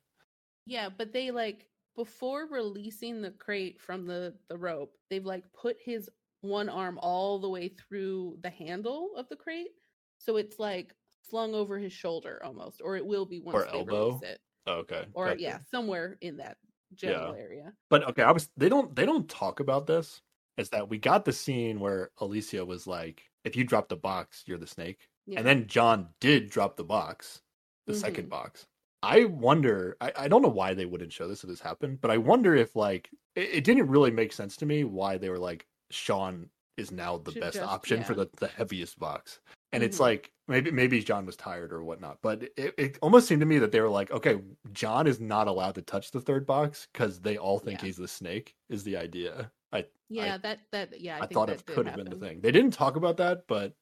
[0.66, 5.76] Yeah, but they like before releasing the crate from the the rope, they've like put
[5.80, 6.08] his
[6.42, 9.72] one arm all the way through the handle of the crate,
[10.18, 13.82] so it's like slung over his shoulder almost, or it will be once Or they
[13.82, 13.82] elbow?
[13.82, 15.08] release it, Oh, okay.
[15.14, 15.36] or gotcha.
[15.36, 16.58] yeah, somewhere in that
[16.94, 17.72] genital area.
[17.88, 20.20] But okay, I was they don't they don't talk about this.
[20.56, 24.42] Is that we got the scene where Alicia was like, if you drop the box,
[24.46, 25.08] you're the snake.
[25.26, 25.38] Yeah.
[25.38, 27.40] And then John did drop the box,
[27.86, 28.00] the Mhm.
[28.00, 28.66] second box.
[29.02, 32.10] I wonder, I, I don't know why they wouldn't show this if this happened, but
[32.10, 35.38] I wonder if like it, it didn't really make sense to me why they were
[35.38, 39.40] like Sean is now the Should best just- option for the, the heaviest box.
[39.72, 40.00] And it's Mhm.
[40.00, 43.58] like maybe maybe John was tired or whatnot, but it, it almost seemed to me
[43.58, 44.40] that they were like, okay,
[44.72, 47.86] John is not allowed to touch the third box because they all think Yeah.
[47.86, 48.56] he's the snake.
[48.68, 49.52] Is the idea?
[49.72, 52.40] I yeah, that that yeah, I, I, thought it could have been the thing.
[52.40, 53.74] They didn't talk about that, but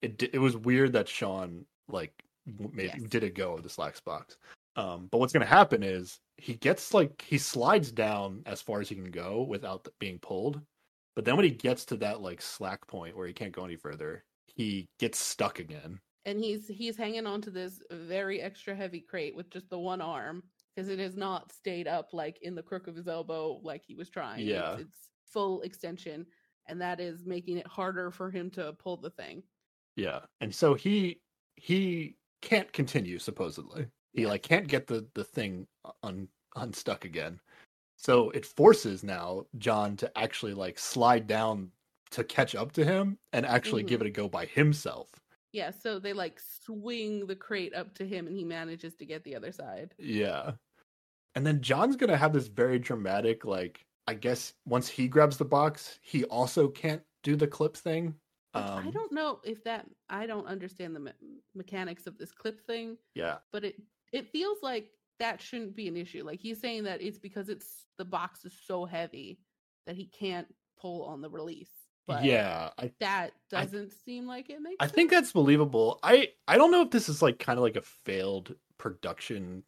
[0.00, 3.02] it it was weird that Sean like made Yes.
[3.10, 4.38] did a go of the slacks box.
[4.76, 8.80] Um, but what's going to happen is he gets like he slides down as far
[8.80, 10.60] as he can go without being pulled.
[11.14, 13.76] But then when he gets to that like slack point where he can't go any
[13.76, 15.98] further, he gets stuck again.
[16.26, 20.00] and he's he's hanging on to this very extra heavy crate with just the one
[20.00, 20.42] arm
[20.74, 23.94] because it has not stayed up like in the crook of his elbow like he
[23.94, 24.40] was trying.
[24.40, 24.78] It's- Yeah.
[24.82, 26.24] it's, full extension,
[26.68, 29.42] and that is making it harder for him to pull the thing.
[29.96, 30.20] Yeah.
[30.40, 31.20] And so he
[31.56, 33.86] he can't continue supposedly.
[34.12, 34.28] He Yeah.
[34.28, 35.66] like can't get the the thing
[36.04, 37.40] un, unstuck again.
[37.96, 41.72] So it forces now John to actually like slide down
[42.14, 45.08] to catch up to him and actually give it a go by himself.
[45.52, 49.22] Yeah, so they like swing the crate up to him, and he manages to get
[49.24, 49.94] the other side.
[49.98, 50.52] Yeah.
[51.36, 55.36] And then John's going to have this very dramatic like I guess once he grabs
[55.38, 58.14] the box, he also can't do the clip thing.
[58.52, 61.12] Which I Um, don't know if that I don't understand the me-
[61.54, 63.38] mechanics of this clip thing, Yeah.
[63.52, 63.76] but it
[64.12, 66.22] it feels like that shouldn't be an issue.
[66.24, 69.40] Like he's saying that it's because it's the box is so heavy
[69.86, 71.70] that he can't pull on the release.
[72.06, 74.80] But yeah, I that doesn't seem like it makes.
[74.80, 76.00] I think that's believable.
[76.02, 79.64] I I don't know if this is like kind of like a failed production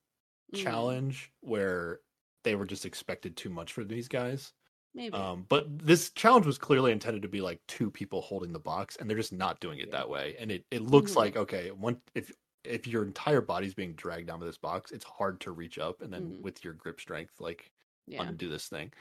[0.53, 2.01] Mm, challenge where
[2.45, 4.53] they were just expected too much for these guys.
[4.95, 5.29] maybe.
[5.29, 8.97] Um, but this challenge was clearly intended to be like two people holding the box,
[8.97, 9.93] and they're just not doing it Yeah.
[9.93, 10.37] that way.
[10.39, 11.17] And it, it looks Mhm.
[11.17, 12.33] like okay, one if
[12.65, 16.03] if your entire body's being dragged down with this box, it's hard to reach up,
[16.03, 16.43] and then Mhm.
[16.43, 17.73] with your grip strength, like
[18.07, 18.93] yeah, undo this thing.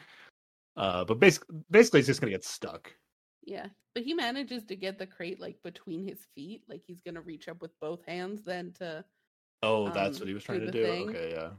[0.77, 2.95] Uh, but basically, basically, it's just gonna get stuck.
[3.45, 3.67] Yeah.
[3.93, 7.47] But he manages to get the crate like between his feet, like he's gonna reach
[7.47, 9.05] up with both hands then to
[9.63, 10.83] Oh, that's Um, what he was do trying to do.
[10.83, 11.09] thing.
[11.09, 11.51] Okay, yeah.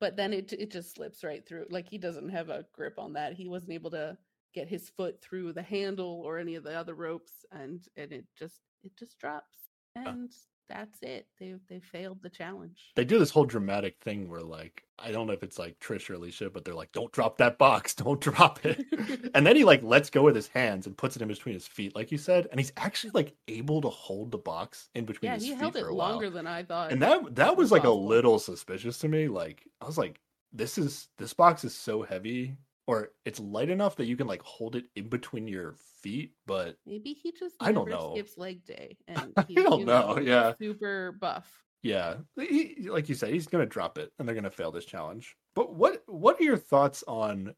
[0.00, 1.66] but then it it just slips right through.
[1.70, 3.34] Like he doesn't have a grip on that.
[3.34, 4.18] He wasn't able to
[4.54, 8.26] get his foot through the handle or any of the other ropes, and and it
[8.36, 9.58] just it just drops,
[9.96, 10.32] and
[10.72, 11.26] that's it.
[11.38, 12.92] They they failed the challenge.
[12.96, 16.08] they do this whole dramatic thing where like I don't know if it's like Trish
[16.10, 18.84] or Alicia, but they're like, "Don't drop that box, don't drop it."
[19.34, 21.66] and then he like lets go with his hands and puts it in between his
[21.66, 25.30] feet, like you said, and he's actually like able to hold the box in between
[25.30, 26.10] yeah, his he feet held for it a while.
[26.12, 26.92] longer than I thought.
[26.92, 29.28] And that that was was like a little suspicious to me.
[29.28, 30.20] Like I was like,
[30.52, 32.56] "This is this box is so heavy."
[32.86, 36.76] Or it's light enough that you can like hold it in between your feet, but
[36.84, 38.12] Maybe he just I don't know.
[38.14, 40.54] skips leg day, and I he's, don't you know, yeah.
[40.60, 41.62] super buff.
[41.82, 45.36] Yeah, he, like you said, he's gonna drop it, and they're gonna fail this challenge.
[45.54, 47.54] But what what are your thoughts on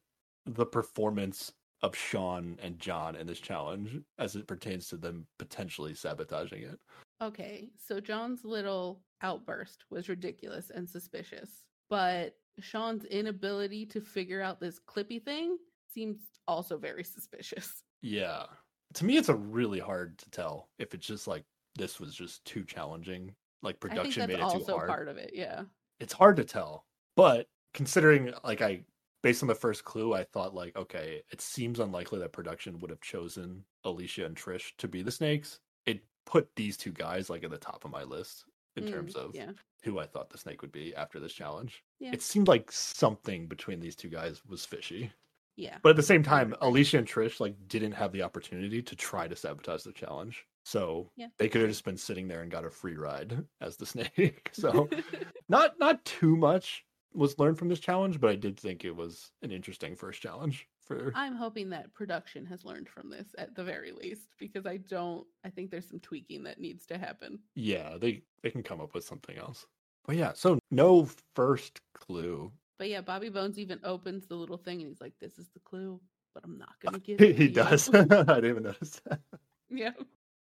[0.47, 1.53] the performance
[1.83, 6.79] of Sean and John in this challenge as it pertains to them potentially sabotaging it?
[7.23, 14.61] Okay, so John's little outburst was ridiculous and suspicious, but Sean's inability to figure out
[14.61, 15.59] this clippy thing
[15.93, 17.83] seems also very suspicious.
[18.07, 18.45] Yeah,
[18.93, 21.45] to me, it's a really hard to tell if it's just like
[21.75, 23.35] this was just too challenging.
[23.63, 24.89] Like production made it too hard.
[24.91, 25.31] part of it.
[25.33, 25.63] Yeah.
[26.01, 26.85] it's hard to tell.
[27.17, 28.83] But considering like I
[29.23, 32.91] based on the first clue, I thought like, okay, it seems unlikely that production would
[32.91, 35.61] have chosen Alicia and Trish to be the snakes.
[35.87, 38.45] It put these two guys like at the top of my list
[38.77, 39.51] in Mm, terms of yeah,
[39.83, 41.83] who I thought the snake would be after this challenge.
[42.01, 42.13] Yeah.
[42.13, 45.13] It seemed like something between these two guys was fishy.
[45.57, 46.55] yeah, But at the same time.
[46.61, 50.47] Alicia and Trish like didn't have the opportunity to try to sabotage the challenge.
[50.65, 53.77] So Yeah, they could have just been sitting there and got a free ride as
[53.77, 54.51] the snake.
[54.53, 54.89] so
[55.49, 59.31] not not too much was learned from this challenge, but I did think it was
[59.43, 63.65] an interesting first challenge for I'm hoping that production has learned from this at the
[63.65, 65.27] very least because I don't.
[65.45, 67.39] I think there's some tweaking that needs to happen.
[67.55, 69.67] yeah, they they can come up with something else.
[70.07, 72.53] But yeah, so no first clue.
[72.79, 75.61] But yeah, Bobby Bones even opens the little thing and he's like, "This is the
[75.61, 76.01] clue,
[76.35, 77.89] but I'm not gonna give He, it." he does.
[77.95, 79.21] I didn't even notice that.
[79.71, 79.93] yeah,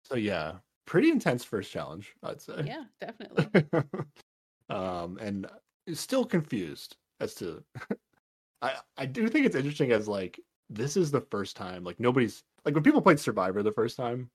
[0.04, 0.54] So yeah,
[0.86, 2.64] pretty intense first challenge, I'd say.
[2.66, 3.64] yeah, definitely.
[4.70, 5.48] um, and
[5.94, 7.64] still confused as to.
[8.62, 12.44] I I do think it's interesting as like this is the first time like nobody's
[12.66, 14.32] like when people played Survivor the first time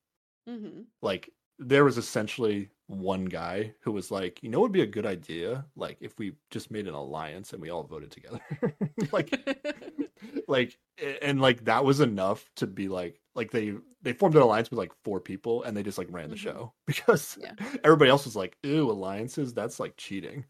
[0.46, 4.86] hmm like there was essentially one guy who was like, you know, would be a
[4.86, 8.40] good idea, like if we just made an alliance and we all voted together,
[9.12, 9.36] like,
[10.48, 10.78] like,
[11.22, 14.78] and like that was enough to be like, like they they formed an alliance with
[14.78, 16.36] like four people and they just like ran the Mhm.
[16.36, 17.54] show because Yeah.
[17.84, 20.44] everybody else was like, ew, alliances, that's like cheating.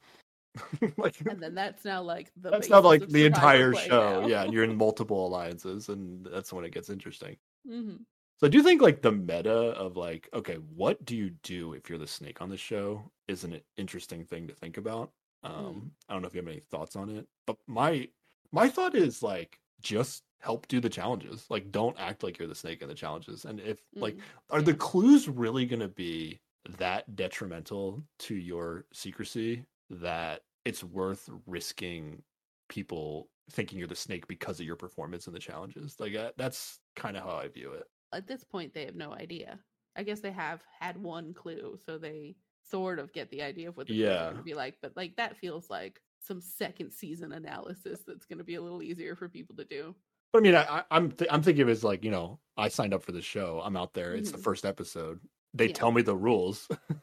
[0.96, 4.28] like and then that's now like the that's not like the entire show, now.
[4.28, 7.36] yeah, you're in multiple alliances, and that's when it gets interesting.
[7.68, 8.00] Mhm.
[8.40, 11.88] So I do think like the meta of like, okay, what do you do if
[11.88, 15.10] you're the snake on the show is an interesting thing to think about.
[15.44, 18.08] Um, I don't know if you have any thoughts on it, but my
[18.52, 21.46] my thought is like just help do the challenges.
[21.50, 23.44] Like don't act like you're the snake in the challenges.
[23.44, 24.20] And if like Mm.
[24.50, 26.40] are the clues really gonna be
[26.78, 29.64] that detrimental to your secrecy
[30.00, 32.22] that it's worth risking
[32.68, 35.96] people thinking you're the snake because of your performance and the challenges?
[35.98, 37.84] Like uh, that's kind of how I view it.
[38.12, 39.58] at this point they have no idea.
[39.96, 43.76] I guess they have had one clue, so they sort of get the idea of
[43.76, 44.24] what the Yeah.
[44.24, 44.76] going to be like.
[44.82, 48.82] But like that feels like some second season analysis that's going to be a little
[48.82, 49.94] easier for people to do.
[50.32, 52.40] But I mean, I, I- I'm th- I'm thinking of it as like you know,
[52.56, 53.60] I signed up for the show.
[53.64, 54.14] I'm out there.
[54.14, 54.42] It's the Mhm.
[54.44, 55.20] first episode.
[55.54, 55.74] They Yeah.
[55.74, 56.68] tell me the rules,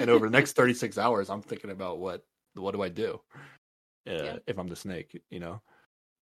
[0.00, 3.20] and over the next 36 hours, I'm thinking about what what do I do
[4.06, 4.38] uh, Yeah.
[4.46, 5.20] if I'm the snake.
[5.30, 5.60] You know,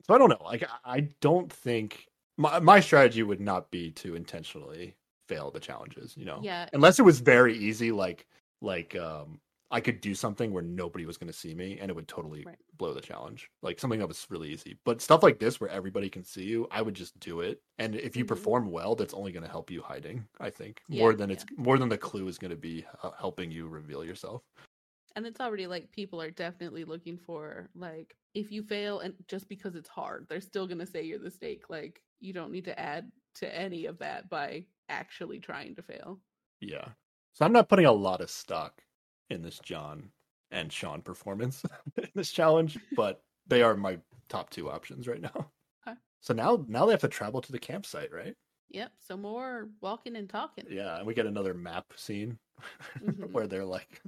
[0.07, 0.43] so I don't know.
[0.45, 2.07] Like I, I don't think
[2.37, 4.97] my my strategy would not be to intentionally
[5.29, 6.17] fail the challenges.
[6.17, 8.27] You know, Yeah, unless it was very easy, like
[8.63, 9.41] like um
[9.71, 12.45] I could do something where nobody was going to see me and it would totally
[12.45, 12.59] Right.
[12.77, 13.51] blow the challenge.
[13.63, 14.79] Like something that was really easy.
[14.85, 17.63] But stuff like this where everybody can see you, I would just do it.
[17.79, 18.29] And if you Mhm.
[18.29, 20.83] perform well, that's only going to help you hiding, I think.
[20.89, 23.69] Yeah, More than it's more than the clue is going to be uh, helping you
[23.69, 24.43] reveal yourself.
[25.17, 29.49] and it's already like people are definitely looking for like if you fail and just
[29.49, 31.65] because it's hard, they're still going to say you're the snake.
[31.71, 36.21] Like you don't need to add to any of that by actually trying to fail.
[36.61, 36.93] Yeah.
[37.35, 38.83] So I'm not putting a lot of stock
[39.31, 40.11] in this John
[40.51, 41.63] and Sean performance
[41.97, 43.99] in this challenge, but they are my
[44.29, 45.51] top two options right now.
[45.87, 45.97] Okay.
[46.21, 48.35] So now now they have to travel to the campsite, right?
[48.71, 50.65] Yep, so more walking and talking.
[50.69, 52.39] Yeah, and we get another map scene
[53.01, 53.31] Mhm.
[53.33, 54.01] where they're like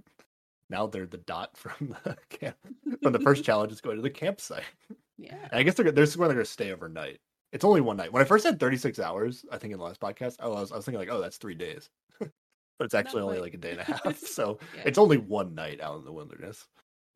[0.71, 2.57] now they're the dot from the camp
[3.03, 4.65] from the first challenge is going to the campsite.
[5.19, 5.37] Yeah.
[5.51, 7.19] And I guess they're this is where they're gonna stay overnight.
[7.53, 8.13] It's only one night.
[8.13, 10.77] When I first said 36 hours, I think in the last podcast, I was I
[10.77, 11.89] was thinking like, oh, that's three days.
[12.79, 14.19] But it's actually only like a day and a half.
[14.19, 14.83] So Yeah.
[14.87, 16.67] it's only one night out in the wilderness.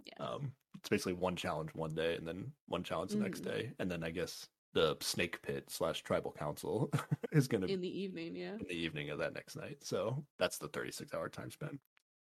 [0.06, 0.24] Yeah.
[0.24, 3.44] Um, it's basically one challenge one day and then one challenge the next Mhm.
[3.44, 3.72] day.
[3.78, 6.90] And then I guess the snake pit slash tribal council
[7.32, 8.52] is going to be in the evening, yeah.
[8.54, 9.78] in the evening of that next night.
[9.82, 11.78] So that's the 36 hour time span.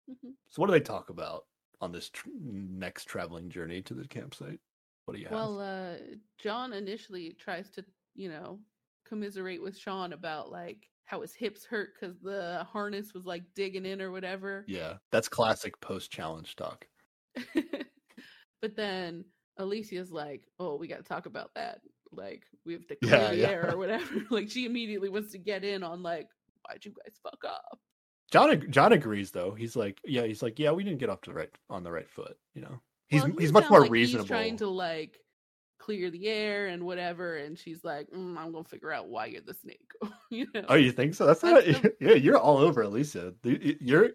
[0.10, 0.34] Mhm.
[0.50, 1.46] So what do they talk about
[1.82, 4.60] on this tr- next traveling journey to the campsite?
[5.06, 5.34] What do you have?
[5.36, 5.98] Well, uh,
[6.38, 7.86] John initially tries to,
[8.16, 8.60] you know,
[9.06, 13.86] commiserate with Sean about like how his hips hurt because the harness was like digging
[13.86, 14.64] in or whatever.
[14.68, 16.86] yeah, that's classic post challenge talk.
[18.62, 19.26] but then
[19.58, 21.80] Alicia's like, "Oh, we got to talk about that.
[22.12, 23.48] Like, we have to Yeah, clear the yeah.
[23.48, 26.28] air or whatever." like, she immediately wants to get in on like,
[26.68, 27.80] "Why'd you guys fuck up?"
[28.32, 29.56] John John agrees though.
[29.56, 31.92] He's like, yeah, he's like, yeah, we didn't get off to the right on the
[31.92, 32.38] right foot.
[32.54, 34.26] You know, he's Well, he's much more like reasonable.
[34.26, 35.18] He's trying to like
[35.80, 39.42] clear the air and whatever, and she's like, mm, "I'm gonna figure out why you're
[39.42, 39.90] the snake."
[40.30, 40.66] you know?
[40.70, 41.26] Oh, you think so?
[41.26, 41.64] That's not.
[41.66, 43.34] The- Yeah, you're all over Alicia.
[43.44, 44.12] Your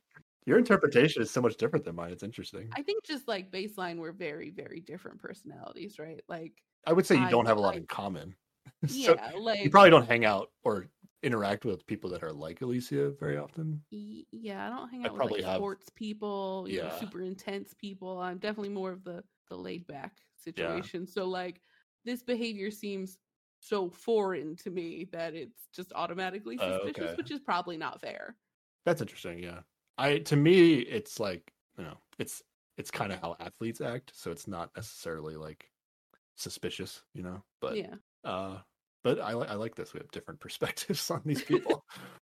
[0.47, 2.13] your interpretation is so much different than mine.
[2.13, 2.69] It's interesting.
[2.77, 6.21] I think just like baseline, we're very, very different personalities, right?
[6.29, 6.53] Like,
[6.87, 8.35] I would say you I don't have a lot in common.
[8.89, 10.87] yeah, like you probably don't hang out or
[11.23, 13.83] interact with people that are like Alicia very often.
[13.91, 16.99] yeah, I don't hang I out with probably like have- sports people, you know, Yeah.
[16.99, 18.19] super intense people.
[18.19, 20.13] I'm definitely more of the the laid back
[20.45, 21.07] situation.
[21.07, 21.61] So like,
[22.05, 23.19] this behavior seems
[23.61, 27.15] so foreign to me that it's just automatically Oh, suspicious, okay.
[27.17, 28.37] which is probably not fair.
[28.85, 29.39] That's interesting.
[29.43, 29.61] Yeah,
[29.97, 32.43] I to me it's like you know it's
[32.77, 35.71] it's kind of how athletes act, so it's not necessarily like
[36.37, 37.43] suspicious, you know.
[37.63, 37.95] But yeah,
[38.25, 38.59] uh,
[39.03, 39.95] but I I like this.
[39.95, 41.85] We have different perspectives on these people.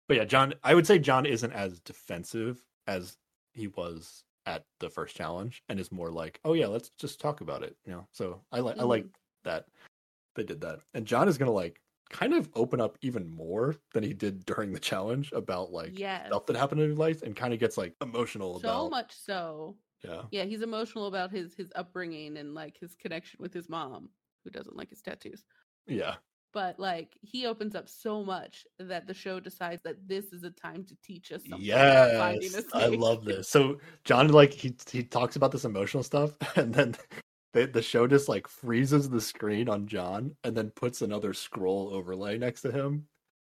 [0.07, 3.17] but yeah, John, I would say John isn't as defensive as
[3.53, 7.41] he was at the first challenge, and is more like, oh yeah, let's just talk
[7.41, 7.75] about it.
[7.85, 8.89] You know, so I like I mm-hmm.
[8.89, 9.05] like
[9.43, 9.65] that
[10.35, 14.01] they did that, and John is gonna like kind of open up even more than
[14.01, 17.35] he did during the challenge about like yes, stuff that happened in his life, and
[17.35, 19.75] kind of gets like emotional so about much so.
[20.03, 24.09] yeah Yeah, he's emotional about his his upbringing and like his connection with his mom,
[24.43, 25.43] who doesn't like his tattoos.
[25.87, 26.15] yeah
[26.57, 30.49] but like he opens up so much that the show decides that this is a
[30.49, 33.47] time to teach us something Yes, I love this.
[33.47, 36.95] So John, like he he talks about this emotional stuff, and then
[37.53, 41.93] the the show just like freezes the screen on John, and then puts another scroll
[41.93, 43.05] overlay next to him.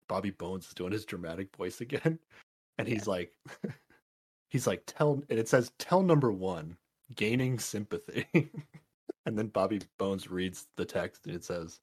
[0.08, 2.18] Bobby Bones is doing his dramatic voice again,
[2.78, 3.32] and he's like,
[4.50, 6.76] he's like tell and it says tell number one
[7.14, 8.26] gaining sympathy
[9.24, 11.80] and then bobby bones reads the text and it says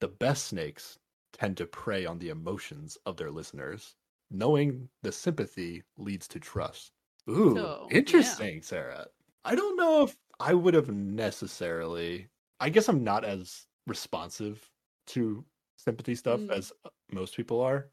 [0.00, 0.98] the best snakes
[1.32, 3.94] tend to prey on the emotions of their listeners
[4.30, 6.92] knowing the sympathy leads to trust
[7.28, 7.96] ooh So, yeah.
[7.98, 9.06] interesting sarah
[9.44, 12.28] i don't know if i would have necessarily
[12.60, 14.68] i guess i'm not as responsive
[15.08, 15.44] to
[15.76, 16.50] sympathy stuff Mm.
[16.52, 17.88] as uh, most people are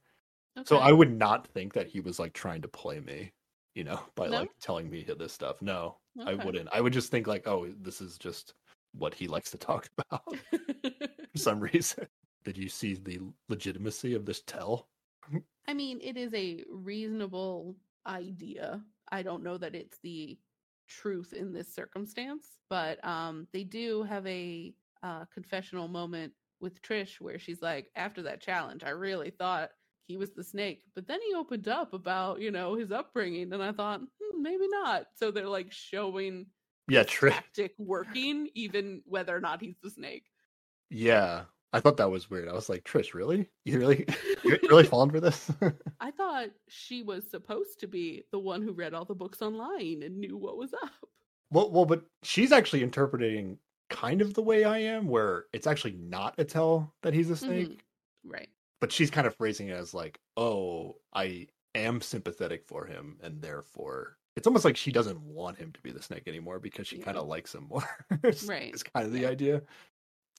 [0.64, 3.34] so I would not think that he was like trying to play me,
[3.73, 4.40] you know, by No?
[4.40, 5.61] like telling me this stuff.
[5.61, 6.69] No, I wouldn't.
[6.72, 8.53] I would just think like, oh, this is just
[8.94, 10.23] what he likes to talk about
[11.36, 12.07] for some reason.
[12.44, 14.88] Did you see the legitimacy of this tell?
[15.68, 17.76] I mean, it is a reasonable
[18.06, 18.82] idea.
[19.12, 20.38] I don't know that it's the
[20.88, 27.20] truth in this circumstance, but um, they do have a uh, confessional moment with Trish
[27.20, 29.72] where she's like, after that challenge, I really thought
[30.07, 33.64] he was the snake, but then he opened up about you know his upbringing, and
[33.64, 35.07] I thought hmm, maybe not.
[35.16, 36.45] So they're like showing
[36.88, 37.32] Yeah, Trish.
[37.32, 40.26] tactic working, even whether or not he's the snake.
[40.90, 42.48] Yeah, I thought that was weird.
[42.48, 43.49] I was like, Trish, really?
[43.66, 44.06] You really,
[44.44, 45.52] you really falling for this?
[45.99, 50.03] I thought she was supposed to be the one who read all the books online
[50.03, 50.91] and knew what was up.
[51.52, 53.60] well, well, but she's actually interpreting
[53.90, 57.36] kind of the way I am, where it's actually not a tell that he's a
[57.38, 57.70] snake.
[57.70, 58.30] Mm-hmm.
[58.32, 58.49] Right.
[58.82, 63.41] but she's kind of phrasing it as like, "Oh, I am sympathetic for him, and
[63.41, 66.98] therefore it's almost like she doesn't want him to be the snake anymore because she
[66.98, 67.06] Yeah.
[67.06, 67.84] kind of likes him more."
[68.48, 68.74] Right.
[68.74, 69.30] it's kind of the Yeah.
[69.30, 69.62] idea.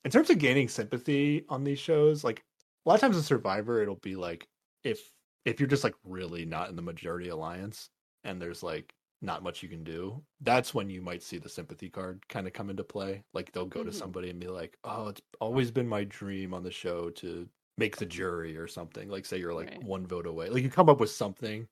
[0.05, 2.45] In terms of gaining sympathy on these shows, like
[2.85, 4.49] a lot of times in Survivor, it'll be like
[4.85, 5.13] if
[5.45, 7.91] if you're just like really not in the majority alliance
[8.25, 11.89] and there's like not much you can do, that's when you might see the sympathy
[11.91, 13.25] card kind of come into play.
[13.33, 13.83] Like they'll go Mhm.
[13.85, 17.49] to somebody and be like, "Oh, it's always been my dream on the show to
[17.79, 19.81] make the jury or something." Like say you're like Right.
[19.81, 20.49] one vote away.
[20.51, 21.69] Like you come up with something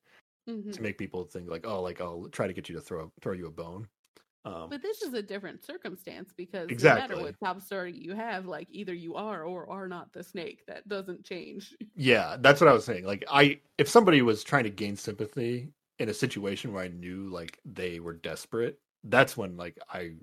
[0.46, 0.74] Mhm.
[0.74, 3.34] to make people think like, "Oh, like I'll try to get you to throw throw
[3.34, 3.88] you a bone."
[4.44, 6.90] Um, But this is a different circumstance because no Exactly.
[6.90, 10.64] matter what top story you have, like either you are or are not the snake.
[10.66, 11.74] That doesn't change.
[11.94, 13.04] Yeah, that's what I was saying.
[13.04, 17.28] Like I if somebody was trying to gain sympathy in a situation where I knew
[17.28, 20.16] like they were desperate, that's when like I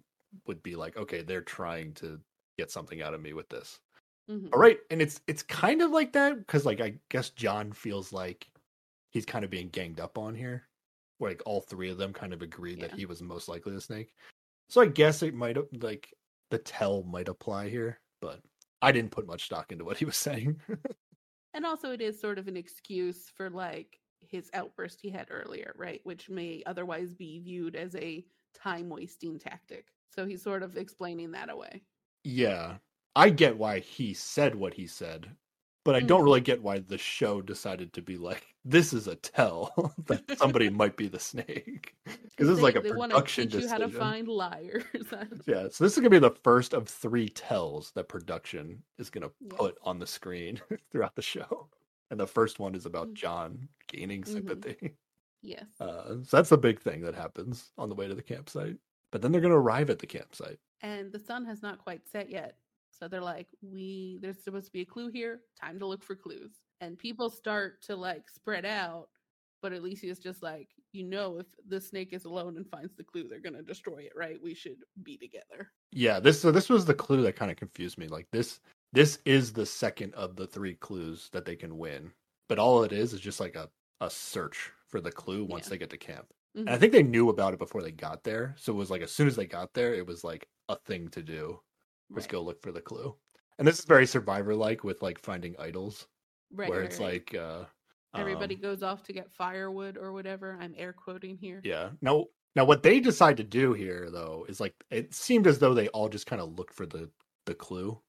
[0.48, 2.22] would be like, okay, they're trying to
[2.58, 3.80] get something out of me with this.
[4.28, 4.54] Mhm.
[4.54, 8.14] All right, and it's it's kind of like that because like I guess John feels
[8.14, 8.50] like
[9.12, 10.70] he's kind of being ganged up on here.
[11.30, 14.14] Like all three of them kind of agreed that he was most likely the snake.
[14.70, 16.14] So I guess it might like
[16.50, 18.40] the tell might apply here, but
[18.82, 20.60] I didn't put much stock into what he was saying.
[21.54, 25.74] And also, it is sort of an excuse for like his outburst he had earlier,
[25.78, 26.02] right?
[26.04, 29.88] Which may otherwise be viewed as a time wasting tactic.
[30.10, 31.84] So he's sort of explaining that away.
[32.24, 32.78] Yeah,
[33.16, 35.32] I get why he said what he said,
[35.84, 39.16] but I don't really get why the show decided to be like, this is a
[39.16, 41.96] tell that somebody might be the snake.
[42.06, 44.84] Because this is like a they production teach you how to find liars.
[45.48, 49.32] Yeah, so this is gonna be the first of three tells that production is gonna
[49.40, 49.52] Yes.
[49.58, 50.60] put on the screen
[50.92, 51.70] throughout the show,
[52.12, 53.14] and the first one is about Mm.
[53.14, 54.28] John gaining Mhm.
[54.28, 54.96] sympathy.
[55.42, 55.66] yes.
[55.80, 58.78] Uh, so that's the big thing that happens on the way to the campsite.
[59.12, 60.60] But then they're gonna arrive at the campsite.
[60.84, 62.58] and the sun has not quite set yet.
[63.02, 65.42] So they're like, we there's supposed to be a clue here.
[65.60, 66.52] Time to look for clues.
[66.82, 69.08] And people start to like spread out,
[69.62, 73.28] but Alicia's just like, you know, if the snake is alone and finds the clue,
[73.28, 74.40] they're gonna destroy it, right?
[74.42, 75.72] We should be together.
[75.92, 78.08] Yeah, this so this was the clue that kind of confused me.
[78.08, 78.60] Like this
[78.94, 82.12] this is the second of the three clues that they can win.
[82.50, 83.70] But all it is is just like a,
[84.02, 85.70] a search for the clue once Yeah.
[85.72, 86.28] they get to camp.
[86.56, 86.62] Mhm.
[86.62, 88.54] And I think they knew about it before they got there.
[88.60, 91.08] So it was like as soon as they got there, it was like a thing
[91.10, 91.62] to do.
[92.14, 92.32] Was Right.
[92.32, 93.16] go look for the clue.
[93.58, 96.08] And this is very survivor like with like finding idols.
[96.54, 97.14] right, where right, it's right.
[97.14, 97.66] like uh
[98.16, 100.58] everybody um, goes off to get firewood or whatever.
[100.60, 101.62] I'm air quoting here.
[101.64, 101.92] Yeah.
[102.02, 102.26] Now
[102.56, 105.88] now what they decide to do here though is like it seemed as though they
[105.90, 107.10] all just kind of looked for the
[107.46, 108.00] the clue.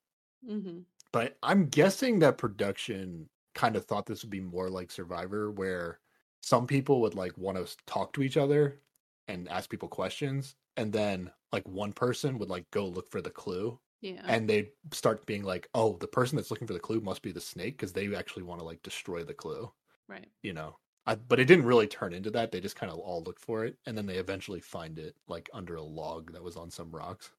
[0.47, 0.81] hmm
[1.13, 6.01] but I'm guessing that production kind of thought this would be more like Survivor, where
[6.41, 8.81] some people would like want to talk to each other
[9.29, 13.31] and ask people questions, and then like one person would like go look for the
[13.31, 14.23] clue, Yeah.
[14.27, 17.33] and they'd start being like, "Oh, the person that's looking for the clue must be
[17.33, 19.73] the snake," because they actually want to like destroy the clue,
[20.09, 20.29] right.
[20.43, 20.77] you know.
[21.07, 22.53] I, but it didn't really turn into that.
[22.53, 25.49] They just kind of all looked for it, and then they eventually find it like
[25.55, 27.31] under a log that was on some rocks.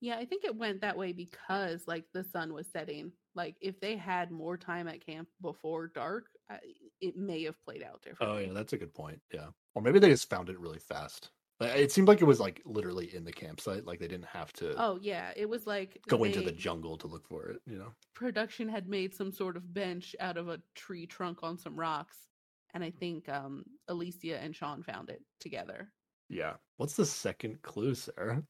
[0.00, 3.12] Yeah, I think it went that way because like the sun was setting.
[3.34, 6.58] Like if they had more time at camp before dark, I,
[7.00, 8.44] it may have played out oh, differently.
[8.44, 9.20] Oh yeah, that's a good point.
[9.32, 11.30] Yeah, or maybe they just found it really fast.
[11.60, 13.84] It seemed like it was like literally in the campsite.
[13.84, 17.06] Like they didn't have to Oh yeah, it was like go into the jungle to
[17.08, 17.60] look for it.
[17.66, 17.92] You know?
[18.14, 22.28] production had made some sort of bench out of a tree trunk on some rocks,
[22.74, 25.92] and I think um Alicia and Sean found it together.
[26.28, 26.54] Yeah.
[26.76, 28.42] What's the second clue, Sarah?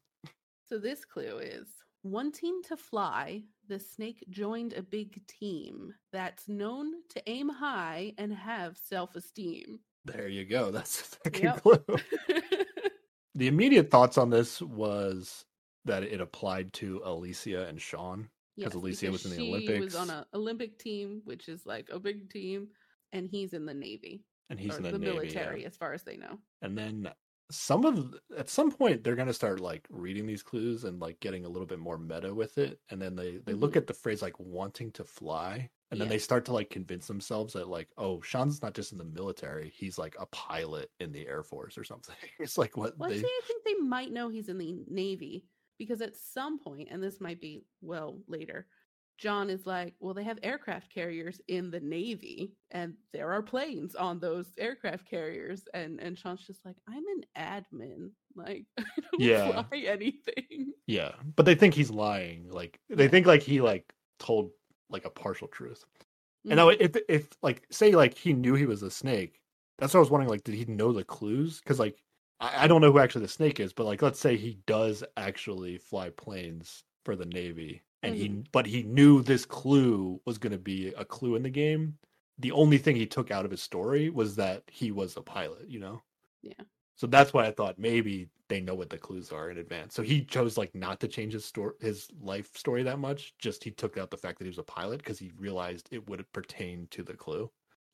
[0.67, 1.67] So this clue is
[2.03, 8.31] wanting to fly, the snake joined a big team that's known to aim high and
[8.33, 9.79] have self-esteem.
[10.05, 10.71] There you go.
[10.71, 11.61] That's the second Yep.
[11.63, 11.85] clue.
[13.39, 15.45] The immediate thoughts on this was
[15.85, 18.29] that it applied to Alicia and Sean.
[18.57, 21.99] Yes, Alicia was in the she was on an Olympic team, which is like a
[21.99, 22.67] big team,
[23.13, 25.13] and he's in the Navy and he's in the, the, Navy, yeah.
[25.13, 26.37] military, as far as they know.
[26.61, 27.09] And then
[27.51, 31.45] some of at some point they're gonna start like reading these clues and like getting
[31.45, 32.79] a little bit more meta with it.
[32.89, 33.77] And then they they look Mhm.
[33.77, 37.53] at the phrase like wanting to fly, and then they start to like convince themselves
[37.53, 41.27] that like oh Sean's not just in the military, he's like a pilot in the
[41.27, 42.15] Air Force or something.
[42.39, 45.47] It's like what Well, they actually, I think they might know he's in the Navy
[45.77, 48.67] because at some point, and this might be well later,
[49.19, 53.95] John is like, "Well, they have aircraft carriers in the Navy, and there are planes
[53.95, 59.27] on those aircraft carriers." And and Sean's just like, "I'm an admin, like I don't
[59.27, 59.65] Yeah.
[59.67, 62.49] fly anything." yeah, but they think he's lying.
[62.49, 63.09] Like they Yeah.
[63.09, 64.51] think like he like told
[64.89, 65.85] like a partial truth.
[66.49, 66.71] And now, Mhm.
[66.71, 69.41] if if like say like he knew he was a snake,
[69.79, 70.29] that's what I was wondering.
[70.31, 71.59] Like, did he know the clues?
[71.61, 72.03] Because like
[72.39, 75.03] I, I don't know who actually the snake is, but like let's say he does
[75.17, 78.41] actually fly planes for the Navy, and he mm-hmm.
[78.51, 81.97] but he knew this clue was going to be a clue in the game.
[82.37, 85.69] The only thing he took out of his story was that he was a pilot.
[85.69, 86.01] You know.
[86.41, 86.53] Yeah.
[86.95, 89.93] So that's why I thought maybe they know what the clues are in advance.
[89.93, 93.33] So he chose like not to change his story, his life story that much.
[93.39, 96.09] Just he took out the fact that he was a pilot because he realized it
[96.09, 97.49] would pertain to the clue.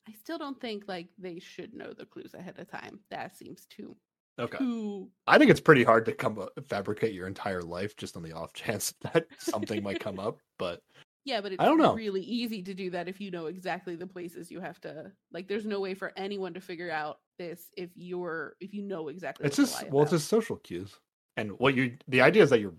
[0.08, 3.00] I still don't think like they should know the clues ahead of time.
[3.10, 3.96] That seems too
[4.38, 4.58] Okay.
[4.58, 5.08] too.
[5.26, 8.32] I think it's pretty hard to come up, fabricate your entire life just on the
[8.32, 10.38] off chance that something might come up.
[10.58, 10.80] But
[11.24, 11.94] Yeah, but it's I don't know.
[11.94, 15.12] really easy to do that if you know exactly the places you have to.
[15.32, 19.08] Like, there's no way for anyone to figure out this if you're if you know
[19.08, 19.46] exactly.
[19.46, 20.98] it's just well, it's just social cues.
[21.36, 22.74] And what you the idea is that you're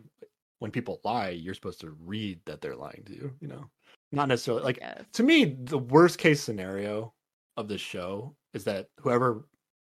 [0.60, 3.34] when people lie, you're supposed to read that they're lying to you.
[3.40, 3.70] You know,
[4.12, 4.82] not necessarily like
[5.14, 7.14] to me the worst case scenario
[7.58, 9.48] of this show is that whoever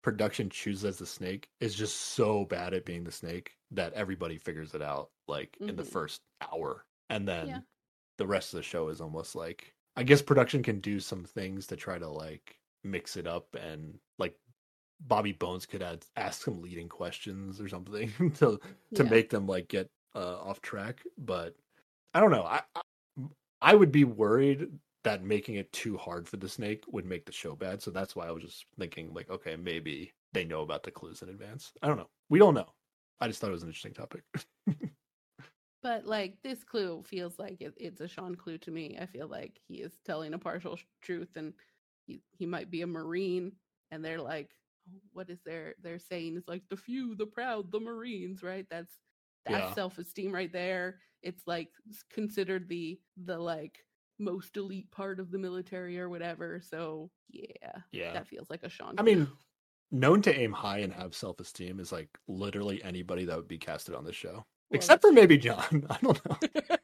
[0.01, 4.37] production chooses as the snake is just so bad at being the snake that everybody
[4.37, 5.85] figures it out like in the Mhm.
[5.85, 6.21] first
[6.51, 7.61] hour and then Yeah.
[8.17, 11.67] the rest of the show is almost like i guess production can do some things
[11.67, 14.37] to try to like mix it up and like
[15.01, 18.59] bobby bones could add, ask some leading questions or something to
[18.93, 19.05] to Yeah.
[19.05, 21.55] make them like get uh, off track but
[22.13, 22.81] i don't know I, I
[23.61, 24.69] i would be worried
[25.03, 28.15] that making it too hard for the snake would make the show bad so that's
[28.15, 31.71] why i was just thinking like okay maybe they know about the clues in advance
[31.81, 32.67] i don't know we don't know
[33.19, 34.23] i just thought it was an interesting topic
[35.83, 38.97] But like this clue feels like it, it's a Sean clue to me.
[38.99, 41.53] I feel like he is telling a partial truth, and
[42.05, 43.53] he he might be a marine,
[43.89, 44.51] and they're like,
[44.89, 46.37] oh, what is their they're saying?
[46.37, 48.67] It's like the few, the proud, the Marines, right?
[48.69, 48.99] That's
[49.45, 49.73] that's Yeah.
[49.73, 50.99] self esteem right there.
[51.23, 51.69] It's like
[52.11, 53.79] considered the the like
[54.22, 56.61] most elite part of the military or whatever.
[56.61, 58.95] So yeah, yeah that feels like a Sean.
[58.98, 59.27] I mean,
[59.91, 63.57] known to aim high and have self esteem is like literally anybody that would be
[63.57, 65.85] casted on this show, Well, except for maybe John.
[65.89, 66.38] I don't know,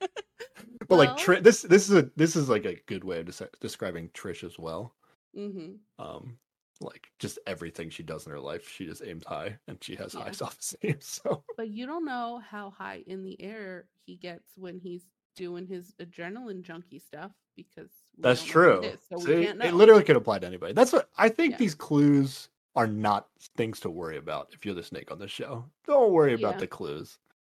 [0.87, 3.25] but like Well- Tri- this this is a this is like a good way of
[3.25, 4.95] des- describing Trish as well.
[5.35, 6.37] hmm Um,
[6.79, 10.13] like just everything she does in her life, she just aims high and she has
[10.13, 10.97] high self esteem.
[11.01, 15.03] So But you don't know how high in the air he gets when he's
[15.37, 18.89] doing his adrenaline junkie stuff because that's don't know who true.
[18.89, 19.65] it is, so See, we can't know.
[19.65, 20.73] it literally could apply to anybody.
[20.73, 21.51] That's what I think.
[21.53, 21.57] Yeah.
[21.59, 25.65] These clues are not things to worry about if you're the snake on the show.
[25.85, 26.59] Don't worry about Yeah.
[26.61, 27.17] the clues.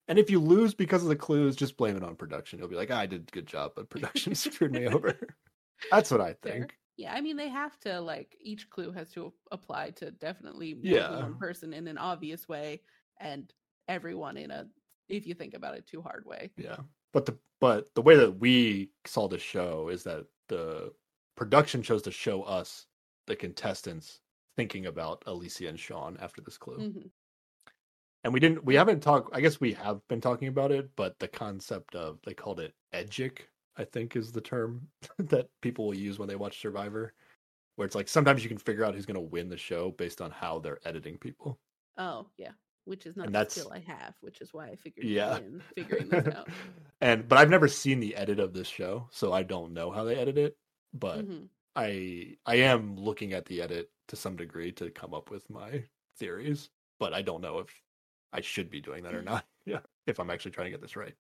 [0.09, 2.59] And if you lose because of the clues, just blame it on production.
[2.59, 5.19] You'll be like, "Ah, I did a good job, but production screwed me over.
[5.91, 6.77] That's what I think.
[6.97, 11.21] Yeah, I mean they have to like each clue has to apply to definitely Yeah.
[11.21, 12.81] one person in an obvious way
[13.21, 13.53] and
[13.87, 14.67] everyone in a
[15.09, 16.51] if you think about it too hard way.
[16.57, 16.77] Yeah.
[17.13, 20.93] But the but the way that we saw the show is that the
[21.37, 22.87] production chose to show us
[23.27, 24.21] the contestants
[24.57, 26.79] thinking about Alicia and Sean after this clue.
[26.79, 27.11] Mhm.
[28.25, 31.19] and we didn't we haven't talked i guess we have been talking about it but
[31.19, 35.95] the concept of they called it edgic i think is the term that people will
[35.95, 37.15] use when they watch survivor
[37.77, 40.21] where it's like sometimes you can figure out who's going to win the show based
[40.21, 41.59] on how they're editing people
[41.97, 42.53] Oh, yeah.
[42.89, 45.39] Which is not the skill I have, which is why I figured Yeah.
[45.39, 46.49] in figuring this out.
[47.01, 50.03] and but i've never seen the edit of this show so i don't know how
[50.03, 50.57] they edit it
[50.93, 51.49] but Mhm.
[51.77, 55.85] i i am looking at the edit to some degree to come up with my
[56.19, 57.69] theories but i don't know if
[58.33, 59.79] i should be doing that or not yeah
[60.09, 61.15] if i'm actually trying to get this right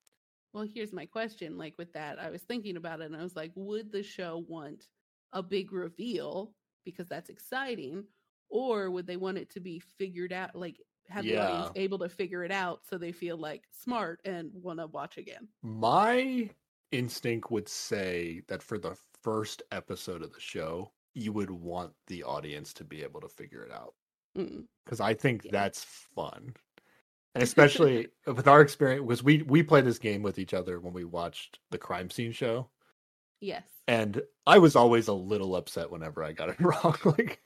[0.52, 1.58] Well, here's my question.
[1.58, 4.44] Like with that, I was thinking about it and I was like, would the show
[4.48, 4.88] want
[5.32, 6.54] a big reveal?
[6.84, 8.02] because that's exciting
[8.48, 12.08] or would they want it to be figured out like have the audience able to
[12.08, 16.50] figure it out so they feel like smart and want to watch again My
[16.90, 22.22] instinct would say that for the first episode of the show, you would want the
[22.24, 23.94] audience to be able to figure it out
[24.36, 24.68] Mm.
[24.84, 25.52] because I think Yeah.
[25.52, 26.56] that's fun.
[27.34, 30.92] And especially with our experience, because we we play this game with each other when
[30.94, 32.70] we watched the crime scene show,
[33.40, 36.96] yes and I was always a little upset whenever I got it wrong.
[37.04, 37.40] like,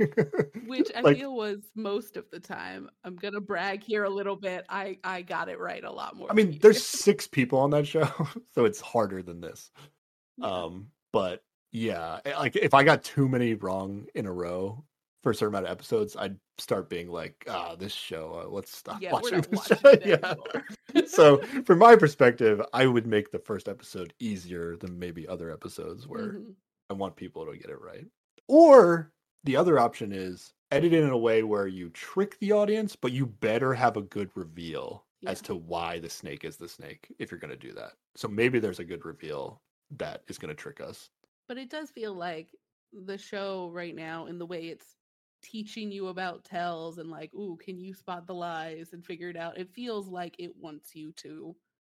[0.66, 4.36] which i like, feel was most of the time i'm gonna brag here a little
[4.36, 7.70] bit i i got it right a lot more I mean, there's six people on
[7.70, 8.08] that show,
[8.54, 9.70] so it's harder than this.
[10.38, 10.46] Yeah.
[10.46, 11.42] Um, but
[11.72, 14.84] yeah, eh, like if I got too many wrong in a row
[15.22, 18.76] for a certain amount of episodes, I'd start being like, ah, this show, uh, let's
[18.76, 19.94] stop yeah watching this watching show.
[20.94, 21.02] yeah.
[21.06, 26.06] so from my perspective, I would make the first episode easier than maybe other episodes
[26.08, 26.54] where Mhm.
[26.90, 28.06] I want people to get it right.
[28.48, 29.12] Or
[29.44, 33.12] the other option is edit it in a way where you trick the audience, but
[33.12, 37.30] you better have a good reveal as to why the snake is the snake if
[37.30, 37.92] you're going to do that.
[38.16, 39.62] So maybe there's a good reveal
[39.98, 41.10] that is going to trick us.
[41.48, 42.48] but it does feel like
[42.92, 44.96] the show right now in the way it's
[45.42, 49.36] teaching you about tells and like ooh can you spot the lies and figure it
[49.36, 51.54] out it feels like it wants you to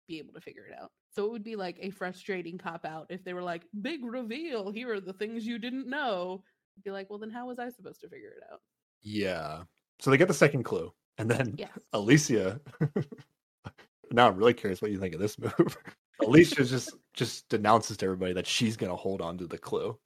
[0.09, 3.07] be able to figure it out so it would be like a frustrating cop out
[3.11, 6.43] if they were like big reveal here are the things you didn't know
[6.77, 8.61] I'd be like well then how was i supposed to figure it out
[9.03, 9.63] Yeah.
[10.01, 10.93] So they get the second clue.
[11.19, 12.61] And then yes Alicia
[14.13, 15.77] now I'm really curious what you think of this move.
[16.23, 19.99] Alicia just just announces to everybody that she's going to hold on to the clue.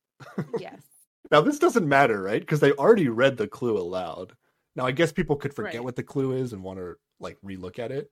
[0.59, 0.83] yes
[1.31, 2.41] Now this doesn't matter, right?
[2.41, 4.35] Because they already read the clue aloud.
[4.77, 5.85] Now I guess people could forget Right.
[5.85, 8.11] what the clue is and want to like relook at it,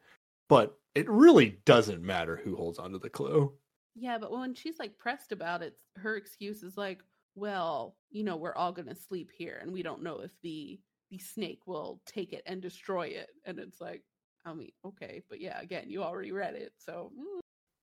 [0.48, 3.54] but it really doesn't matter who holds onto the clue.
[3.94, 7.02] Yeah, but when she's like pressed about it, her excuse is like,
[7.34, 10.80] "Well, you know, we're all going to sleep here and we don't know if the
[11.10, 14.02] the snake will take it and destroy it." And it's like,
[14.44, 17.40] I mean, okay, but yeah, again, you already read it, so mm,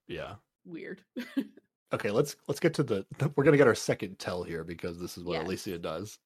[0.07, 0.35] Yeah.
[0.65, 1.01] weird.
[1.93, 3.05] Okay, let's let's get to the
[3.35, 5.45] we're gonna get our second tell here because this is what Yes.
[5.45, 6.19] Alicia does.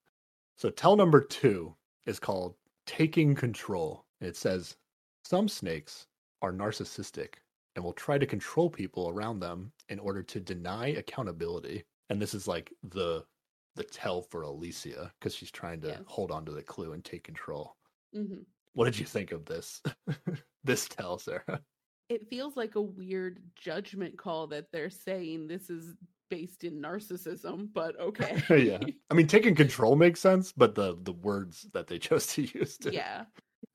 [0.58, 1.76] So tell number two
[2.06, 4.06] is called taking control.
[4.22, 4.78] It says
[5.24, 6.08] some snakes
[6.42, 7.36] are narcissistic
[7.76, 11.84] and will try to control people around them in order to deny accountability.
[12.10, 13.26] And this is like the
[13.76, 16.02] the tell for Alicia because she's trying to Yes.
[16.08, 17.76] hold on to the clue and take control.
[18.14, 19.82] hmm What did you think of this?
[20.64, 21.62] this tell, Sarah?
[22.10, 25.96] It feels like a weird judgment call that they're saying this is
[26.30, 28.42] based in narcissism, but okay.
[28.50, 28.80] yeah.
[29.10, 32.78] I mean taking control makes sense, but the the words that they chose to use
[32.80, 33.26] to yeah.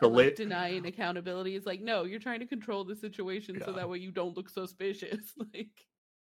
[0.01, 3.73] the like, late denying accountability is like, no, you're trying to control the situation so
[3.73, 5.33] that way you don't look suspicious.
[5.55, 5.71] like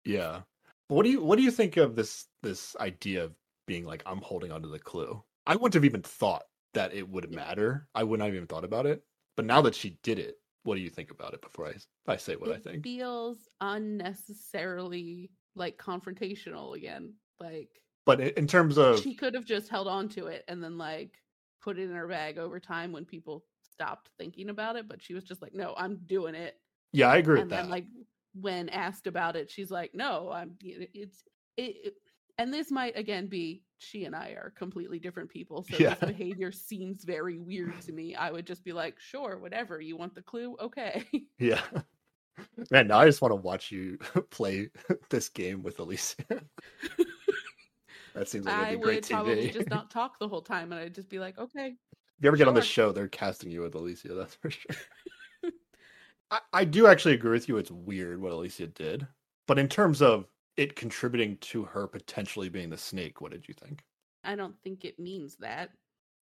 [0.05, 0.41] Yeah.
[0.87, 3.33] What do you what do you think of this this idea of
[3.67, 5.23] being like I'm holding onto the clue?
[5.45, 7.87] I wouldn't have even thought that it would matter.
[7.95, 9.03] I wouldn't have even thought about it.
[9.35, 11.73] But now that she did it, what do you think about it before I
[12.11, 12.83] I say what I think?
[12.83, 17.13] feels unnecessarily like confrontational again.
[17.39, 17.69] Like
[18.05, 21.11] But in terms of she could have just held on to it and then like
[21.61, 24.87] put it in her bag over time when people stopped thinking about it.
[24.87, 26.55] But she was just like, no, I'm doing it.
[26.91, 27.61] yeah, I agree with and that.
[27.63, 27.85] then like
[28.33, 30.55] when asked about it, she's like, no, I'm.
[30.61, 31.23] It's
[31.57, 31.75] it.
[31.83, 31.93] it
[32.37, 35.95] and this might again be she and I are completely different people, so Yeah.
[35.95, 38.15] this behavior seems very weird to me.
[38.15, 39.79] I would just be like, sure, whatever.
[39.81, 40.55] You want the clue?
[40.59, 41.05] Okay.
[41.39, 41.61] yeah.
[42.71, 43.97] Man, now I just want to watch you
[44.31, 44.69] play
[45.09, 46.23] this game with Alicia.
[48.13, 49.53] that seems like I would great probably TV.
[49.53, 52.37] just not talk the whole time, and I'd just be like, okay, If you ever
[52.37, 54.13] get on the show, they're casting you with Alicia.
[54.13, 54.75] That's for sure.
[56.31, 57.57] I, I do actually agree with you.
[57.57, 59.07] It's weird what Alicia did,
[59.47, 60.25] but in terms of
[60.59, 63.85] it contributing to her potentially being the snake, what did you think?
[64.23, 65.71] I don't think it means that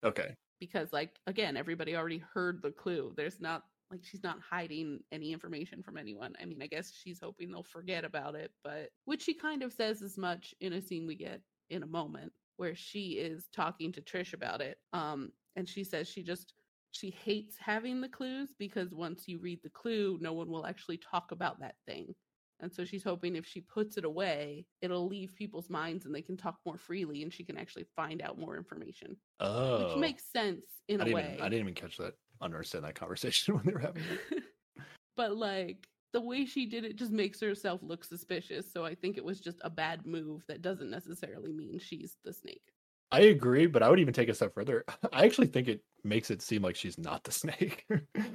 [0.03, 3.14] Okay, because, like, again, everybody already heard the clue.
[3.16, 6.34] There's not like she's not hiding any information from anyone.
[6.41, 9.72] I mean, I guess she's hoping they'll forget about it, but which she kind of
[9.74, 13.91] says as much in a scene we get in a moment where she is talking
[13.91, 14.80] to Trish about it.
[14.94, 16.53] Um, and she says she just
[16.91, 20.98] she hates having the clues because once you read the clue, no one will actually
[20.98, 22.16] talk about that thing.
[22.61, 26.22] And so she's hoping if she puts it away, it'll leave people's minds and they
[26.22, 29.18] can talk more freely and she can actually find out more information.
[29.41, 31.30] oh, Which makes sense in I a way.
[31.34, 34.44] even I didn't even catch that, understand that conversation when they were having it.
[35.18, 38.72] but like the way she did it just makes herself look suspicious.
[38.72, 42.32] So I think it was just a bad move that doesn't necessarily mean she's the
[42.32, 42.72] snake.
[43.16, 44.84] I agree, but I would even take a step further.
[45.14, 47.86] I actually think it makes it seem like she's not the snake.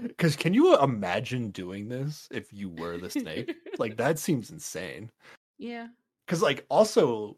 [0.09, 3.55] Because can you imagine doing this if you were the snake?
[3.78, 5.11] like that seems insane.
[5.59, 5.89] yeah.
[6.27, 7.36] Because like also,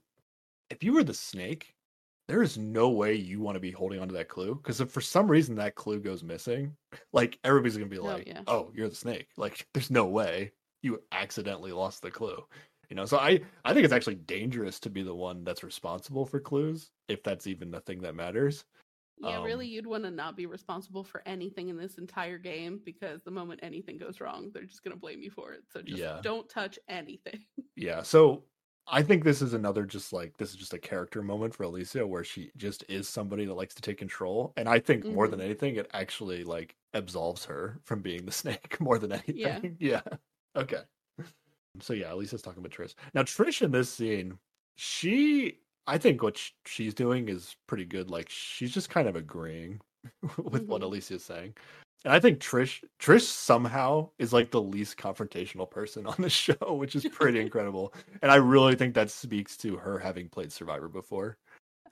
[0.70, 1.74] if you were the snake,
[2.28, 5.00] there is no way you want to be holding onto that clue because if for
[5.00, 6.76] some reason that clue goes missing,
[7.12, 8.42] like everybody's gonna be Oh, like, yeah.
[8.46, 10.52] "Oh, you're the snake." Like, there's no way
[10.82, 12.44] you accidentally lost the clue.
[12.92, 16.26] You know, so I I think it's actually dangerous to be the one that's responsible
[16.26, 18.66] for clues if that's even the thing that matters.
[19.18, 22.80] Yeah, Um, really, you'd want to not be responsible for anything in this entire game
[22.84, 25.64] because the moment anything goes wrong, they're just going to blame you for it.
[25.70, 26.22] So just Yeah.
[26.22, 27.44] don't touch anything.
[27.76, 28.44] Yeah, so
[28.86, 32.06] I think this is another just like this is just a character moment for Alicia
[32.06, 35.40] where she just is somebody that likes to take control, and I think more than
[35.40, 35.40] Mhm.
[35.40, 39.58] anything, it actually like absolves her from being the snake more than anything.
[39.58, 39.62] Yeah.
[39.78, 40.02] Yeah.
[40.56, 40.82] Okay.
[41.80, 42.94] So yeah, Alicia's talking about Trish.
[43.14, 44.38] Now Trish in this scene,
[44.76, 48.10] she I think what she's doing is pretty good.
[48.10, 49.80] Like she's just kind of agreeing
[50.38, 50.84] with what Mhm.
[50.84, 51.54] Alicia's saying.
[52.04, 56.74] And I think Trish Trish somehow is like the least confrontational person on the show,
[56.74, 57.94] which is pretty incredible.
[58.22, 61.38] And I really think that speaks to her having played Survivor before.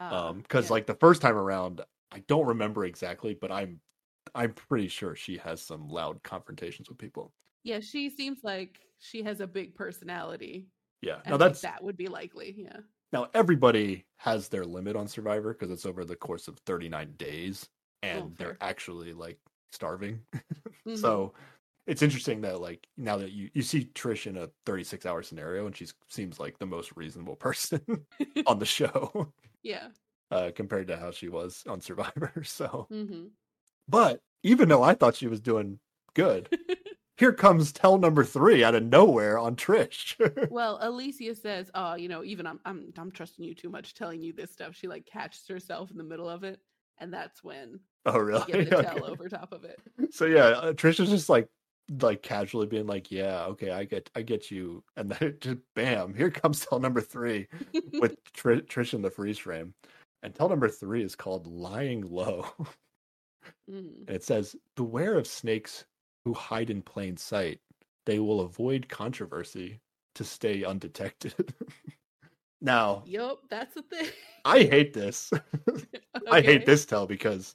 [0.01, 0.74] Uh, Um cuz yeah.
[0.74, 1.82] like the first time around,
[2.12, 3.81] I don't remember exactly, but I'm
[4.35, 7.32] I'm pretty sure she has some loud confrontations with people.
[7.65, 10.69] Yeah, she seems like she has a big personality.
[11.03, 11.20] Yeah.
[11.27, 12.55] Now that's that would be likely.
[12.59, 12.81] Yeah.
[13.12, 17.69] now everybody has their limit on Survivor because it's over the course of 39 days
[18.03, 19.39] and Oh, they're actually like
[19.73, 20.24] starving.
[20.87, 20.97] Mhm.
[20.99, 21.35] So
[21.87, 25.66] it's interesting that like now that you you see Trish in a 36 hour scenario
[25.66, 28.07] and she seems like the most reasonable person
[28.47, 29.32] on the show
[29.62, 29.89] yeah.
[30.31, 32.32] uh compared to how she was on Survivor.
[32.45, 33.28] So hmm
[33.89, 35.81] but even though I thought she was doing
[36.15, 36.49] good,
[37.21, 40.17] here comes tell number 3 out of nowhere on Trish.
[40.51, 44.23] well, Alicia says, "Oh, you know, even I'm, I'm, I'm trusting you too much, telling
[44.23, 46.61] you this stuff." She like catches herself in the middle of it,
[46.99, 48.45] and that's when oh really?
[48.51, 48.89] get the Okay.
[48.89, 49.79] tell over top of it.
[50.11, 51.47] So yeah, uh, Trish is just like
[52.01, 55.59] like casually being like, "Yeah, okay, I get I get you." And then it just
[55.77, 57.47] bam, here comes tell number 3.
[58.01, 59.75] with Tr- Trish in the freeze frame.
[60.23, 62.47] And tell number three is called Lying Low.
[63.71, 64.07] Mm.
[64.07, 65.85] and it says, Beware of snakes
[66.25, 67.61] who hide in plain sight.
[68.07, 69.81] They will avoid controversy
[70.15, 71.55] to stay undetected.
[72.61, 74.09] now, yep, that's the thing.
[74.45, 75.33] I hate this.
[76.31, 77.55] I hate this tell because,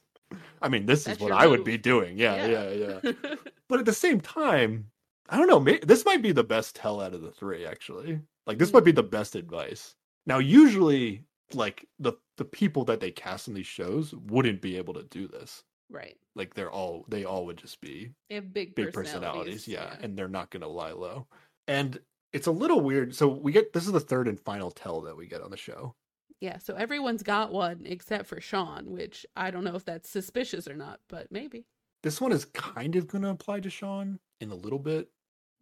[0.62, 2.18] I mean, this That's is what I would be doing.
[2.18, 3.00] Yeah, yeah, Yeah.
[3.02, 3.34] yeah.
[3.68, 4.90] but at the same time,
[5.28, 5.60] I don't know.
[5.60, 8.20] May- this might be the best tell out of the three, actually.
[8.46, 8.96] Like this might be mm-hmm.
[8.96, 9.96] the best advice.
[10.26, 14.94] Now, usually, like the the people that they cast in these shows wouldn't be able
[14.94, 15.64] to do this.
[15.90, 16.16] Right.
[16.34, 19.64] Like they're all they all would just be They have big, big personalities.
[19.64, 21.26] personalities, yeah, and they're not going to lie low.
[21.68, 21.98] And
[22.32, 23.14] it's a little weird.
[23.14, 25.56] So we get this is the third and final tell that we get on the
[25.56, 25.94] show.
[26.40, 30.68] Yeah, so everyone's got one except for Sean, which I don't know if that's suspicious
[30.68, 31.64] or not, but maybe.
[32.02, 35.08] This one is kind of going to apply to Sean in a little bit,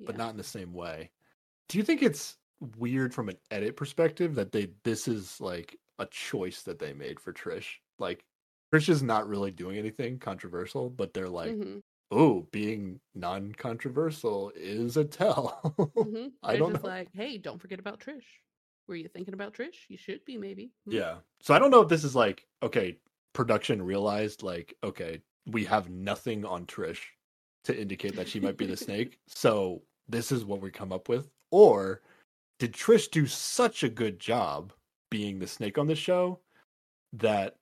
[0.01, 1.10] but not in the same way.
[1.68, 2.36] Do you think it's
[2.78, 7.20] weird from an edit perspective that they this is like a choice that they made
[7.20, 7.76] for Trish?
[7.98, 8.24] Like
[8.74, 14.96] Trish is not really doing anything controversial, but they're like, Mhm, "Oh, being non-controversial is
[14.96, 15.60] a tell."
[15.96, 16.32] mhm.
[16.42, 16.90] I don't just know.
[16.90, 18.24] like, hey, don't forget about Trish.
[18.88, 19.88] Were you thinking about Trish?
[19.88, 20.72] You should be, maybe.
[20.86, 20.92] Hmm.
[20.92, 21.16] Yeah.
[21.40, 22.98] So I don't know if this is like, okay,
[23.32, 27.01] production realized like, okay, we have nothing on Trish
[27.64, 29.20] to indicate that she might be the snake.
[29.28, 31.30] So this is what we come up with.
[31.51, 32.02] Or
[32.59, 34.72] did Trish do such a good job
[35.10, 36.40] being the snake on the show
[37.12, 37.56] that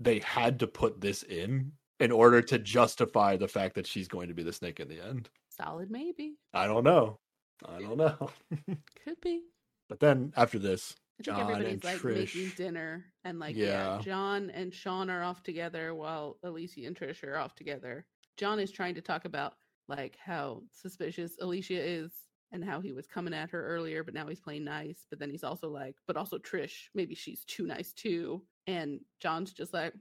[0.00, 4.28] they had to put this in in order to justify the fact that she's going
[4.28, 5.28] to be the snake in the end?
[5.48, 6.36] Solid, maybe.
[6.52, 7.18] I don't know.
[7.64, 8.30] I don't know.
[9.04, 9.42] Could be.
[9.88, 12.56] but then after this, I think John everybody's and like making Trish.
[12.56, 13.96] dinner and like yeah.
[13.96, 14.00] Yeah.
[14.02, 18.04] John and Sean are off together while Alicia and Trish are off together.
[18.36, 19.54] John is trying to talk about
[19.88, 22.12] like how suspicious Alicia is
[22.52, 25.06] and how he was coming at her earlier, but now he's playing nice.
[25.08, 28.42] But then he's also like, but also Trish, maybe she's too nice too.
[28.66, 29.94] And John's just like,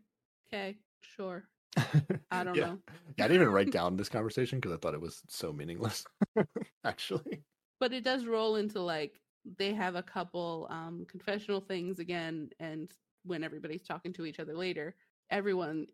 [0.48, 1.44] okay, sure.
[2.32, 2.66] I don't Yeah.
[2.66, 2.80] know.
[3.18, 6.06] Yeah, I didn't even write down this conversation because I thought it was so meaningless.
[6.84, 7.44] Actually,
[7.80, 9.22] but it does roll into like
[9.58, 12.92] they have a couple um confessional things again and
[13.24, 14.96] when everybody's talking to each other later
[15.30, 15.86] everyone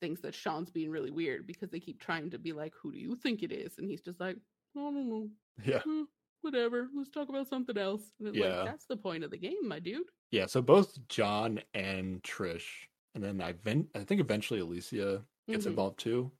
[0.00, 2.98] thinks that sean's being really weird because they keep trying to be like who do
[2.98, 4.36] you think it is and he's just like
[4.76, 5.28] i don't know
[5.64, 6.02] yeah, Hmm,
[6.42, 8.30] whatever let's talk about something else Yeah.
[8.58, 10.02] like that's the point of the game my dude
[10.32, 10.46] yeah.
[10.46, 12.86] So both John and Trish,
[13.16, 15.70] and then I, ven- I think eventually Alicia gets Mhm.
[15.70, 16.30] involved too.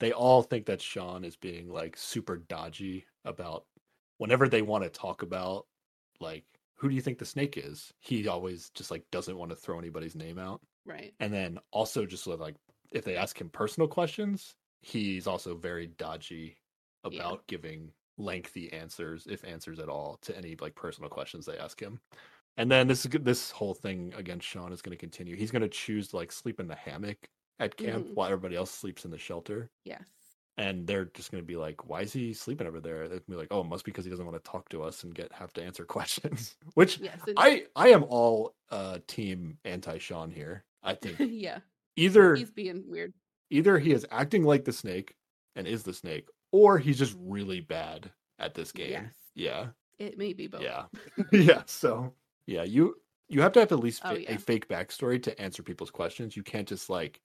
[0.00, 3.64] They all think that Sean is being like super dodgy about
[4.18, 5.66] whenever they want to talk about
[6.20, 6.44] like
[6.74, 7.90] who do you think the snake is.
[8.00, 10.60] He always just like doesn't want to throw anybody's name out.
[10.84, 12.56] right And then also just sort of like
[12.92, 16.58] if they ask him personal questions, he's also very dodgy
[17.02, 17.44] about Yeah.
[17.46, 22.00] giving lengthy answers, if answers at all, to any like personal questions they ask him.
[22.56, 25.36] And then this this whole thing against Sean is going to continue.
[25.36, 27.18] He's going to choose to like sleep in the hammock
[27.60, 28.14] at camp Mhm.
[28.14, 29.70] while everybody else sleeps in the shelter.
[29.84, 30.08] Yes.
[30.56, 33.30] And they're just going to be like, "Why is he sleeping over there?" They're to
[33.30, 35.14] be like, "Oh, it must be because he doesn't want to talk to us and
[35.14, 37.20] get have to answer questions." Which Yes.
[37.36, 40.64] I I am all uh team anti Sean here.
[40.82, 41.60] I think yeah.
[41.96, 43.14] either He's being weird.
[43.50, 45.14] either he is acting like the snake
[45.54, 48.90] and is the snake, or he's just really bad at this game.
[48.92, 49.14] Yes.
[49.34, 49.66] Yeah.
[49.98, 50.62] It may be both.
[50.62, 50.84] Yeah.
[51.32, 51.62] yeah.
[51.66, 52.12] So
[52.46, 52.96] yeah, you
[53.28, 54.32] you have to have at least Oh, fa- yeah.
[54.34, 56.36] a fake backstory to answer people's questions.
[56.36, 57.20] You can't just like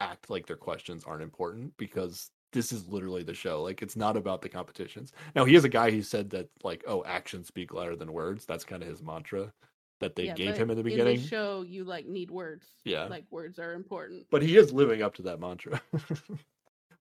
[0.00, 3.62] act like their questions aren't important because this is literally the show.
[3.62, 5.12] Like it's not about the competitions.
[5.34, 8.44] Now he is a guy who said that like, oh, actions speak louder than words.
[8.44, 9.52] That's kind of his mantra
[10.00, 11.20] that they Yeah, gave him in the In beginning.
[11.20, 12.66] show, you like need words.
[12.84, 13.04] Yeah.
[13.04, 14.26] Like words are important.
[14.30, 15.80] but he is living up to that mantra.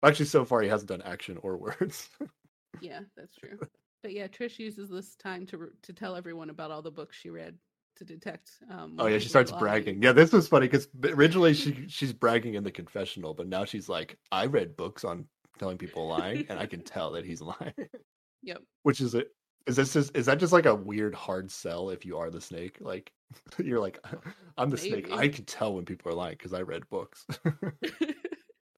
[0.05, 2.09] Actually, so far he hasn't done action or words.
[2.81, 3.57] Yeah, that's true.
[4.03, 7.29] But yeah, Trish uses this time to to tell everyone about all the books she
[7.29, 7.57] read
[7.95, 8.51] to detect.
[8.69, 9.59] Um, oh yeah, she starts lying.
[9.61, 10.03] bragging.
[10.03, 13.87] Yeah, this was funny because originally she she's bragging in the confessional, but now she's
[13.87, 15.25] like, I read books on
[15.57, 17.73] telling people lying, and I can tell that he's lying.
[18.43, 18.61] Yep.
[18.83, 19.29] Which is it?
[19.67, 22.41] Is this just, is that just like a weird hard sell if you are the
[22.41, 22.77] snake?
[22.81, 23.11] Like
[23.57, 23.99] you're like,
[24.57, 25.11] I'm the snake.
[25.11, 27.25] I can tell when people are lying because I read books.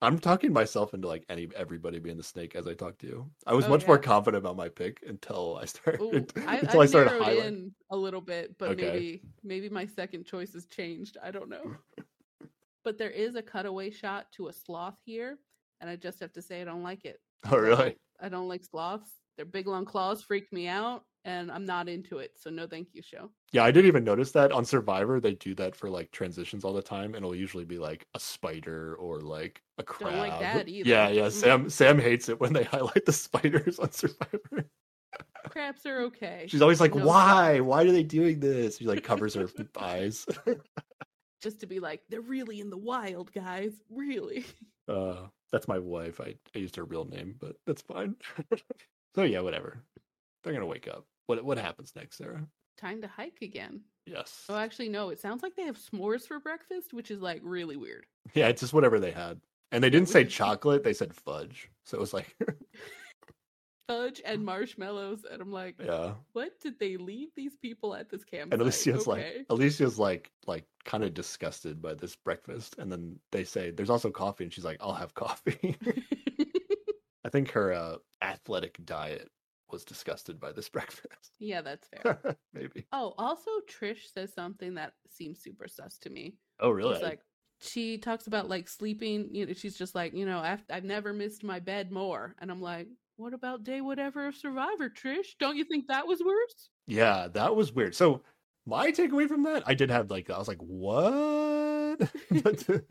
[0.02, 3.32] I'm talking myself into like any everybody being the snake as I talk to you.
[3.48, 6.80] I was Oh, much more confident about my pick until I started Ooh, I, until
[6.82, 7.56] I, I've started narrowed highlighting.
[7.56, 8.76] in a little bit, but Okay.
[8.76, 11.18] maybe maybe my second choice has changed.
[11.22, 11.74] I don't know.
[12.84, 15.40] but there is a cutaway shot to a sloth here,
[15.82, 17.19] and I just have to say I don't like it.
[17.52, 17.98] Oh really?
[18.19, 19.11] I don't like sloths.
[19.38, 22.32] Their big long claws freak me out, and I'm not into it.
[22.40, 23.30] So no, thank you, show.
[23.52, 25.20] Yeah, I didn't even notice that on Survivor.
[25.20, 28.20] They do that for like transitions all the time, and it'll usually be like a
[28.20, 30.14] spider or like a crab.
[30.14, 30.90] Don't like that either.
[30.90, 31.30] Yeah, yeah.
[31.30, 34.66] Sam Sam hates it when they highlight the spiders on Survivor.
[35.49, 36.45] Crabs are okay.
[36.48, 37.60] She's always like, No "Why?
[37.60, 40.26] Why are they doing this?" She like covers her eyes.
[41.41, 43.74] just to be like, they're really in the wild, guys.
[43.90, 44.45] Really.
[44.88, 46.22] Uh, that's my wife.
[46.22, 48.16] I, I used her real name, but that's fine.
[49.16, 49.84] so yeah, whatever.
[50.44, 51.06] They're gonna wake up.
[51.28, 52.48] What what happens next, Sarah?
[52.78, 53.82] Time to hike again.
[54.06, 54.45] Yes.
[54.49, 55.10] Oh, actually, no.
[55.10, 58.06] It sounds like they have s'mores for breakfast, which is like really weird.
[58.34, 59.40] Yeah, it's just whatever they had.
[59.72, 61.70] And they didn't say chocolate; they said fudge.
[61.84, 62.36] So it was like,
[63.88, 66.14] Fudge and marshmallows, and I'm like, yeah.
[66.34, 68.52] what did they leave these people at this campsite?
[68.54, 69.38] And Alicia's okay.
[69.38, 72.76] like, Alicia's like, like kind of disgusted by this breakfast.
[72.80, 75.78] And then they say, "There's also coffee," and she's like, "I'll have coffee."
[77.26, 79.30] I think her uh, athletic diet
[79.72, 81.34] was disgusted by this breakfast.
[81.39, 82.38] yeah, that's fair.
[82.53, 82.85] Maybe.
[82.91, 86.35] oh, also, Trish says something that seems super sus to me.
[86.60, 86.95] Oh, really?
[86.95, 87.22] She's like,
[87.60, 89.30] she talks about like sleeping.
[89.31, 92.35] You know, she's just like, you know, I've, I've never missed my bed more.
[92.39, 95.30] And I'm like, what about day whatever of Survivor, Trish?
[95.39, 96.69] Don't you think that was worse?
[96.85, 97.95] yeah, that was weird.
[97.95, 98.22] So
[98.65, 101.99] my takeaway from that, I did have like, I was like, what?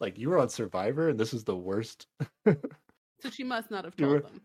[0.00, 2.06] like you were on Survivor, and this is the worst.
[2.46, 4.40] So she must not have told were- them.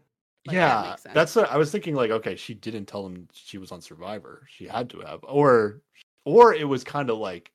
[0.45, 1.13] Like, yeah, sense.
[1.13, 1.95] that's what I was thinking.
[1.95, 4.45] Like, okay, she didn't tell him she was on Survivor.
[4.49, 5.81] She had to have, or,
[6.25, 7.51] or it was kind of like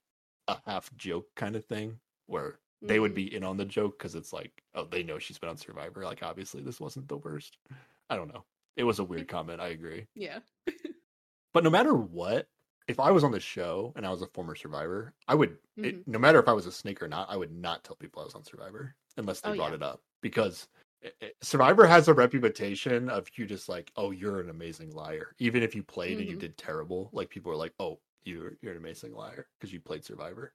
[0.48, 3.16] a half joke kind of thing where they would Mhm.
[3.16, 6.04] be in on the joke because it's like, oh, they know she's been on Survivor.
[6.04, 7.58] Like, obviously, this wasn't the worst.
[8.08, 8.44] I don't know.
[8.76, 9.60] It was a weird comment.
[9.60, 10.06] I agree.
[10.14, 10.38] Yeah.
[11.52, 12.46] But no matter what,
[12.86, 15.58] if I was on the show and I was a former Survivor, I would.
[15.76, 16.06] It, Mhm.
[16.06, 18.24] no matter if I was a snake or not, I would not tell people I
[18.24, 19.76] was on Survivor unless they Oh, brought yeah.
[19.76, 20.87] it up because it- it-
[21.42, 25.74] Survivor has a reputation of you just like, oh, you're an amazing liar, even if
[25.74, 26.40] you played and you Mhm.
[26.40, 27.10] did terrible.
[27.12, 30.52] Like people are like, oh, you're you're an amazing liar because you played Survivor.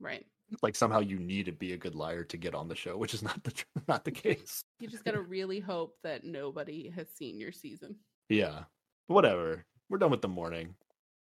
[0.00, 0.24] Right.
[0.62, 3.14] like somehow you need to be a good liar to get on the show, which
[3.14, 3.52] is not the
[3.88, 4.62] not the case.
[4.80, 7.96] You just gotta really hope that nobody has seen your season.
[8.28, 8.64] Yeah,
[9.08, 9.64] whatever.
[9.88, 10.74] We're done with the morning.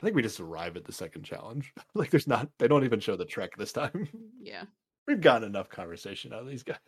[0.00, 1.72] I think we just arrive at the second challenge.
[1.94, 2.48] like there's not.
[2.58, 4.08] They don't even show the trek this time.
[4.40, 4.64] Yeah.
[5.06, 6.78] We've gotten enough conversation out of these guys.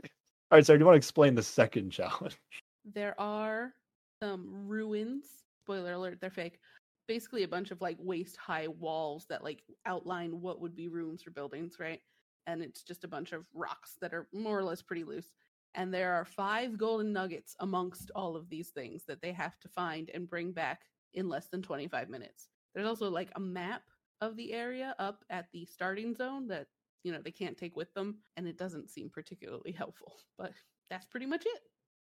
[0.51, 2.36] All right, so do you want to explain the second challenge?
[2.85, 3.73] There are
[4.23, 5.24] some ruins.
[5.64, 6.60] Spoiler alert, they're fake.
[7.09, 11.27] Basically a bunch of like waist high walls that like outline what would be rooms
[11.27, 12.01] or buildings, right?
[12.47, 15.32] And it's just a bunch of rocks that are more or less pretty loose.
[15.74, 19.68] And there are five golden nuggets amongst all of these things that they have to
[19.68, 20.82] find and bring back
[21.14, 22.48] in less than 25 minutes.
[22.74, 23.82] There's also like a map
[24.20, 26.68] of the area up at the starting zone that,
[27.05, 28.16] you know, they can't take with them.
[28.36, 30.52] And it doesn't seem particularly helpful, but
[30.90, 31.62] that's pretty much it.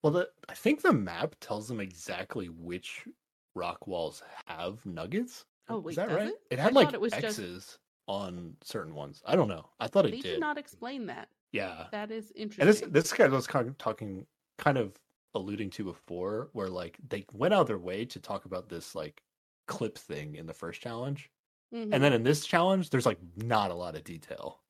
[0.02, 3.06] Well, the, I think the map tells them exactly which
[3.54, 5.44] rock walls have nuggets.
[5.68, 6.28] Oh, wait, is that right?
[6.28, 6.34] it?
[6.50, 7.78] It had thought like it was just- X's
[8.08, 9.22] on certain ones.
[9.24, 9.68] I don't know.
[9.78, 10.22] I thought it they did.
[10.32, 11.28] did not explain that.
[11.52, 14.26] Yeah, That is interesting and this this guy was kind of talking,
[14.58, 14.94] kind of
[15.34, 18.94] alluding to before, where like they went out of their way to talk about this
[18.94, 19.22] like
[19.68, 21.30] clip thing in the first challenge,
[21.72, 21.90] Mhm.
[21.92, 24.61] And then in this challenge, there's like not a lot of detail.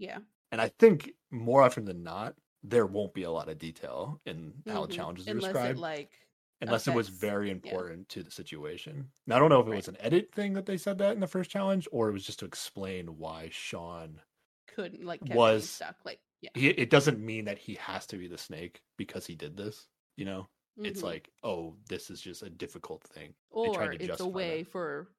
[0.00, 0.18] Yeah,
[0.50, 4.52] And I think more often than not, there won't be a lot of detail in
[4.66, 4.90] how Mhm.
[4.92, 6.10] challenges are unless described, it like
[6.60, 7.52] unless it was affects- very yeah.
[7.52, 9.10] important to the situation.
[9.26, 9.76] Now, I don't know if it Right.
[9.76, 12.24] was an edit thing that they said that in the first challenge, or it was
[12.26, 14.20] just to explain why Sean.
[14.66, 15.96] couldn't like Was- stuck.
[16.04, 19.34] Like yeah, He, it doesn't mean that he has to be the snake because he
[19.34, 19.88] did this.
[20.16, 21.04] You know, it's Mhm.
[21.04, 23.34] like, oh, this is just a difficult thing.
[23.50, 24.30] or to it's a justify that.
[24.34, 25.10] way for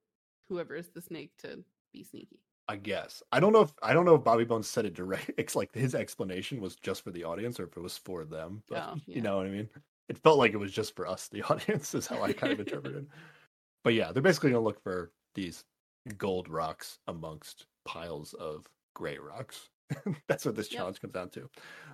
[0.47, 2.39] whoever is the snake to be sneaky.
[2.71, 5.31] I guess I don't know if I don't know if Bobby Bones said it direct.
[5.37, 8.63] It's like his explanation was just for the audience or if it was for them.
[8.67, 9.15] But Oh, yeah.
[9.15, 9.69] you know what I mean.
[10.09, 12.59] It felt like it was just for us, the audience, is how I kind of
[12.59, 13.07] interpreted.
[13.83, 15.65] But yeah, they're basically gonna look for these
[16.17, 19.69] gold rocks amongst piles of gray rocks.
[20.27, 20.87] That's what this Yep.
[20.87, 21.49] challenge comes down to.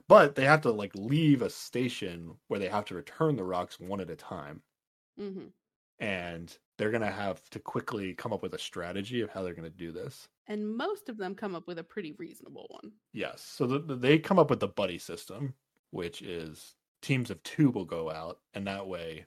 [0.10, 3.80] But they have to like leave a station where they have to return the rocks
[3.80, 4.64] one at a time
[5.18, 5.48] hmm
[6.00, 9.54] and they're going to have to quickly come up with a strategy of how they're
[9.54, 10.30] going to do this.
[10.48, 12.92] And most of them come up with a pretty reasonable one.
[13.14, 13.42] Yes.
[13.42, 15.54] So the, the- they come up with the buddy system,
[15.92, 19.26] which is teams of two will go out, and that way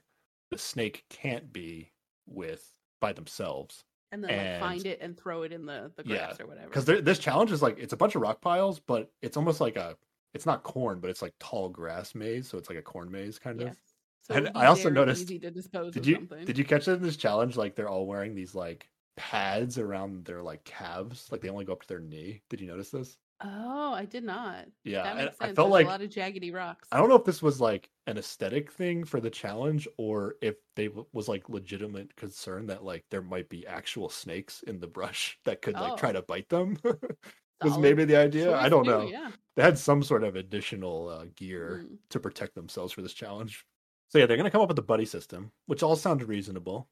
[0.49, 1.91] the snake can't be
[2.25, 3.83] with by themselves.
[4.11, 6.47] And then And- like find it and throw it in the, the Yeah, grass or
[6.47, 6.67] whatever.
[6.67, 9.75] Because this challenge is like it's a bunch of rock piles, but it's almost like
[9.77, 9.95] a
[10.33, 13.37] it's not corn, but it's like tall grass maze, so it's like a corn maze
[13.37, 13.71] kind Yes.
[13.73, 13.77] of.
[14.23, 16.45] So And it would be I also noticed- easy to dispose Did of you something.
[16.45, 17.55] did you catch that in this challenge?
[17.57, 21.73] Like they're all wearing these like pads around their like calves, like they only go
[21.73, 22.41] up to their knee.
[22.49, 23.17] Did you notice this?
[23.43, 24.67] Oh, I did not.
[24.83, 25.55] Yeah, that makes I sense.
[25.55, 26.87] felt There's like a lot of jaggedy rocks.
[26.91, 30.55] I don't know if this was like an aesthetic thing for the challenge or if
[30.75, 34.85] they w- was like legitimate concern that like there might be actual snakes in the
[34.87, 36.13] brush that could like try Oh.
[36.13, 36.77] to bite them.
[37.63, 38.55] was maybe the idea.
[38.55, 39.07] I don't too, know.
[39.07, 39.31] Yeah.
[39.55, 41.97] They had some sort of additional uh, gear Mm.
[42.11, 43.65] to protect themselves for this challenge.
[44.09, 46.89] So yeah, they're gonna come up with a buddy system, which all sounds reasonable.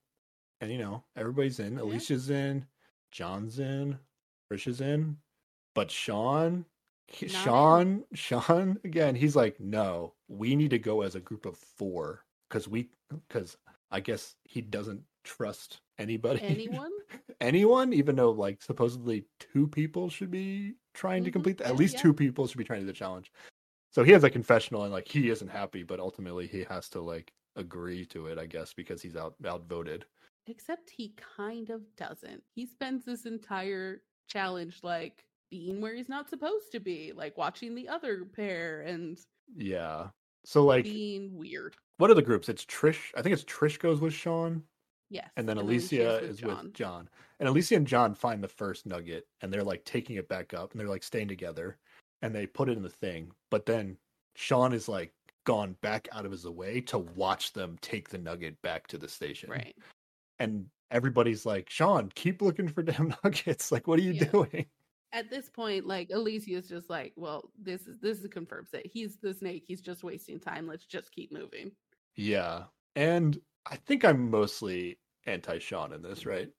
[0.62, 1.76] And you know, everybody's in.
[1.76, 1.82] Yeah.
[1.84, 2.66] Alicia's in,
[3.12, 3.98] John's in,
[4.52, 5.18] Trish is in,
[5.76, 6.66] but Sean,
[7.08, 9.16] he- Sean, Sean again.
[9.16, 12.90] He's like, no, we need to go as a group of four because we,
[13.28, 13.58] because
[13.92, 16.92] I guess he doesn't trust anybody, Anyone?
[17.42, 21.58] anyone, even though like supposedly two people should be trying to Mhm, complete.
[21.60, 22.02] The, at yeah, least yeah.
[22.02, 23.32] two people should be trying to do the challenge.
[23.92, 27.02] So he has a confessional and like he isn't happy, but ultimately he has to
[27.02, 30.06] like agree to it, I guess, because he's out outvoted.
[30.50, 32.44] Except he kind of doesn't.
[32.56, 37.76] He spends this entire challenge like being where he's not supposed to be, like watching
[37.76, 39.18] the other pair and
[39.56, 40.08] Yeah.
[40.46, 41.76] So like, being weird.
[41.98, 42.50] what are the groups?
[42.50, 43.12] It's Trish.
[43.16, 44.64] I think it's Trish goes with Sean,
[45.10, 45.30] Yes.
[45.38, 47.10] and then Alicia's Alicia is with John.
[47.40, 50.72] And Alicia and John find the first nugget, and they're like taking it back up,
[50.72, 51.78] and they're like staying together,
[52.22, 53.32] and they put it in the thing.
[53.52, 53.98] But then
[54.36, 55.12] Sean is like
[55.46, 59.08] gone back out of his way to watch them take the nugget back to the
[59.08, 59.50] station.
[59.50, 59.76] Right.
[60.40, 63.72] And everybody's like, Sean, keep looking for damn nuggets.
[63.72, 64.26] Like, what are you Yeah.
[64.26, 64.66] doing?
[65.12, 68.86] At this point, like Alicia's just like, well, this is this is confirms it.
[68.94, 69.64] he's the snake.
[69.68, 70.68] He's just wasting time.
[70.68, 71.72] Let's just keep moving.
[72.16, 72.66] Yeah.
[72.96, 76.50] And I think I'm mostly anti Sean in this, right?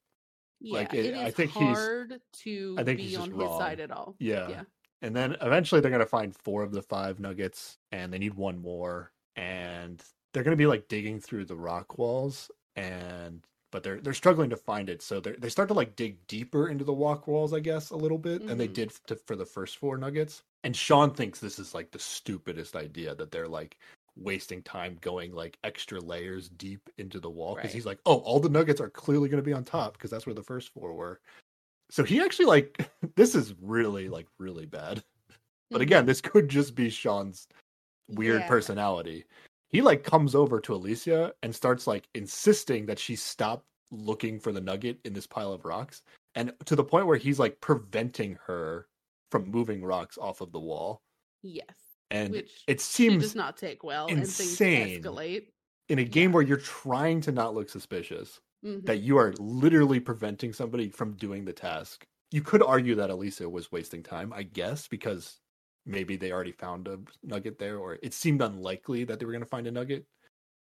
[0.60, 3.38] Yeah, Like, it it- I think he's- hard to I think be he's on his
[3.38, 3.58] wrong.
[3.60, 4.16] side at all.
[4.18, 4.48] Yeah.
[4.48, 4.62] Yeah.
[5.02, 8.34] And then eventually they're going to find four of the five nuggets and they need
[8.34, 9.12] one more.
[9.36, 10.02] And
[10.34, 14.50] they're going to be like digging through the rock walls and but they're they're struggling
[14.50, 17.52] to find it so they they start to like dig deeper into the walk walls
[17.52, 18.74] i guess a little bit than they Mhm.
[18.74, 22.76] did to, for the first four nuggets and sean thinks this is like the stupidest
[22.76, 23.78] idea that they're like
[24.16, 27.74] wasting time going like extra layers deep into the wall because Right.
[27.74, 30.26] he's like oh all the nuggets are clearly going to be on top because that's
[30.26, 31.20] where the first four were
[31.90, 32.76] so he actually like
[33.16, 35.02] this is really like really bad
[35.70, 35.82] but Mhm.
[35.82, 37.46] again this could just be sean's
[38.08, 38.48] weird Yeah.
[38.48, 39.24] personality
[39.70, 44.52] he like comes over to alicia and starts like insisting that she stop looking for
[44.52, 46.02] the nugget in this pile of rocks
[46.36, 48.86] and to the point where he's like preventing her
[49.32, 51.02] from moving rocks off of the wall
[51.42, 51.74] Yes.
[52.10, 54.18] and Which it seems does not take well insane.
[54.82, 55.46] and things escalate.
[55.88, 58.84] in a game where you're trying to not look suspicious Mhm.
[58.86, 62.04] that you are literally preventing somebody from doing the task.
[62.30, 65.39] You could argue that Alicia was wasting time, I guess, because
[65.86, 69.42] maybe they already found a nugget there, or it seemed unlikely that they were going
[69.44, 70.06] to find a nugget.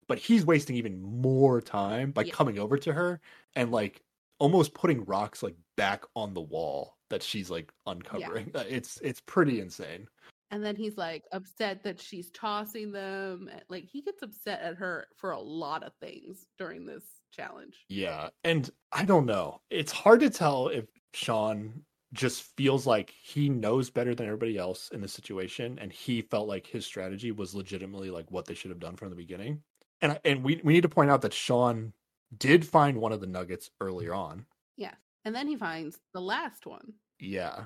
[0.07, 2.33] But he's wasting even more time by Yeah.
[2.33, 3.21] coming over to her
[3.55, 4.01] and like
[4.39, 8.51] almost putting rocks like back on the wall that she's like uncovering.
[8.55, 10.07] Uh, It's it's pretty insane.
[10.51, 13.49] And then he's like upset that she's tossing them.
[13.53, 17.85] eh, Like he gets upset at her for a lot of things during this challenge.
[17.87, 18.29] Yeah.
[18.43, 19.61] And I don't know.
[19.69, 21.83] It's hard to tell if Sean
[22.13, 26.47] just feels like he knows better than everybody else in the situation and he felt
[26.47, 29.63] like his strategy was legitimately like what they should have done from the beginning.
[30.01, 31.93] And and we we need to point out that Sean
[32.37, 34.45] did find one of the nuggets earlier on.
[34.77, 34.95] yeah
[35.25, 36.93] And then he finds the last one.
[37.19, 37.65] Yeah.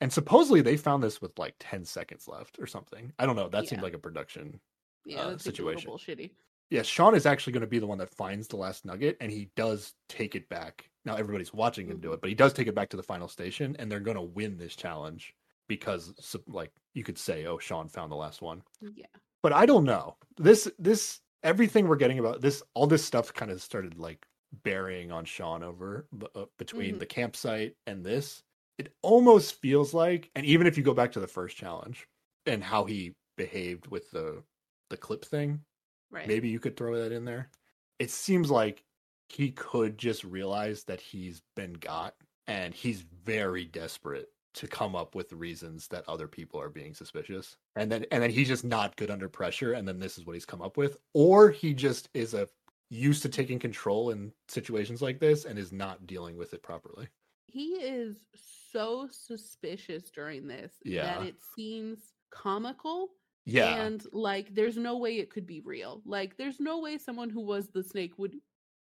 [0.00, 3.12] And supposedly they found this with like 10 seconds left or something.
[3.18, 3.48] I don't know.
[3.48, 4.60] That seemed like a production.
[5.04, 5.90] Yeah, Uh, that a little situation.
[5.90, 6.30] bullshitty.
[6.74, 9.30] Yeah, Sean is actually going to be the one that finds the last nugget and
[9.30, 10.90] he does take it back.
[11.04, 12.14] Now everybody's watching him do Mhm.
[12.14, 14.22] it, but he does take it back to the final station and they're going to
[14.22, 15.36] win this challenge
[15.68, 16.12] because
[16.48, 19.06] like you could say, "Oh, Sean found the last one." Yeah.
[19.40, 20.16] But I don't know.
[20.36, 24.26] This this everything we're getting about this all this stuff kind of started like
[24.64, 26.98] burying on Sean over uh, between Mhm.
[26.98, 28.42] the campsite and this.
[28.78, 32.08] It almost feels like, and even if you go back to the first challenge
[32.46, 34.42] and how he behaved with the
[34.90, 35.64] the clip thing,
[36.14, 36.28] Right.
[36.28, 37.50] maybe you could throw that in there.
[37.98, 38.84] It seems like
[39.28, 42.14] he could just realize that he's been got,
[42.46, 47.56] and he's very desperate to come up with reasons that other people are being suspicious
[47.74, 50.34] and then and then he's just not good under pressure and then this is what
[50.34, 52.46] he's come up with or he just is a
[52.88, 57.08] used to taking control in situations like this and is not dealing with it properly
[57.46, 58.18] he is
[58.70, 61.18] so suspicious during this Yeah.
[61.18, 63.08] that it seems comical
[63.44, 63.82] yeah.
[63.82, 66.02] and like there's no way it could be real.
[66.04, 68.36] Like there's no way someone who was the snake would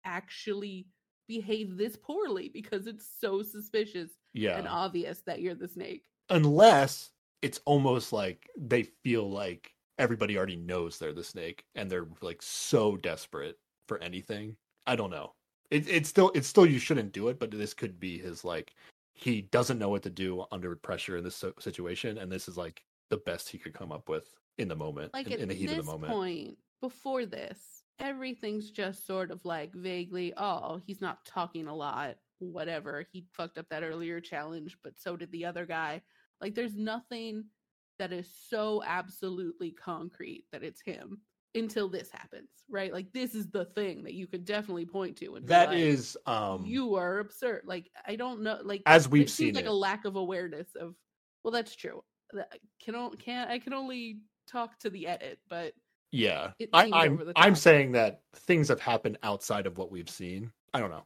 [0.06, 0.88] actually
[1.28, 4.58] behave this poorly because it's so suspicious yeah.
[4.58, 6.04] and obvious that you're the snake.
[6.30, 7.12] Unless
[7.42, 12.42] it's almost like they feel like everybody already knows they're the snake and they're like
[12.42, 13.58] so desperate
[13.88, 14.56] for anything.
[14.86, 15.34] I don't know.
[15.70, 18.76] It, it's still it's still you shouldn't do it but this could be his like
[19.14, 22.84] he doesn't know what to do under pressure in this situation and this is like
[23.10, 25.56] the best he could come up with in the moment like in, at in the
[25.56, 26.12] heat this of the moment.
[26.12, 32.16] point before this everything's just sort of like vaguely oh he's not talking a lot
[32.42, 36.02] whatever he fucked up that earlier challenge but so did the other guy.
[36.40, 37.46] Like there's nothing
[38.00, 41.22] that is so absolutely concrete that it's him
[41.54, 42.94] until this happens right?
[42.94, 46.18] Like this is the thing that you could definitely point to and that like, is
[46.26, 47.64] um you are absurd.
[47.66, 49.70] Like i don't know like as we've it seems seen like it.
[49.70, 50.96] a lack of awareness of
[51.44, 52.02] well that's true.
[52.34, 52.96] I can
[53.50, 54.20] i can only
[54.52, 55.74] talk to the edit but
[56.12, 56.52] yeah.
[56.74, 60.52] I, I'm i'm saying that things have happened outside of what we've seen.
[60.74, 61.06] I don't know.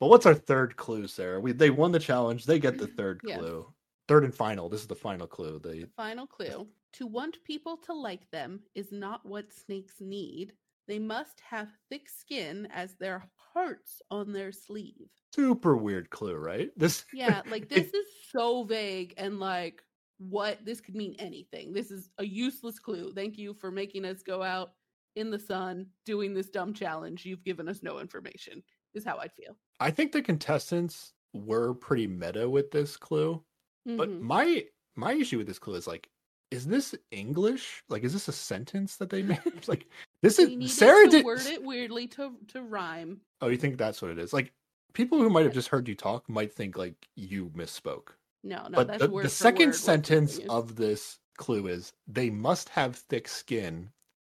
[0.00, 1.40] But what's our third clue sarah?
[1.40, 2.44] We they won the challenge.
[2.44, 3.38] They get the third Yes.
[3.38, 3.66] clue.
[4.08, 4.68] Third and final.
[4.68, 5.60] This is the final clue.
[5.62, 6.66] They the final clue.
[6.94, 10.52] To want people to like them is not what snakes need.
[10.88, 13.22] They must have thick skin as their
[13.54, 15.08] hearts on their sleeve.
[15.32, 16.70] Super weird clue right?
[16.76, 19.84] This yeah like this is so vague and like
[20.20, 21.72] what this could mean anything.
[21.72, 23.12] This is a useless clue.
[23.14, 24.72] Thank you for making us go out
[25.16, 27.24] in the sun doing this dumb challenge.
[27.26, 28.62] You've given us no information
[28.94, 29.56] is how i'd feel.
[29.80, 33.42] I think the contestants were pretty meta with this clue
[33.86, 34.20] but Mhm.
[34.20, 34.64] my
[34.96, 36.08] my issue with this clue is like
[36.50, 37.82] is this english?
[37.88, 39.40] Like is this a sentence that they made?
[39.68, 39.86] Like
[40.22, 43.20] this is sarah did word it weirdly to to rhyme.
[43.40, 44.32] Oh you think that's what it is?
[44.32, 44.52] Like
[44.92, 48.08] people who might have just heard you talk might think like you misspoke
[48.42, 52.68] no no but that's the, the second word sentence of this clue is they must
[52.70, 53.90] have thick skin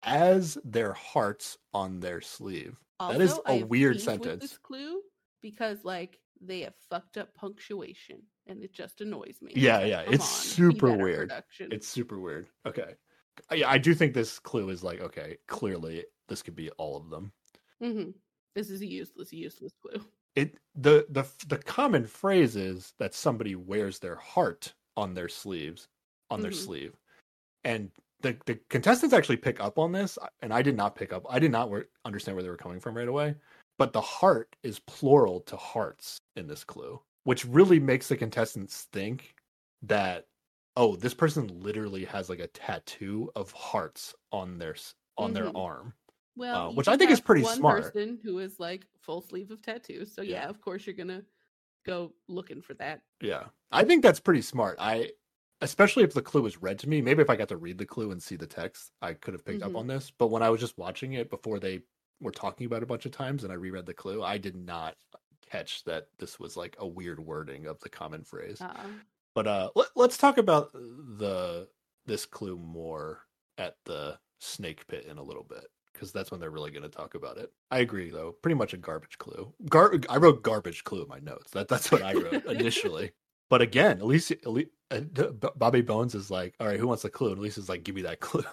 [0.02, 4.42] as their hearts on their sleeve that is Also, a I weird sentence.
[4.42, 5.00] this clue
[5.40, 9.52] because like they have fucked up punctuation and it just annoys me.
[9.54, 11.28] Yeah, yeah, come it's on, super weird.
[11.28, 11.72] production.
[11.72, 12.94] it's super weird okay
[13.50, 16.96] Uh, yeah i do think this clue is like okay clearly this could be all
[16.96, 17.32] of them
[17.82, 18.14] Mhm.
[18.54, 20.04] This is a useless, useless clue.
[20.36, 25.88] It the the the common phrase is that somebody wears their heart on their sleeves
[26.30, 26.54] on their Mhm.
[26.54, 26.96] sleeve
[27.64, 27.90] and
[28.20, 31.38] the the contestants actually pick up on this and i did not pick up i
[31.38, 33.34] did not wor- understand where they were coming from right away
[33.78, 38.88] but the heart is plural to hearts in this clue which really makes the contestants
[38.92, 39.34] think
[39.82, 40.26] that
[40.76, 44.76] oh this person literally has like a tattoo of hearts on their
[45.18, 45.56] on their Mhm.
[45.56, 45.94] arm
[46.36, 47.82] Well, Uh, which I think is pretty one smart.
[47.82, 50.14] person who is like full sleeve of tattoos.
[50.14, 50.42] So yeah.
[50.44, 50.48] Yeah.
[50.48, 51.22] of course you're gonna
[51.84, 53.02] go looking for that.
[53.20, 53.44] Yeah.
[53.70, 54.76] I think that's pretty smart.
[54.78, 55.12] I
[55.60, 57.86] especially if the clue was read to me, maybe if I got to read the
[57.86, 59.66] clue and see the text, I could have picked Mhm.
[59.66, 60.10] up on this.
[60.10, 61.82] But when I was just watching it before they
[62.20, 64.56] were talking about it a bunch of times and I reread the clue, I did
[64.56, 64.96] not
[65.48, 68.60] catch that this was like a weird wording of the common phrase.
[68.60, 68.88] Uh,
[69.34, 71.68] But uh let, let's talk about the
[72.06, 73.22] this clue more
[73.58, 76.88] at the snake pit in a little bit because that's when they're really going to
[76.88, 77.52] talk about it.
[77.70, 78.32] I agree though.
[78.42, 79.52] Pretty much a garbage clue.
[79.68, 81.50] Gar- I wrote garbage clue in my notes.
[81.52, 83.12] That that's what I wrote initially.
[83.50, 85.00] But again, Alicia, Ali- uh,
[85.56, 87.30] Bobby Bones is like, all right, who wants the clue?
[87.30, 88.44] And Alicia's like, give me that clue.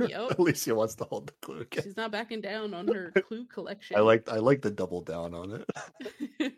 [0.00, 0.38] Yep.
[0.38, 1.82] Alicia wants to hold the clue again.
[1.84, 3.96] she's not backing down on her clue collection.
[3.96, 5.64] I like I like the double down on
[6.40, 6.52] it.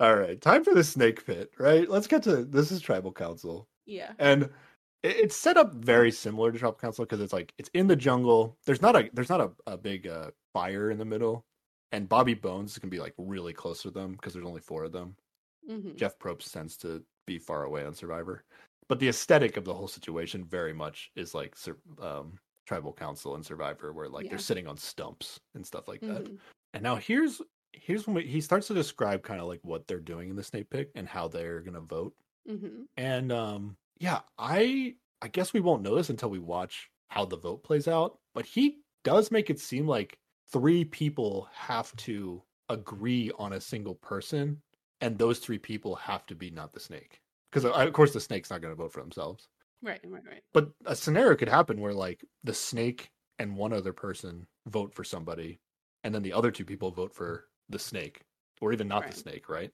[0.00, 1.52] All right, time for the snake pit.
[1.58, 2.72] Right, let's get to this.
[2.72, 3.68] Is tribal council.
[3.86, 4.12] yeah.
[4.18, 4.50] and
[5.04, 8.56] it's set up very similar to Tribal Council because it's like it's in the jungle.
[8.64, 11.44] There's not a there's not a, a big uh, fire in the middle,
[11.92, 14.92] and Bobby Bones can be like really close to them because there's only four of
[14.92, 15.16] them.
[15.70, 15.96] Mhm.
[15.96, 18.44] Jeff Probst tends to be far away on Survivor.
[18.88, 21.54] But the aesthetic of the whole situation very much is like
[22.00, 24.30] um, Tribal Council and Survivor, where like Yeah.
[24.30, 26.24] they're sitting on stumps and stuff like that.
[26.24, 26.38] Mhm.
[26.74, 27.40] And now here's
[27.72, 30.42] here's when we, he starts to describe kind of like what they're doing in the
[30.44, 32.14] snake pick and how they're gonna vote.
[32.48, 32.86] Mhm.
[32.96, 37.36] And um, yeah, I I guess we won't know this until we watch how the
[37.36, 38.18] vote plays out.
[38.34, 40.18] But he does make it seem like
[40.52, 44.60] three people have to agree on a single person,
[45.00, 47.20] and those three people have to be not the snake.
[47.50, 49.48] Because uh, of course the snake's not going to vote for themselves.
[49.82, 50.42] Right, right, right.
[50.52, 55.04] But a scenario could happen where like the snake and one other person vote for
[55.04, 55.60] somebody,
[56.02, 58.22] and then the other two people vote for the snake,
[58.60, 59.12] or even not Right.
[59.12, 59.70] the snake, right?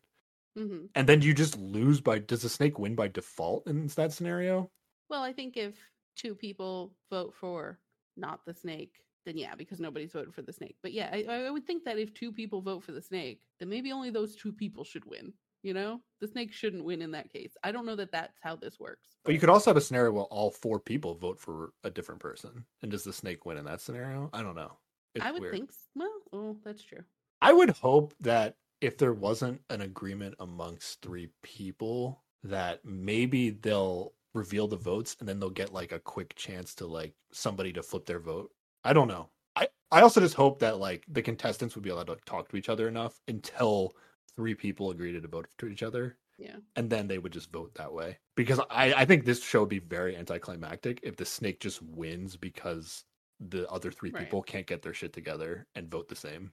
[0.56, 2.18] Hmm And then you just lose by.
[2.18, 4.70] Does the snake win by default in that scenario?
[5.08, 5.74] Well, I think if
[6.16, 7.78] two people vote for
[8.16, 10.76] not the snake, then yeah, because nobody's voted for the snake.
[10.82, 13.68] But yeah, I, I would think that if two people vote for the snake, then
[13.68, 15.32] maybe only those two people should win.
[15.62, 17.52] You know, the snake shouldn't win in that case.
[17.62, 19.10] I don't know that that's how this works.
[19.24, 22.20] But you could also have a scenario where all four people vote for a different
[22.22, 24.30] person, and does the snake win in that scenario?
[24.32, 24.78] I don't know.
[25.14, 25.54] It's I would weird.
[25.54, 25.70] think.
[25.94, 27.04] Well, oh, that's true.
[27.42, 34.12] I would hope that if there wasn't an agreement amongst three people, that maybe they'll
[34.34, 37.82] reveal the votes and then they'll get like a quick chance to like somebody to
[37.82, 38.50] flip their vote.
[38.84, 39.30] I don't know.
[39.56, 42.56] I I also just hope that like the contestants would be allowed to talk to
[42.56, 43.94] each other enough until
[44.36, 46.56] three people agree to vote to each other Yeah.
[46.76, 48.18] and then they would just vote that way.
[48.36, 52.36] Because I, I think this show would be very anticlimactic if the snake just wins
[52.36, 53.04] because
[53.40, 54.24] the other three Right.
[54.24, 56.52] people can't get their shit together and vote the same.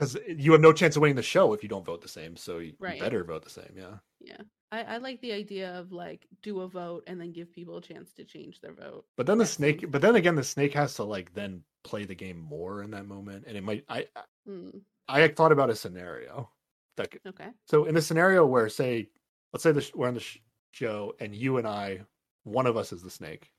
[0.00, 2.34] Because you have no chance of winning the show if you don't vote the same.
[2.34, 2.98] So you, Right.
[2.98, 3.74] better vote the same.
[3.76, 3.98] Yeah.
[4.18, 4.40] Yeah.
[4.72, 7.82] I, I like the idea of like do a vote and then give people a
[7.82, 9.04] chance to change their vote.
[9.18, 9.90] But then the snake.
[9.90, 13.06] But then again, the snake has to like then play the game more in that
[13.06, 13.84] moment, and it might.
[13.88, 16.50] I I- Mm, I thought about a scenario
[16.96, 17.48] that could, okay.
[17.66, 19.10] So in the scenario where, say,
[19.52, 20.24] let's say the, we're on the
[20.72, 22.00] show and you and I,
[22.44, 23.52] one of us is the snake,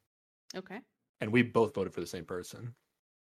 [0.55, 0.79] Okay.
[1.21, 2.73] and we both voted for the same person,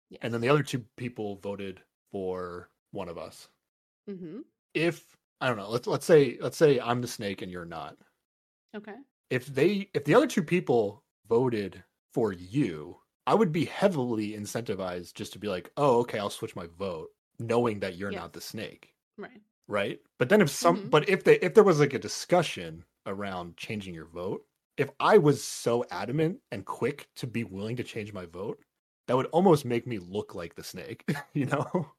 [0.08, 0.20] Yes.
[0.22, 1.82] and then the other two people voted
[2.12, 3.48] for one of us.
[4.08, 4.40] Mm-hmm.
[4.74, 7.96] If I don't know, let's let's say let's say I'm the snake and you're not.
[8.76, 8.96] Okay.
[9.30, 11.82] If they if the other two people voted
[12.14, 16.56] for you, I would be heavily incentivized just to be like, oh, okay, I'll switch
[16.56, 17.08] my vote,
[17.38, 18.94] knowing that you're not the snake.
[19.18, 19.40] Right.
[19.66, 20.00] right?
[20.18, 20.90] But then if some, Mhm.
[20.90, 24.46] but if they, if there was like a discussion around changing your vote,
[24.78, 28.62] if I was so adamant and quick to be willing to change my vote,
[29.08, 31.04] that would almost make me look like the snake,
[31.34, 31.90] you know?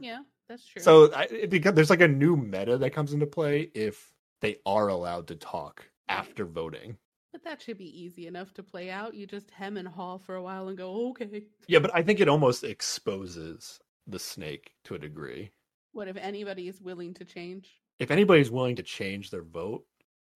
[0.00, 0.22] Yeah,
[0.52, 0.82] that's true.
[0.82, 4.12] So I, it becomes there's like a new meta that comes into play if
[4.42, 6.98] they are allowed to talk after voting.
[7.32, 9.14] but that should be easy enough to play out.
[9.14, 11.44] You just hem and haw for a while and go, okay.
[11.68, 15.50] Yeah, but I think it almost exposes the snake to a degree.
[15.92, 17.80] What if anybody is willing to change?
[17.98, 19.84] if anybody's willing to change their vote,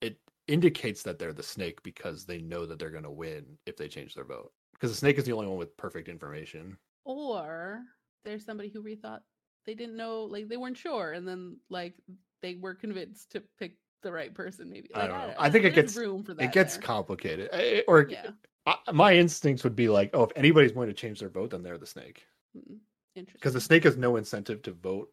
[0.01, 3.77] it indicates that they're the snake because they know that they're going to win if
[3.77, 4.53] they change their vote.
[4.73, 6.77] Because the snake is the only one with perfect information.
[7.05, 7.81] Or
[8.25, 9.21] there's somebody who rethought
[9.67, 11.95] they didn't know, like they weren't sure, and then like
[12.43, 14.71] they were convinced to pick the right person.
[14.71, 15.27] Maybe I don't know.
[15.29, 16.45] don't I think it gets- room for that.
[16.45, 16.83] It gets there.
[16.83, 17.49] complicated.
[17.53, 18.31] Eh, Or yeah.
[18.67, 21.63] I, my instincts would be like, oh, if anybody's going to change their vote, then
[21.63, 22.27] they're the snake.
[22.55, 23.33] Interesting.
[23.35, 25.09] Because the snake has no incentive to vote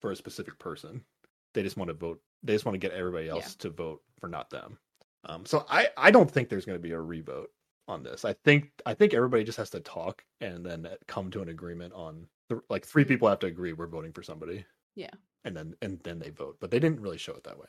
[0.00, 1.02] for a specific person.
[1.52, 2.20] They just want to vote.
[2.42, 3.32] They just want to get everybody Yeah.
[3.32, 4.78] else to vote for not them.
[5.26, 7.50] Um, so I, I don't think there's going to be a revote
[7.88, 8.24] on this.
[8.24, 11.92] I think I think everybody just has to talk and then come to an agreement
[11.94, 14.64] on the, like three people have to agree we're voting for somebody.
[14.94, 15.10] Yeah.
[15.44, 17.68] And then and then they vote, but they didn't really show it that way.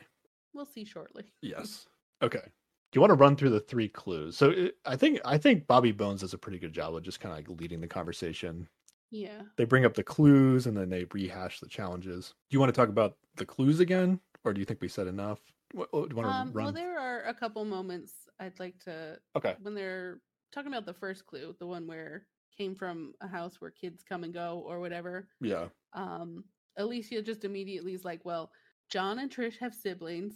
[0.53, 1.23] we'll see shortly.
[1.41, 1.87] Yes.
[2.21, 2.39] Okay.
[2.41, 4.37] Do you want to run through the three clues?
[4.37, 7.19] So it, I think I think Bobby Bones does a pretty good job of just
[7.19, 8.69] kind of like leading the conversation.
[9.11, 9.41] Yeah.
[9.57, 12.33] They bring up the clues and then they rehash the challenges.
[12.49, 15.07] Do you want to talk about the clues again, or do you think we said
[15.07, 15.39] enough?
[15.73, 16.63] What, what- do you want to Um, run?
[16.65, 19.55] well, there are a couple moments I'd like to okay.
[19.61, 20.19] when they're
[20.53, 24.23] talking about the first clue, the one where came from a house where kids come
[24.23, 25.27] and go or whatever.
[25.41, 25.67] Yeah.
[25.93, 26.43] Um,
[26.77, 28.51] Alicia just immediately is like, "Well,
[28.89, 30.35] John and Trish have siblings,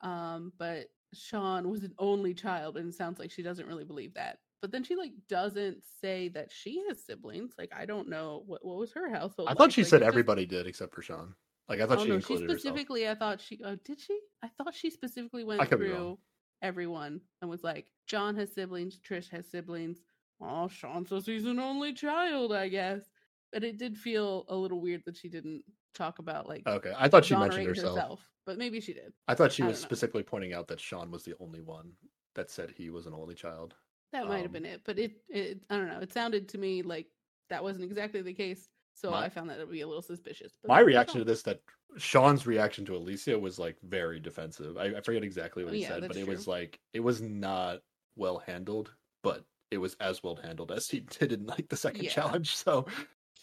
[0.00, 4.14] um, but Sean was an only child, and it sounds like she doesn't really believe
[4.14, 7.52] that." But then she like doesn't say that she has siblings.
[7.58, 9.48] Like, I don't know what what was her household.
[9.48, 9.58] I like?
[9.58, 11.34] thought she Like, said it just- everybody did except for Sean.
[11.68, 12.60] Like I thought Oh she no, she included herself.
[12.60, 13.08] specifically.
[13.08, 13.60] I thought she.
[13.64, 14.18] Oh, did she?
[14.42, 15.94] I thought she specifically went could be wrong.
[15.96, 16.18] through
[16.66, 20.02] everyone and was like, John has siblings, Trish has siblings.
[20.40, 23.02] Oh, Sean says he's an only child, I guess.
[23.52, 25.62] But it did feel a little weird that she didn't
[25.94, 28.28] talk about like Okay, I thought she mentioned exonerate herself.
[28.44, 29.12] But maybe she did.
[29.28, 31.92] I thought she I was specifically pointing out that Sean was the only one
[32.34, 33.74] that said he was an only child.
[34.12, 34.82] That might have Um, been it.
[34.84, 36.00] But it, it, I don't know.
[36.00, 37.06] It sounded to me like
[37.48, 38.68] that wasn't exactly the case.
[38.96, 40.52] So My- I found that to be a little suspicious.
[40.66, 41.60] My reaction to this that
[41.98, 44.76] Sean's reaction to Alicia was like very defensive.
[44.78, 47.20] I, I forget exactly what Oh, he yeah, said, but it was like it was
[47.20, 47.80] not
[48.16, 48.90] well handled,
[49.22, 52.10] but it was as well handled as he did in like the second Yeah.
[52.10, 52.56] challenge.
[52.56, 52.86] So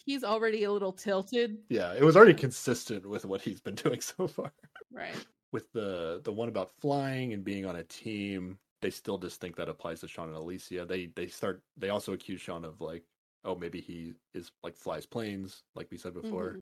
[0.04, 1.58] he's already a little tilted.
[1.68, 4.52] yeah, it was already consistent with what he's been doing so far.
[4.92, 5.14] Right.
[5.52, 9.54] With the the one about flying and being on a team, they still just think
[9.56, 10.84] that applies to Sean and Alicia.
[10.84, 13.04] They they start they also accuse Sean of like,
[13.44, 16.54] oh maybe he is like flies planes, like we said before.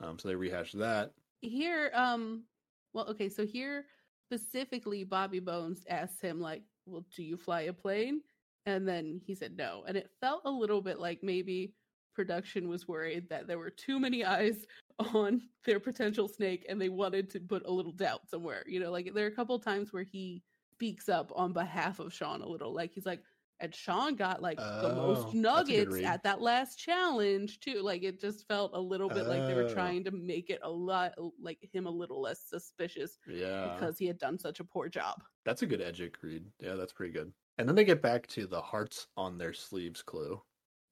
[0.00, 0.06] Mhm.
[0.06, 1.12] Um, so they rehashed that.
[1.40, 2.44] Here, um,
[2.92, 3.86] well, okay, so here
[4.26, 8.22] specifically, Bobby Bones asked him, like, well, do you fly a plane?
[8.66, 9.84] And then he said no.
[9.86, 11.72] And it felt a little bit like maybe
[12.14, 14.66] production was worried that there were too many eyes
[15.14, 18.64] on their potential snake and they wanted to put a little doubt somewhere.
[18.66, 22.12] You know, like there are a couple times where he speaks up on behalf of
[22.12, 22.74] Sean a little.
[22.74, 23.22] Like he's like,
[23.60, 27.60] and Sean got like the Oh, most that's a good nuggets at that last challenge
[27.60, 27.80] too.
[27.82, 29.68] Like it just felt a little bit like they were Oh.
[29.68, 33.72] trying to make it a lot like him a little less suspicious Yeah.
[33.74, 35.22] because he had done such a poor job.
[35.44, 36.52] That's a good edgic read.
[36.60, 37.32] Yeah, that's pretty good.
[37.58, 40.42] And then they get back to the hearts on their sleeves clue,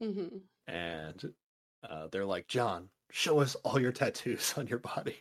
[0.00, 1.34] hmm and
[1.82, 5.18] uh, they're like, "John, show us all your tattoos on your body."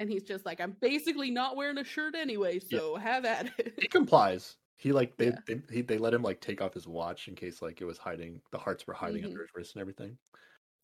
[0.00, 2.78] And he's just like, I'm basically not wearing a shirt anyway, Yeah.
[2.78, 3.74] so have at it.
[3.80, 4.56] He complies.
[4.78, 5.40] He like they Yeah.
[5.46, 7.98] they, he, they let him like take off his watch in case like it was
[7.98, 8.42] hiding.
[8.52, 9.26] The hearts were hiding Mhm.
[9.26, 10.18] under his wrist and everything.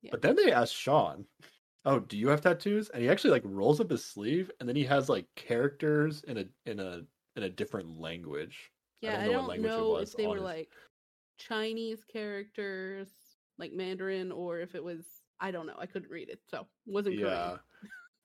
[0.02, 0.12] Yeah.
[0.12, 1.28] But then they ask Sean,
[1.84, 4.76] "Oh, do you have tattoos?" And he actually like rolls up his sleeve, and then
[4.76, 7.06] he has like characters in a in a
[7.36, 8.72] in a different language.
[9.04, 10.40] I yeah, don't I know what don't language it know was if they on were
[10.40, 10.72] like
[11.38, 13.10] Chinese characters,
[13.58, 15.76] like Mandarin, or if it was I don't know.
[15.78, 17.60] I couldn't read it, so wasn't yeah Korean.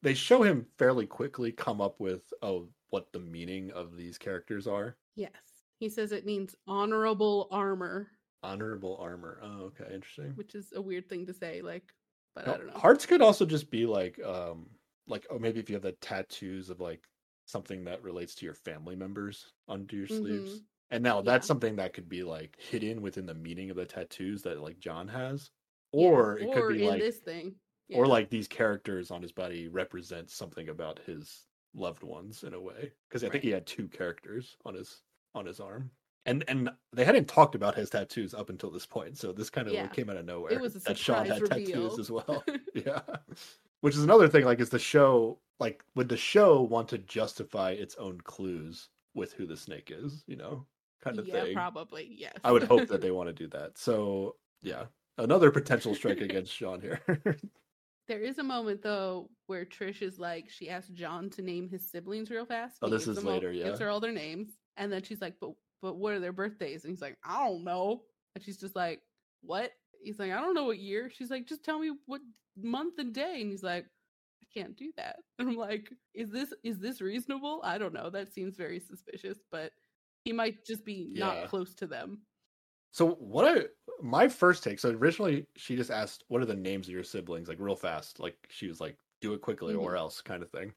[0.04, 4.68] they show him fairly quickly come up with oh what the meaning of these characters
[4.68, 5.49] are Yes,
[5.80, 8.12] he says it means honorable armor,
[8.44, 11.62] honorable armor oh okay interesting which is a weird thing to say.
[11.62, 11.94] Like,
[12.36, 12.82] but No, I don't know.
[12.82, 14.70] hearts could also just be like um
[15.08, 17.08] like oh maybe if you have the tattoos of like
[17.46, 20.66] something that relates to your family members onto your sleeves Mhm.
[20.92, 21.48] and now that's Yeah.
[21.48, 25.08] something that could be like hidden within the meaning of the tattoos that like john
[25.08, 25.52] has
[25.98, 27.60] Yeah, or it or could be in like this thing,
[27.94, 32.62] or like these characters on his body represent something about his loved ones in a
[32.62, 35.04] way because i think he had two characters on his
[35.36, 35.92] on his arm
[36.26, 39.68] and and they hadn't talked about his tattoos up until this point so this kind
[39.68, 39.88] of Yeah.
[39.88, 41.66] came out of nowhere It was a that sean had reveal.
[41.66, 42.44] tattoos as well
[42.74, 43.02] yeah
[43.82, 47.72] which is another thing like is the show like would the show want to justify
[47.72, 50.66] its own clues with who the snake is you know
[51.02, 52.34] kind of yeah, thing probably yes.
[52.44, 54.84] i would hope that they want to do that so yeah
[55.18, 57.02] another potential strike against sean here
[58.08, 61.88] There is a moment though where Trish is like, she asked John to name his
[61.88, 62.78] siblings real fast.
[62.82, 63.86] Oh, this is them all- later, Gives yeah.
[63.86, 65.52] her all their names, and then she's like, "But
[65.82, 68.06] but what are their birthdays?" And he's like, "I don't know."
[68.36, 69.02] And she's just like,
[69.42, 69.72] "What?"
[70.04, 72.22] He's like, "I don't know what year." She's like, "Just tell me what
[72.58, 76.54] month and day." And he's like, "I can't do that." And I'm like, "Is this
[76.64, 78.10] is this reasonable?" I don't know.
[78.10, 79.74] That seems very suspicious, but
[80.24, 81.24] he might just be Yeah.
[81.24, 82.26] not close to them.
[82.92, 83.66] So what I
[84.02, 84.80] my first take.
[84.80, 88.20] So originally she just asked, "What are the names of your siblings?" Like real fast.
[88.20, 89.84] Like she was like, "Do it quickly mm-hmm.
[89.84, 90.74] or else," kind of thing.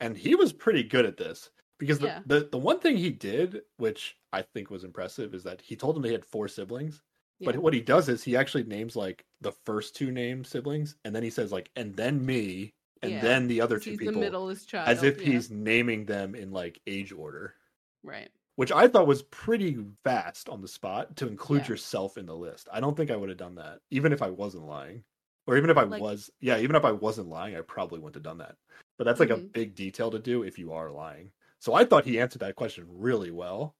[0.00, 2.20] And he was pretty good at this because the, Yeah.
[2.26, 5.96] the the one thing he did, which I think was impressive, is that he told
[5.96, 7.02] him they had four siblings.
[7.38, 11.14] But what he does is he actually names like the first two named siblings, and
[11.14, 12.72] then he says like, and then me,
[13.02, 15.32] and Yeah, then the other two he's people, the middleest child, as if yeah.
[15.32, 17.54] he's naming them in like age order.
[18.02, 18.30] right.
[18.54, 21.68] which I thought was pretty fast on the spot to include Yeah.
[21.72, 22.68] yourself in the list.
[22.72, 25.04] I don't think I would have done that, even if I wasn't lying,
[25.46, 26.30] or even if I Like- was.
[26.40, 28.56] Yeah, even if I wasn't lying, I probably wouldn't have done that.
[28.96, 29.52] But that's like a Mhm.
[29.52, 31.32] big detail to do if you are lying.
[31.66, 33.74] So I thought he answered that question really well.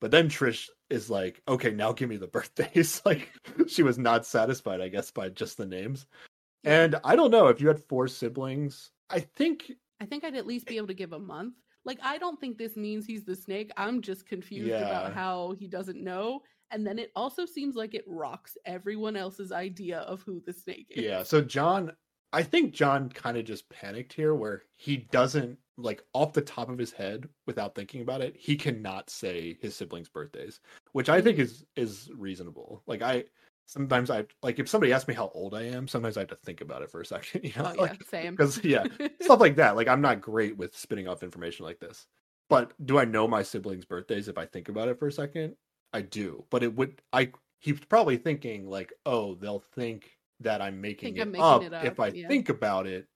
[0.00, 3.32] But then Trish is like, "Okay, now give me the birthdays." like
[3.66, 6.06] she was not satisfied, I guess, by just the names.
[6.62, 8.92] And I don't know if you had four siblings.
[9.10, 11.54] I think I think I'd at least be able to give a month.
[11.84, 13.72] Like, I don't think this means he's the snake.
[13.76, 14.86] I'm just confused Yeah.
[14.86, 16.42] about how he doesn't know.
[16.70, 20.92] And then it also seems like it rocks everyone else's idea of who the snake
[20.92, 21.02] is.
[21.02, 21.90] Yeah, so John,
[22.32, 26.68] I think John kind of just panicked here where he doesn't like off the top
[26.68, 30.60] of his head without thinking about it, he cannot say his siblings' birthdays,
[30.92, 31.40] which I think Mhm.
[31.40, 32.82] is is reasonable.
[32.86, 33.24] Like I
[33.66, 36.36] sometimes I like if somebody asks me how old I am, sometimes I have to
[36.36, 38.38] think about it for a second, you know, Oh, yeah, like same.
[38.38, 38.86] because yeah,
[39.20, 39.76] stuff like that.
[39.76, 42.06] Like I'm not great with spitting off information like this.
[42.48, 45.56] But do I know my siblings' birthdays if I think about it for a second?
[45.92, 46.46] I do.
[46.50, 51.22] But it would I he's probably thinking like, oh, they'll think that I'm making, it,
[51.22, 52.28] I'm making up it up, if I yeah.
[52.28, 53.08] think about it.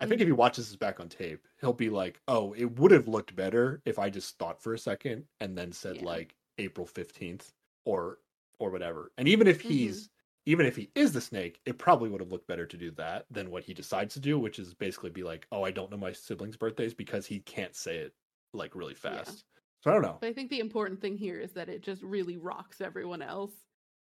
[0.00, 2.90] I think if he watches this back on tape, he'll be like, oh, it would
[2.90, 6.04] have looked better if I just thought for a second and then said Yeah.
[6.04, 7.52] like April 15th
[7.84, 8.18] or
[8.58, 9.12] or whatever.
[9.18, 10.12] And even if he's mm-hmm.
[10.52, 13.26] even if he is the snake, it probably would have looked better to do that
[13.30, 15.96] than what he decides to do, which is basically be like, "Oh, I don't know
[15.96, 18.14] my siblings' birthdays" because he can't say it
[18.52, 19.24] like really Yeah.
[19.24, 19.44] fast.
[19.82, 20.18] So I don't know.
[20.20, 23.52] But I think the important thing here is that it just really rocks everyone else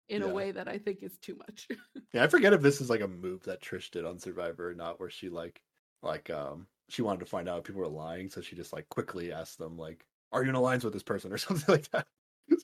[0.10, 0.28] in Yeah.
[0.30, 1.68] a way that I think is too much.
[2.14, 4.74] Yeah, I forget if this is like a move that Trish did on Survivor or
[4.74, 5.62] not, where she like,
[6.06, 8.88] like, um, she wanted to find out if people were lying, so she just like
[8.90, 12.07] quickly asked them like, "Are you in alliance with this person?" or something like that,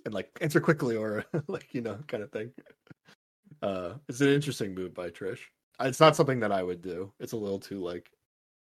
[0.05, 2.51] and like answer quickly or like you know kind of thing.
[3.61, 5.39] Uh, it's an interesting move by Trish.
[5.79, 7.13] It's not something that I would do.
[7.19, 8.11] It's a little too like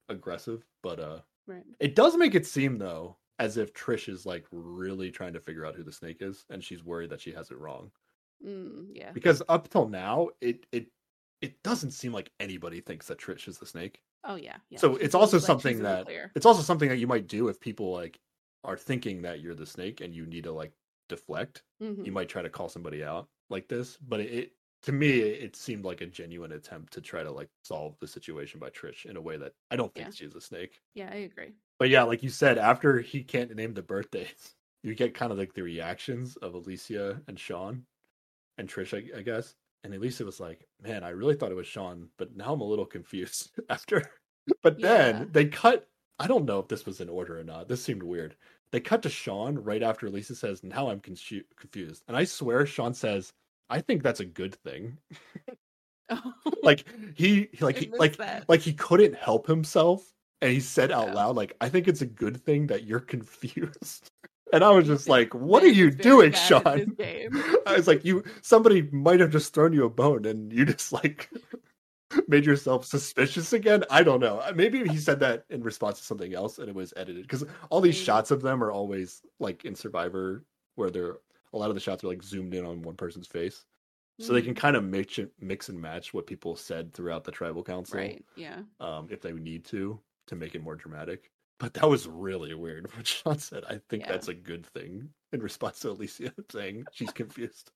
[0.09, 1.63] aggressive, but uh, right.
[1.79, 5.65] it does make it seem though as if Trish is like really trying to figure
[5.65, 7.91] out who the snake is, and she's worried that she has it wrong
[8.45, 9.11] Mm, yeah.
[9.11, 10.87] because up till now it it
[11.41, 14.01] it doesn't seem like anybody thinks that Trish is the snake.
[14.23, 14.57] Oh yeah.
[14.69, 14.79] yeah.
[14.79, 16.31] So She it's also like something she's that- clear.
[16.35, 18.19] It's also something that you might do if people like
[18.63, 20.71] are thinking that you're the snake and you need to like
[21.09, 21.63] deflect.
[21.81, 22.05] Mhm.
[22.05, 24.51] You might try to call somebody out like this, but it, it
[24.83, 28.59] to me it seemed like a genuine attempt to try to like solve the situation
[28.59, 30.13] by Trish in a way that I don't think Yeah.
[30.13, 30.81] she's a snake.
[30.93, 31.53] Yeah, I agree.
[31.79, 35.37] But yeah, like you said, after he can't name the birthdays, you get kind of
[35.37, 37.85] like the reactions of Alicia and Sean
[38.57, 39.55] and Trish, I, I guess.
[39.83, 42.65] And Alicia was like, "Man, I really thought it was Sean, but now I'm a
[42.65, 44.01] little confused." After,
[44.61, 45.25] but then Yeah.
[45.31, 45.87] they cut.
[46.19, 47.67] I don't know if this was in order or not.
[47.67, 48.35] This seemed weird.
[48.71, 52.65] They cut to Sean right after Alicia says, "Now I'm confu- confused," and I swear
[52.65, 53.31] Sean says,
[53.69, 54.97] "I think that's a good thing."
[56.09, 56.33] Oh,
[56.63, 56.85] Like
[57.15, 58.47] he, he- like he, like that.
[58.49, 61.13] like he couldn't help himself and he said out Yeah.
[61.13, 64.09] loud like i think it's a good thing that you're confused
[64.53, 66.95] and i was just like what are you doing sean
[67.67, 70.93] i was like you somebody might have just thrown you a bone and you just
[70.93, 71.29] like
[72.27, 76.33] made yourself suspicious again i don't know maybe he said that in response to something
[76.33, 79.75] else and it was edited because all these shots of them are always like in
[79.75, 80.43] survivor
[80.75, 81.17] where they're
[81.53, 83.65] a lot of the shots are like zoomed in on one person's face
[84.19, 84.57] so they can Mhm.
[84.57, 88.23] kind of mix mix and match what people said throughout the tribal council Right.
[88.35, 88.59] Yeah.
[88.79, 91.31] um, if they need to to make it more dramatic.
[91.59, 93.63] But that was really weird what Sean said.
[93.69, 94.11] I think Yeah.
[94.11, 97.71] that's a good thing in response to Alicia saying she's confused.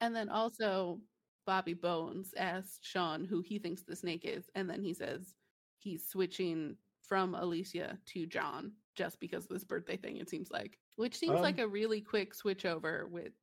[0.00, 1.00] And then also
[1.46, 5.34] Bobby Bones asked Sean who he thinks the snake is, and then he says
[5.78, 10.78] he's switching from Alicia to John just because of this birthday thing, it seems like.
[10.96, 13.34] Which seems like Um, a really quick switch over, which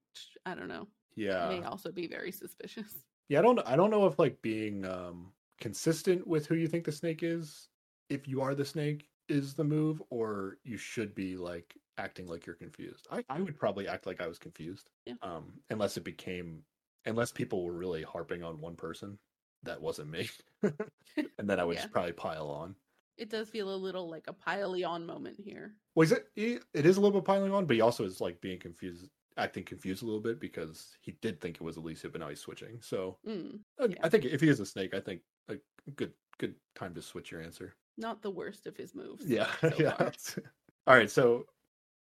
[0.45, 0.87] I don't know.
[1.15, 3.05] yeah, may also be very suspicious.
[3.29, 3.39] yeah.
[3.39, 3.59] I don't.
[3.65, 5.31] I don't know if like being um,
[5.61, 7.69] consistent with who you think the snake is,
[8.09, 12.45] if you are the snake, is the move, or you should be like acting like
[12.45, 13.07] you're confused.
[13.11, 15.15] I, I would probably act like I was confused, Yeah.
[15.21, 16.65] um, unless it became,
[17.05, 19.19] unless people were really harping on one person
[19.63, 20.29] that wasn't me,
[21.17, 21.81] and then I would Yeah.
[21.81, 22.75] just probably pile on.
[23.17, 25.77] It does feel a little like a piley on moment here.
[25.95, 26.31] Was it?
[26.35, 29.63] It is a little bit piling on, but he also is like being confused, acting
[29.63, 32.81] confused a little bit because he did think it was Alicia, but now he's switching.
[32.81, 33.95] So Mm, Yeah.
[34.03, 35.57] I think if he is a snake, I think a
[35.95, 37.75] good good time to switch your answer.
[37.97, 39.25] Not the worst of his moves.
[39.25, 39.95] Yeah, so yeah.
[40.87, 41.45] All right, so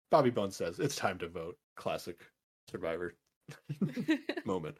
[0.10, 1.58] Bobby Bones says it's time to vote.
[1.76, 2.18] Classic
[2.70, 3.16] Survivor
[4.46, 4.78] moment.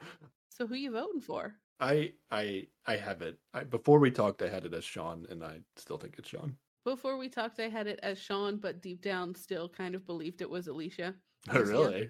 [0.50, 1.56] so who you voting for?
[1.80, 3.38] I I I have it.
[3.54, 6.56] I, before we talked, I had it as Sean, and I still think it's Sean.
[6.84, 10.42] Before we talked, I had it as Sean, but deep down, still kind of believed
[10.42, 11.14] it was Alicia.
[11.50, 12.10] Oh, really?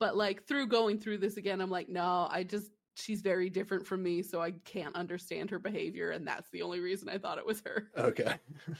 [0.00, 3.86] But like through going through this again, I'm like, no, I just she's very different
[3.86, 7.38] from me, so I can't understand her behavior, and that's the only reason I thought
[7.38, 7.88] it was her.
[7.96, 8.34] Okay.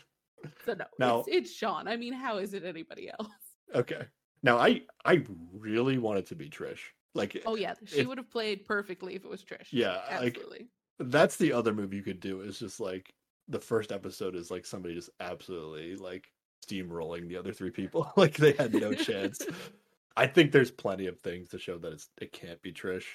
[0.65, 1.89] So no, Now- it's, it's Sean.
[1.89, 3.32] I mean, how is it anybody else?
[3.74, 4.03] Okay.
[4.45, 6.78] Now I I really want it to be Trish.
[7.12, 9.66] Like Oh yeah, she would have played perfectly if it was Trish.
[9.73, 10.69] yeah, like absolutely.
[11.01, 13.12] that's the other move you could do is just like
[13.49, 16.31] the first episode is like somebody just absolutely like
[16.65, 19.40] steamrolling the other three people like they had no chance.
[20.16, 23.07] I think there's plenty of things to show that it's it can't be Trish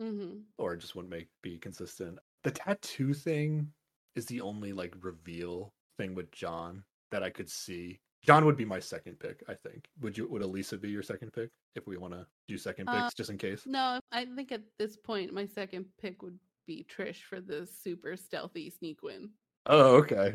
[0.00, 2.18] hmm or it just wouldn't make be consistent.
[2.44, 3.72] The tattoo thing
[4.14, 8.00] is the only like reveal thing with John that I could see.
[8.22, 9.86] John would be my second pick, I think.
[10.00, 12.98] Would you would Alicia be your second pick if we want to do second picks
[12.98, 13.62] Uh, just in case?
[13.66, 18.16] No, I think at this point, my second pick would be Trish for the super
[18.16, 19.30] stealthy sneak win.
[19.66, 20.34] Oh, okay.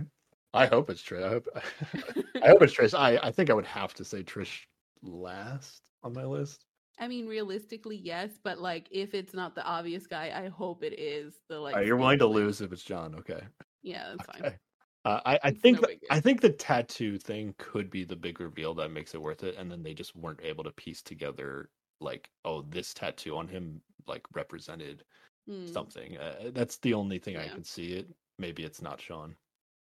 [0.54, 1.24] I hope it's Trish.
[1.24, 1.48] I hope,
[2.44, 2.98] I hope it's Trish.
[2.98, 4.66] I, I think I would have to say Trish
[5.02, 6.66] last on my list.
[7.00, 11.00] I mean, realistically, yes, but like if it's not the obvious guy, I hope it
[11.00, 11.76] is the like.
[11.76, 13.16] Right, you're willing to lose if it's John.
[13.16, 13.42] Okay.
[13.82, 14.60] Yeah, that's fine.
[15.04, 18.40] Uh, I, I think no the- I think the tattoo thing could be the big
[18.40, 21.72] reveal that makes it worth it, and then they just weren't able to piece together
[22.00, 25.04] like, oh, this tattoo on him like represented
[25.48, 25.66] Hmm.
[25.66, 26.18] something.
[26.18, 27.54] Uh, that's the only thing I Yeah.
[27.56, 28.10] can see it.
[28.38, 29.36] Maybe it's not Sean.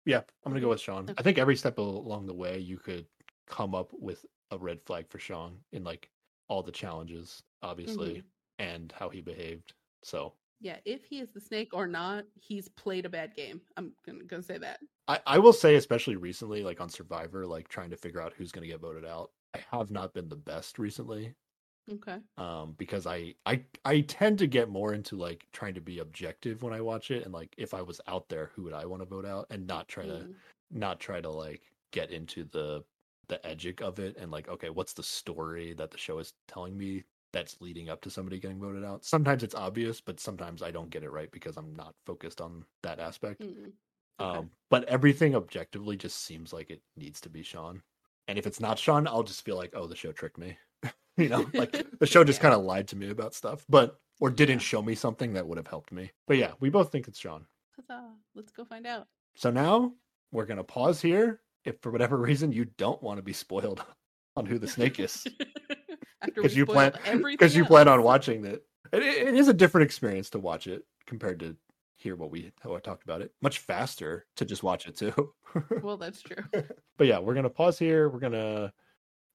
[0.06, 1.14] Yeah, I'm gonna go with Sean.
[1.18, 3.08] I think every step along the way, you could
[3.48, 6.10] come up with a red flag for Sean in like
[6.48, 8.28] all the challenges, obviously, Mhm.
[8.60, 9.74] and how he behaved.
[10.04, 13.62] So Yeah, if he is the snake or not, he's played a bad game.
[13.78, 14.80] I'm gonna, gonna say that.
[15.08, 18.52] I, I will say, especially recently, like on Survivor, like trying to figure out who's
[18.52, 19.32] to get voted out.
[19.54, 21.36] I have not been the best recently,
[21.90, 22.24] Okay.
[22.38, 26.64] um, because I I I tend to get more into like trying to be objective
[26.64, 29.02] when I watch it, and like if I was out there, who would I want
[29.02, 30.42] to vote out, and not try to Mm.
[30.72, 32.84] not try to like get into the
[33.30, 36.78] the edgic of it, and like okay, what's the story that the show is telling
[36.78, 39.04] me that's leading up to somebody getting voted out.
[39.04, 42.64] Sometimes it's obvious, but sometimes I don't get it right because I'm not focused on
[42.84, 43.42] that aspect.
[43.42, 43.72] Mm.
[44.22, 44.38] Okay.
[44.40, 47.82] Um, but everything objectively just seems like it needs to be Sean.
[48.28, 50.58] And if it's not Sean, I'll just feel like, oh, the show tricked me.
[51.18, 52.44] you know, like the show just Yeah.
[52.44, 54.60] kind of lied to me about stuff, but or didn't Yeah.
[54.60, 56.12] show me something that would have helped me.
[56.28, 57.48] But yeah, we both think it's Sean.
[57.76, 58.12] Huzzah.
[58.36, 59.08] Let's go find out.
[59.36, 59.94] So now
[60.32, 61.42] we're gonna pause here.
[61.66, 63.84] If for whatever reason you don't want to be spoiled
[64.36, 65.26] on who the snake is,
[66.26, 68.64] because you plan because you plan on watching it.
[68.92, 71.56] It, it is a different experience to watch it compared to
[71.96, 73.32] hear what we how I talked about it.
[73.42, 75.34] Much faster to just watch it too.
[75.82, 76.44] Well, that's true.
[76.98, 78.10] but yeah, we're gonna pause here.
[78.10, 78.74] We're gonna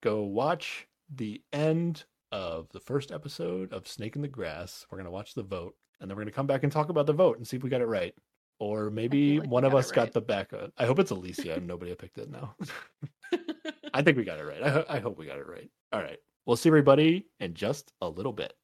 [0.02, 4.86] go watch the end of the first episode of Snake in the Grass.
[4.90, 7.12] We're gonna watch the vote, and then we're gonna come back and talk about the
[7.12, 8.14] vote and see if we got it right.
[8.60, 10.52] Or maybe like one of us got the back.
[10.52, 12.56] uh, I hope it's Alicia and nobody picked it now.
[13.94, 14.62] I think we got it right.
[14.62, 15.70] I, ho- I hope we got it right.
[15.92, 16.18] All right.
[16.44, 18.54] We'll see everybody in just a little bit.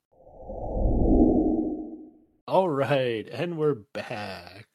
[2.47, 4.67] All right, and we're back.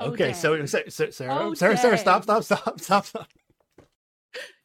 [0.00, 0.66] Okay, so, dang.
[0.66, 3.28] so, so Sarah, Oh, Sarah, Sarah, stop, stop, stop, stop, stop.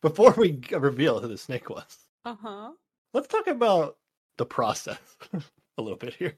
[0.02, 2.72] Before we reveal who the snake was, uh huh.
[3.14, 3.98] let's talk about
[4.38, 4.99] the process
[5.77, 6.38] a little bit here.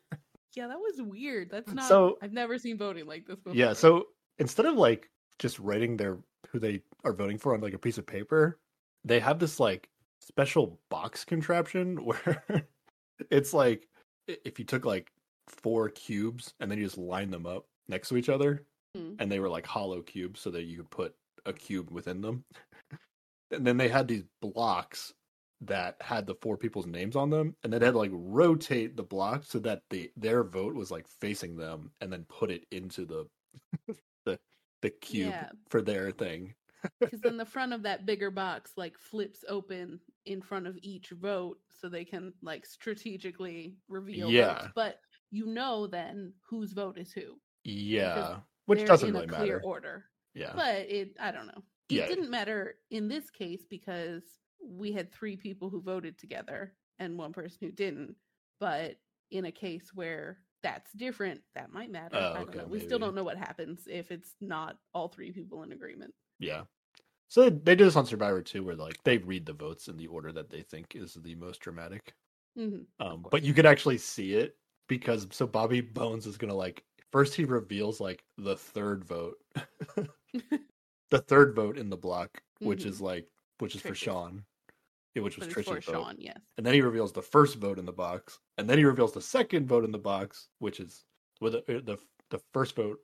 [0.55, 1.49] Yeah, that was weird.
[1.49, 1.87] That's not.
[1.87, 3.55] So- I've never seen voting like this before.
[3.55, 4.07] Yeah, so
[4.39, 5.09] instead of like
[5.39, 6.17] just writing their
[6.49, 8.59] who they are voting for on like a piece of paper,
[9.03, 9.89] they have this like
[10.21, 12.65] special box contraption where
[13.29, 13.87] it's like
[14.27, 15.11] if you took like
[15.49, 18.63] four cubes and then you just line them up next to each other
[18.95, 19.13] Hmm.
[19.19, 21.15] and they were like hollow cubes so that you could put
[21.47, 22.45] a cube within them.
[23.51, 25.13] and then they had these blocks
[25.67, 29.03] that had the four people's names on them and then had to like rotate the
[29.03, 33.05] block so that the their vote was like facing them and then put it into
[33.05, 33.25] the
[34.25, 34.39] the
[34.81, 35.49] the cube Yeah.
[35.69, 36.53] for their thing.
[36.99, 41.11] because then the front of that bigger box like flips open in front of each
[41.11, 44.53] vote so they can like strategically reveal Yeah.
[44.63, 44.67] votes.
[44.75, 44.99] but
[45.31, 48.39] you know then whose vote is who Yeah.
[48.65, 49.61] Which doesn't really a clear matter.
[49.63, 50.51] order Yeah.
[50.55, 52.07] but it i don't know it Yeah.
[52.07, 54.23] didn't matter in this case because
[54.65, 58.15] we had three people who voted together and one person who didn't
[58.59, 58.95] but
[59.31, 62.15] in a case where that's different that might matter.
[62.15, 62.65] Oh, i don't okay, know.
[62.65, 66.13] We still don't know what happens if it's not all three people in agreement.
[66.39, 66.61] Yeah.
[67.27, 69.97] So they, they do this on Survivor too, where like they read the votes in
[69.97, 72.13] the order that they think is the most dramatic.
[72.55, 74.55] hmm Um, but you could actually see it
[74.87, 79.35] because so Bobby Bones is gonna like first he reveals like the third vote,
[81.11, 83.27] the third vote in the block, which is like
[83.59, 84.43] which is for Sean,
[85.21, 87.91] which was for vote, sean yes and then he reveals the first vote in the
[87.93, 91.05] box, and then he reveals the second vote in the box, which is
[91.41, 91.97] with the the,
[92.29, 92.99] the first vote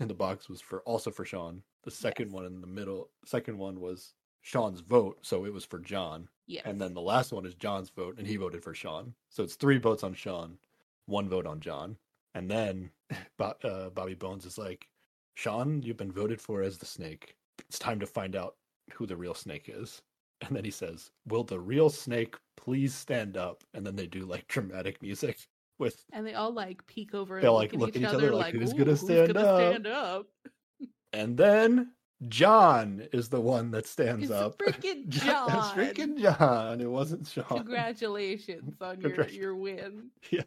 [0.00, 1.62] in the box was for also for Sean.
[1.84, 2.34] The second Yes.
[2.34, 6.28] one in the middle, second one was Sean's vote, so it was for John.
[6.46, 9.14] yes And then the last one is John's vote, and he voted for Sean.
[9.30, 10.58] So it's three votes on Sean,
[11.06, 11.96] one vote on John.
[12.34, 12.90] And then
[13.38, 14.88] uh, Bobby Bones is like,
[15.34, 17.36] Sean, you've been voted for as the snake.
[17.68, 18.56] It's time to find out
[18.92, 20.02] who the real snake is.
[20.48, 23.62] And then he says, Will the real snake please stand up?
[23.74, 25.38] And then they do like dramatic music
[25.78, 28.54] with, and they all like peek over and They'll, look, like, at, each other like
[28.54, 30.26] who's gonna stand gonna up?" stand up
[31.12, 31.92] and then
[32.28, 34.58] John is the one that stands It's up.
[34.58, 35.48] freaking It's John.
[35.76, 36.80] freaking John.
[36.80, 37.44] It wasn't Sean.
[37.48, 40.42] congratulations on your your win Yeah.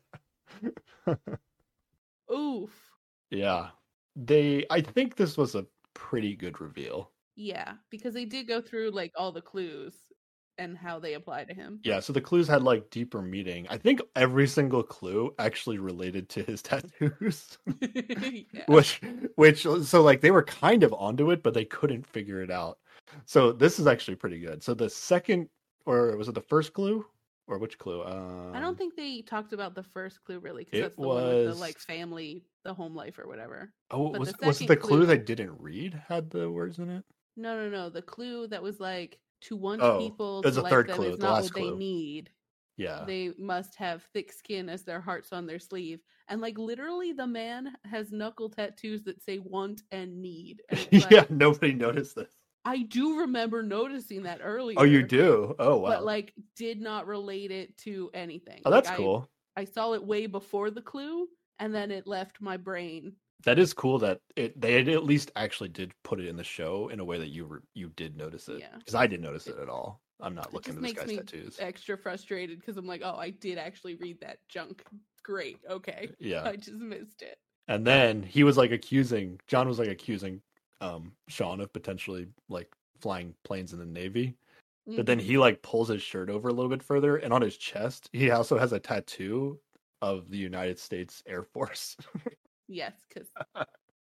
[2.33, 2.91] oof
[3.29, 3.69] Yeah.
[4.15, 7.11] They I think this was a pretty good reveal.
[7.35, 9.93] Yeah because they did go through like all the clues
[10.57, 13.67] and how they apply to him Yeah, so the clues had like deeper meaning.
[13.69, 17.57] I think every single clue actually related to his tattoos.
[17.81, 18.63] yeah.
[18.67, 19.01] which
[19.35, 22.79] which so like they were kind of onto it, but they couldn't figure it out.
[23.25, 24.63] So this is actually pretty good.
[24.63, 25.49] So the second
[25.85, 27.05] or was it the first clue?
[27.47, 28.03] Or which clue?
[28.03, 31.27] Um, I don't think they talked about the first clue really because that's the one
[31.27, 33.71] with the like family, the home life or whatever.
[33.91, 36.79] Oh, but was, the was it the clue clue- they didn't read had the words
[36.79, 37.03] in it?
[37.37, 37.89] No, no, no.
[37.89, 41.09] The clue that was like to want Oh, people to a like third them clue,
[41.09, 41.71] is not last what clue.
[41.71, 42.29] they need.
[42.77, 43.03] Yeah.
[43.05, 46.01] They must have thick skin as their hearts on their sleeve.
[46.27, 50.61] And like literally the man has knuckle tattoos that say want and need.
[50.69, 52.33] And it's yeah, like, nobody noticed this.
[52.65, 54.79] I do remember noticing that earlier.
[54.79, 55.53] Oh, you do?
[55.59, 55.89] Oh, wow.
[55.89, 58.61] But like did not relate it to anything.
[58.65, 59.29] oh, Like, that's I- cool.
[59.57, 61.27] I saw it way before the clue
[61.59, 63.13] and then it left my brain.
[63.43, 66.87] That is cool that it they at least actually did put it in the show
[66.89, 68.59] in a way that you were you did notice it.
[68.59, 68.75] Yeah.
[68.77, 70.01] Because I didn't notice it at all.
[70.21, 71.57] I'm not looking at this guy's me tattoos.
[71.59, 74.83] extra frustrated because I'm like, oh, I did actually read that junk.
[75.23, 76.43] Great, okay, Yeah.
[76.45, 77.37] I just missed it.
[77.67, 80.41] And then he was like accusing John was like accusing
[80.81, 84.35] um Sean of potentially like flying planes in the Navy.
[84.87, 85.23] But then Mhm.
[85.23, 88.31] he like pulls his shirt over a little bit further and on his chest he
[88.31, 89.59] also has a tattoo
[90.01, 91.97] of the United States Air Force.
[92.67, 93.29] yes, because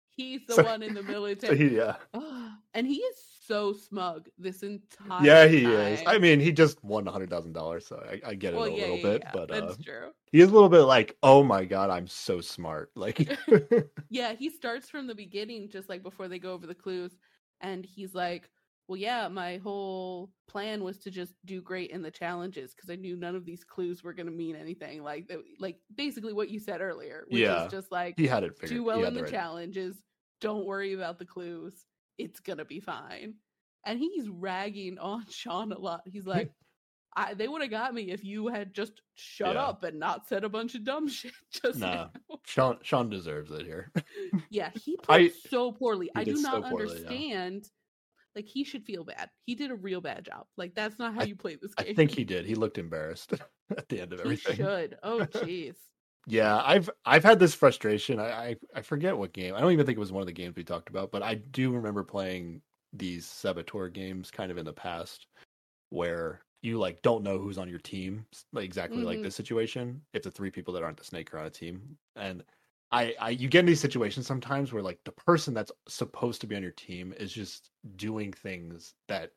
[0.09, 1.57] he's the So- one in the so military.
[1.57, 1.95] he, yeah.
[2.13, 6.01] Ah, and he is so smug this entire Yeah, he is.
[6.05, 8.65] I mean, he just won a hundred thousand dollars, so I, I get it well,
[8.65, 10.11] a yeah, little yeah, bit, yeah, but uh, that's true.
[10.31, 12.91] he is a little bit like, oh my god, I'm so smart.
[12.95, 13.29] Like,
[14.09, 17.17] Yeah, he starts from the beginning, just like before they go over the clues,
[17.61, 18.49] and he's like,
[18.87, 22.95] "Well, yeah, my whole plan was to just do great in the challenges because I
[22.95, 25.03] knew none of these clues were going to mean anything.
[25.03, 28.53] Like, like basically what you said earlier, which Yeah, is just like he had it
[28.57, 28.69] figured.
[28.77, 29.97] do well in the right- challenges.
[30.41, 31.85] Don't worry about the clues.
[32.17, 33.35] It's gonna be fine."
[33.85, 36.01] And he's ragging on Sean a lot.
[36.05, 36.51] He's like.
[37.19, 39.63] I, they would have got me if you had just shut Yeah.
[39.65, 42.09] up and not said a bunch of dumb shit just Nah.
[42.29, 42.37] now.
[42.45, 43.91] Sean Sean deserves it here.
[44.51, 46.11] Yeah, he I- played so poorly.
[46.13, 47.63] I do did so not understand.
[47.63, 47.69] yeah.
[48.37, 49.31] Like he should feel bad.
[49.47, 50.45] He did a real bad job.
[50.57, 51.87] Like that's not how I- you play this game.
[51.89, 52.45] I think he did.
[52.45, 53.33] He looked embarrassed
[53.77, 54.55] at the end of everything.
[54.55, 54.97] He should.
[55.03, 55.75] Oh jeez.
[56.27, 58.19] Yeah, I've I've had this frustration.
[58.19, 59.55] I, I I forget what game.
[59.55, 61.35] I don't even think it was one of the games we talked about, but I
[61.35, 62.61] do remember playing
[62.93, 65.25] these Saboteur games kind of in the past
[65.89, 69.23] where you like don't know who's on your team, like exactly like Mhm.
[69.23, 70.01] this situation.
[70.13, 72.43] If the three people that aren't the snake are on a team, and
[72.91, 76.47] I, I you get in these situations sometimes where like the person that's supposed to
[76.47, 79.31] be on your team is just doing things that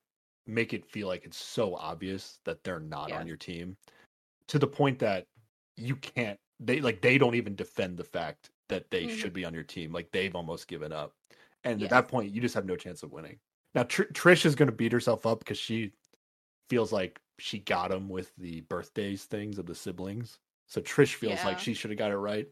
[0.46, 3.76] make it feel like it's so obvious that they're not on your team
[4.48, 5.26] to the point that
[5.76, 9.10] you can't they like they don't even defend the fact that they Mhm.
[9.18, 11.12] should be on your team like they've almost given up
[11.64, 11.86] and Yes.
[11.86, 13.38] at that point you just have no chance of winning
[13.74, 15.92] now Tr- trish is going to beat herself up because she
[16.68, 21.44] feels like she got him with the birthdays things of the siblings so trish feels
[21.44, 22.48] like she should have got it right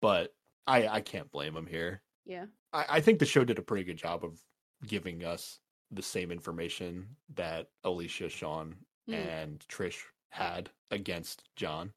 [0.00, 0.34] but
[0.66, 2.46] i i can't blame him here Yeah.
[2.72, 4.40] I, I think the show did a pretty good job of
[4.86, 5.58] giving us
[5.90, 8.76] the same information that alicia sean
[9.08, 9.96] Mm, and trish
[10.30, 11.92] had against john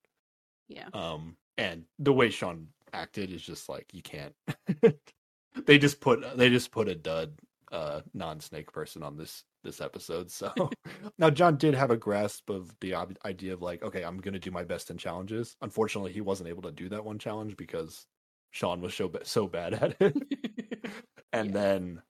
[0.68, 0.88] yeah.
[0.94, 4.34] um and the way sean acted is just like you can't
[5.66, 7.34] they just put they just put a dud
[7.72, 10.52] uh non-snake person on this this episode so
[11.18, 14.40] now john did have a grasp of the ob- idea of like okay i'm gonna
[14.40, 18.06] do my best in challenges unfortunately he wasn't able to do that one challenge because
[18.54, 20.16] sean was so, so bad at it
[21.34, 21.54] and Yeah.
[21.54, 22.02] then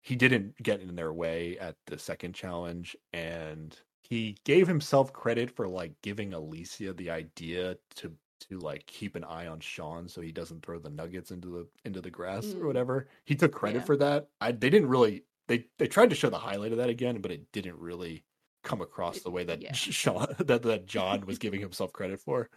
[0.00, 5.50] he didn't get in their way at the second challenge and he gave himself credit
[5.50, 10.20] for like giving alicia the idea to to like keep an eye on sean so
[10.20, 12.62] he doesn't throw the nuggets into the into the grass Mm.
[12.62, 13.84] or whatever he took credit Yeah.
[13.84, 16.88] for that i they didn't really they they tried to show the highlight of that
[16.90, 18.24] again but it didn't really
[18.62, 19.72] come across the way that yeah.
[20.00, 22.48] sean that that john was giving himself credit for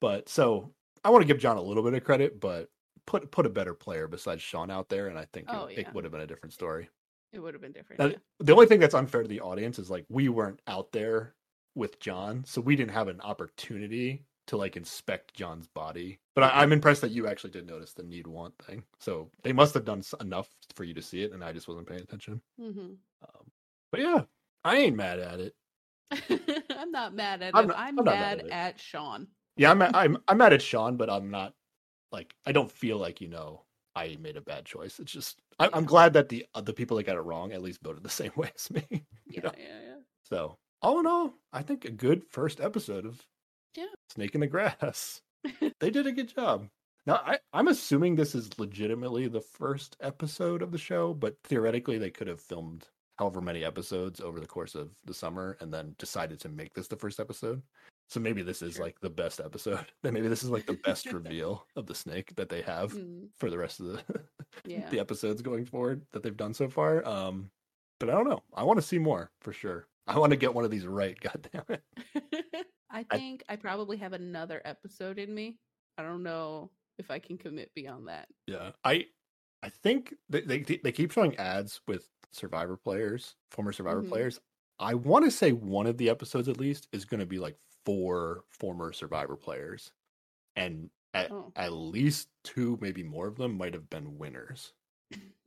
[0.00, 0.70] but so
[1.02, 2.68] i want to give john a little bit of credit but
[3.06, 5.80] put put a better player besides sean out there and i think Oh, it, yeah.
[5.88, 6.88] it would have been a different story
[7.32, 7.98] It would have been different.
[8.00, 8.16] now, yeah.
[8.40, 11.34] the only thing that's unfair to the audience is like we weren't out there
[11.74, 16.18] with John, so we didn't have an opportunity to like inspect John's body.
[16.34, 18.82] But I, I'm impressed that you actually did notice the need want thing.
[19.00, 21.86] So they must have done enough for you to see it, and I just wasn't
[21.88, 22.42] paying attention.
[22.60, 22.80] Mm-hmm.
[23.22, 23.44] Um,
[23.90, 24.20] but yeah,
[24.64, 25.54] I ain't mad at it.
[26.76, 27.68] I'm not mad at I'm him.
[27.68, 29.26] not- I'm, I'm mad mad at at Sean.
[29.56, 31.54] Yeah, I'm I'm I'm mad at Sean, but I'm not
[32.12, 33.62] like I don't feel like you know
[33.94, 34.98] I made a bad choice.
[34.98, 37.62] It's just I, I'm glad that the uh, the people that got it wrong at
[37.62, 39.04] least voted the same way as me.
[39.26, 39.52] Yeah, know?
[39.58, 43.20] yeah, So, all in all, I think a good first episode of
[43.76, 43.86] Yeah.
[44.10, 45.20] Snake in the Grass.
[45.80, 46.68] they did a good job.
[47.04, 51.98] Now, I, I'm assuming this is legitimately the first episode of the show, but theoretically,
[51.98, 52.86] they could have filmed
[53.18, 56.88] however many episodes over the course of the summer and then decided to make this
[56.88, 57.60] the first episode.
[58.12, 58.84] So maybe this is Sure.
[58.84, 59.86] like the best episode.
[60.02, 63.28] Then maybe this is like the best reveal of the snake that they have Mm,
[63.38, 64.02] for the rest of the
[64.66, 64.88] yeah.
[64.90, 67.06] the episodes going forward that they've done so far.
[67.08, 67.50] Um,
[67.98, 68.42] but I don't know.
[68.54, 69.86] I want to see more for sure.
[70.06, 71.18] I want to get one of these right.
[71.20, 72.66] God damn it.
[72.90, 75.56] I I- think I probably have another episode in me.
[75.96, 78.28] I don't know if I can commit beyond that.
[78.46, 79.06] Yeah, I
[79.62, 84.08] I think they they, they keep showing ads with Survivor players, former Survivor Mhm.
[84.08, 84.40] players.
[84.78, 87.56] I want to say one of the episodes at least is going to be like
[87.84, 89.92] four former Survivor players,
[90.56, 91.52] and at, Oh.
[91.56, 94.72] at least two, maybe more of them, might have been winners.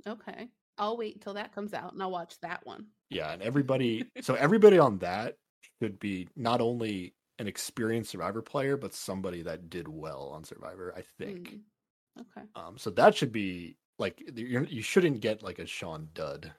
[0.08, 0.50] Okay.
[0.78, 2.88] I'll wait till that comes out and I'll watch that one.
[3.10, 5.38] Yeah, and everybody, so everybody on that
[5.82, 10.94] should be not only an experienced Survivor player, but somebody that did well on Survivor.
[10.96, 11.50] I think.
[11.50, 11.60] Mm.
[12.22, 12.48] Okay.
[12.56, 16.52] Um, so that should be like you're, you shouldn't get like a Sean dud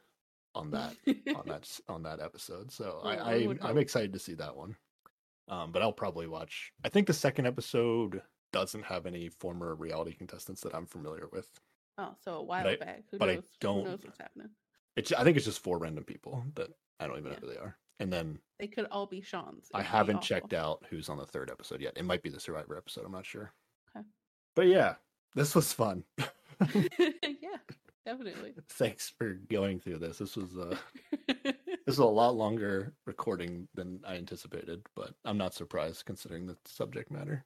[0.54, 0.94] on that
[1.34, 2.70] on that on that episode.
[2.72, 4.76] So Yeah, I, I I'm excited to see that one.
[5.48, 6.72] Um, but I'll probably watch.
[6.84, 8.20] I think the second episode
[8.52, 11.48] doesn't have any former reality contestants that I'm familiar with.
[11.98, 13.04] Oh, so a while I- back.
[13.10, 14.48] Who but I don't- Who knows what's happening?
[14.96, 17.38] It's I think it's just four random people that I don't even Yeah.
[17.38, 17.76] know who they are.
[18.00, 19.68] And then They could all be Sean's.
[19.72, 21.94] I It would be haven't checked out who's on the third episode yet.
[21.96, 23.04] It might be the Survivor episode.
[23.04, 23.52] I'm not sure.
[23.96, 24.04] Okay.
[24.54, 24.96] But yeah,
[25.34, 26.04] this was fun.
[26.74, 27.58] yeah,
[28.04, 28.54] definitely.
[28.70, 30.18] Thanks for going through this.
[30.18, 30.76] This was uh
[31.86, 36.56] this is a lot longer recording than I anticipated, but I'm not surprised considering the
[36.64, 37.44] subject matter.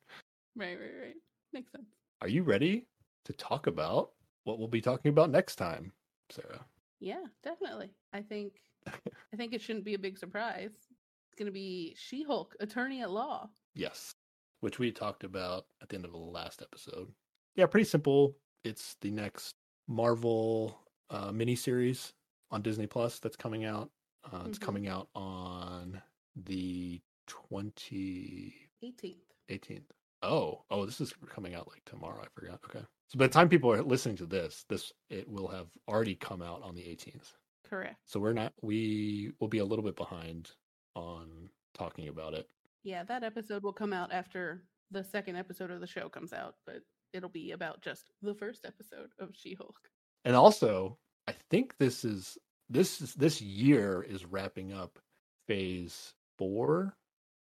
[0.57, 1.15] right, right, right.
[1.53, 1.91] Makes sense.
[2.23, 2.87] Are you ready
[3.27, 4.13] to talk about
[4.45, 5.93] what we'll be talking about next time,
[6.31, 6.65] Sarah?
[7.01, 7.91] Yeah, definitely.
[8.13, 8.55] I think
[8.87, 10.73] I think it shouldn't be a big surprise.
[10.73, 13.51] It's gonna be She-Hulk, attorney at law.
[13.75, 14.15] Yes,
[14.61, 17.09] which we talked about at the end of the last episode.
[17.57, 18.37] Yeah, pretty simple.
[18.65, 20.79] It's the next Marvel
[21.11, 22.13] uh, miniseries
[22.51, 23.91] on Disney Plus that's coming out.
[24.25, 24.63] Uh, It's Mhm.
[24.63, 26.03] coming out on
[26.37, 29.35] the 20 18th.
[29.49, 29.91] 18th.
[30.23, 32.23] Oh, oh, this is coming out like tomorrow.
[32.23, 32.61] I forgot.
[32.65, 32.85] Okay.
[33.09, 36.43] So by the time people are listening to this, this it will have already come
[36.43, 37.35] out on the 18th.
[37.65, 37.97] Correct.
[38.07, 40.51] So we're not we will be a little bit behind
[40.95, 42.49] on talking about it.
[42.83, 46.57] Yeah, that episode will come out after the second episode of the show comes out,
[46.67, 46.83] but
[47.13, 49.79] it'll be about just the first episode of She-Hulk.
[50.25, 52.37] And also, I think this is
[52.71, 54.99] this is this year is wrapping up
[55.47, 56.97] phase 4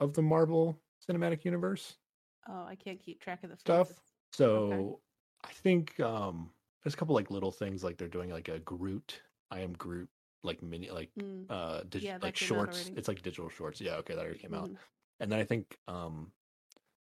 [0.00, 0.78] of the Marvel
[1.08, 1.96] Cinematic Universe.
[2.48, 3.88] Oh, I can't keep track of the Stuff.
[3.88, 4.02] phases.
[4.34, 5.00] So,
[5.44, 6.50] I think um
[6.82, 9.20] there's a couple like little things like they're doing like a Groot
[9.50, 10.08] I am Groot
[10.42, 14.14] like mini like Mm, uh dig- Yeah, like shorts it's like digital shorts yeah okay
[14.14, 14.76] that already came out mhm.
[15.20, 16.32] and then i think um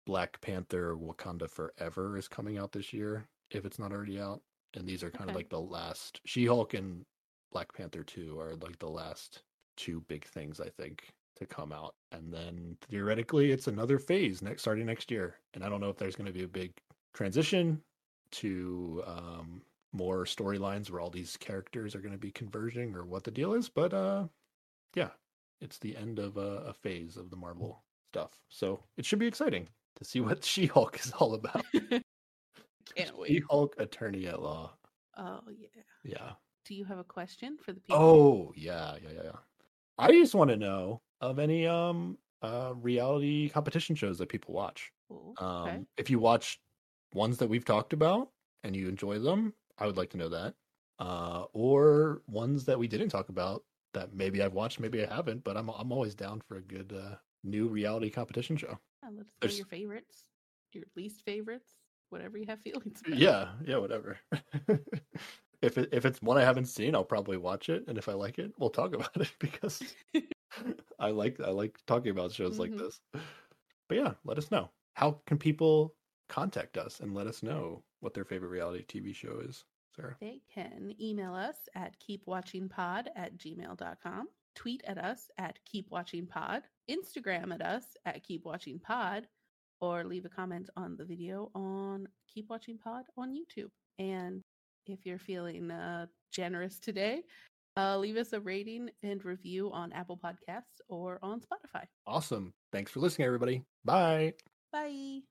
[0.05, 4.41] black panther wakanda forever is coming out this year if it's not already out
[4.75, 7.05] and these are kind of like the last she-hulk and
[7.51, 9.43] black panther 2 are like the last
[9.77, 14.61] two big things i think to come out and then theoretically it's another phase next
[14.61, 16.71] starting next year and i don't know if there's going to be a big
[17.13, 17.81] transition
[18.31, 19.61] to um
[19.93, 23.53] more storylines where all these characters are going to be converging or what the deal
[23.53, 24.25] is but uh
[24.95, 25.09] yeah
[25.61, 29.27] it's the end of a, a phase of the marvel stuff so it should be
[29.27, 31.65] exciting to see what she-hulk is all about
[32.95, 33.29] Can't wait.
[33.29, 34.73] she-hulk attorney at law
[35.17, 35.81] Oh yeah.
[36.03, 36.31] yeah
[36.65, 38.01] Do you have a question for the people?
[38.01, 39.31] oh yeah yeah yeah yeah
[39.97, 44.91] i just want to know of any um uh reality competition shows that people watch
[45.39, 45.79] um okay.
[45.97, 46.59] if you watch
[47.13, 48.29] ones that we've talked about
[48.63, 50.53] and you enjoy them i would like to know that
[50.99, 53.63] uh or ones that we didn't talk about
[53.93, 56.93] that maybe i've watched maybe i haven't but i'm i'm always down for a good
[56.95, 60.29] uh new reality competition show Yeah, let us know your favorites,
[60.73, 61.71] your least favorites,
[62.09, 63.17] whatever you have feelings about.
[63.17, 64.19] yeah yeah whatever
[65.61, 68.13] if it, if it's one i haven't seen i'll probably watch it and if i
[68.13, 69.81] like it we'll talk about it because
[70.99, 72.79] i like i like talking about shows like Mhm.
[72.79, 72.99] this
[73.87, 75.95] but yeah let us know how can people
[76.27, 79.65] contact us and let us know what their favorite reality tv show is
[79.95, 87.53] sarah They can email us at keepwatchingpod at gmail.com, tweet at us at keepwatchingpod, Instagram
[87.53, 89.23] at us at keepwatchingpod,
[89.81, 93.69] or leave a comment on the video on Keep Watching Pod on YouTube.
[93.97, 94.43] And
[94.87, 97.23] if you're feeling uh, generous today,
[97.77, 101.83] uh, leave us a rating and review on Apple Podcasts or on Spotify.
[102.07, 104.33] awesome thanks for listening everybody bye
[104.71, 105.21] Bye.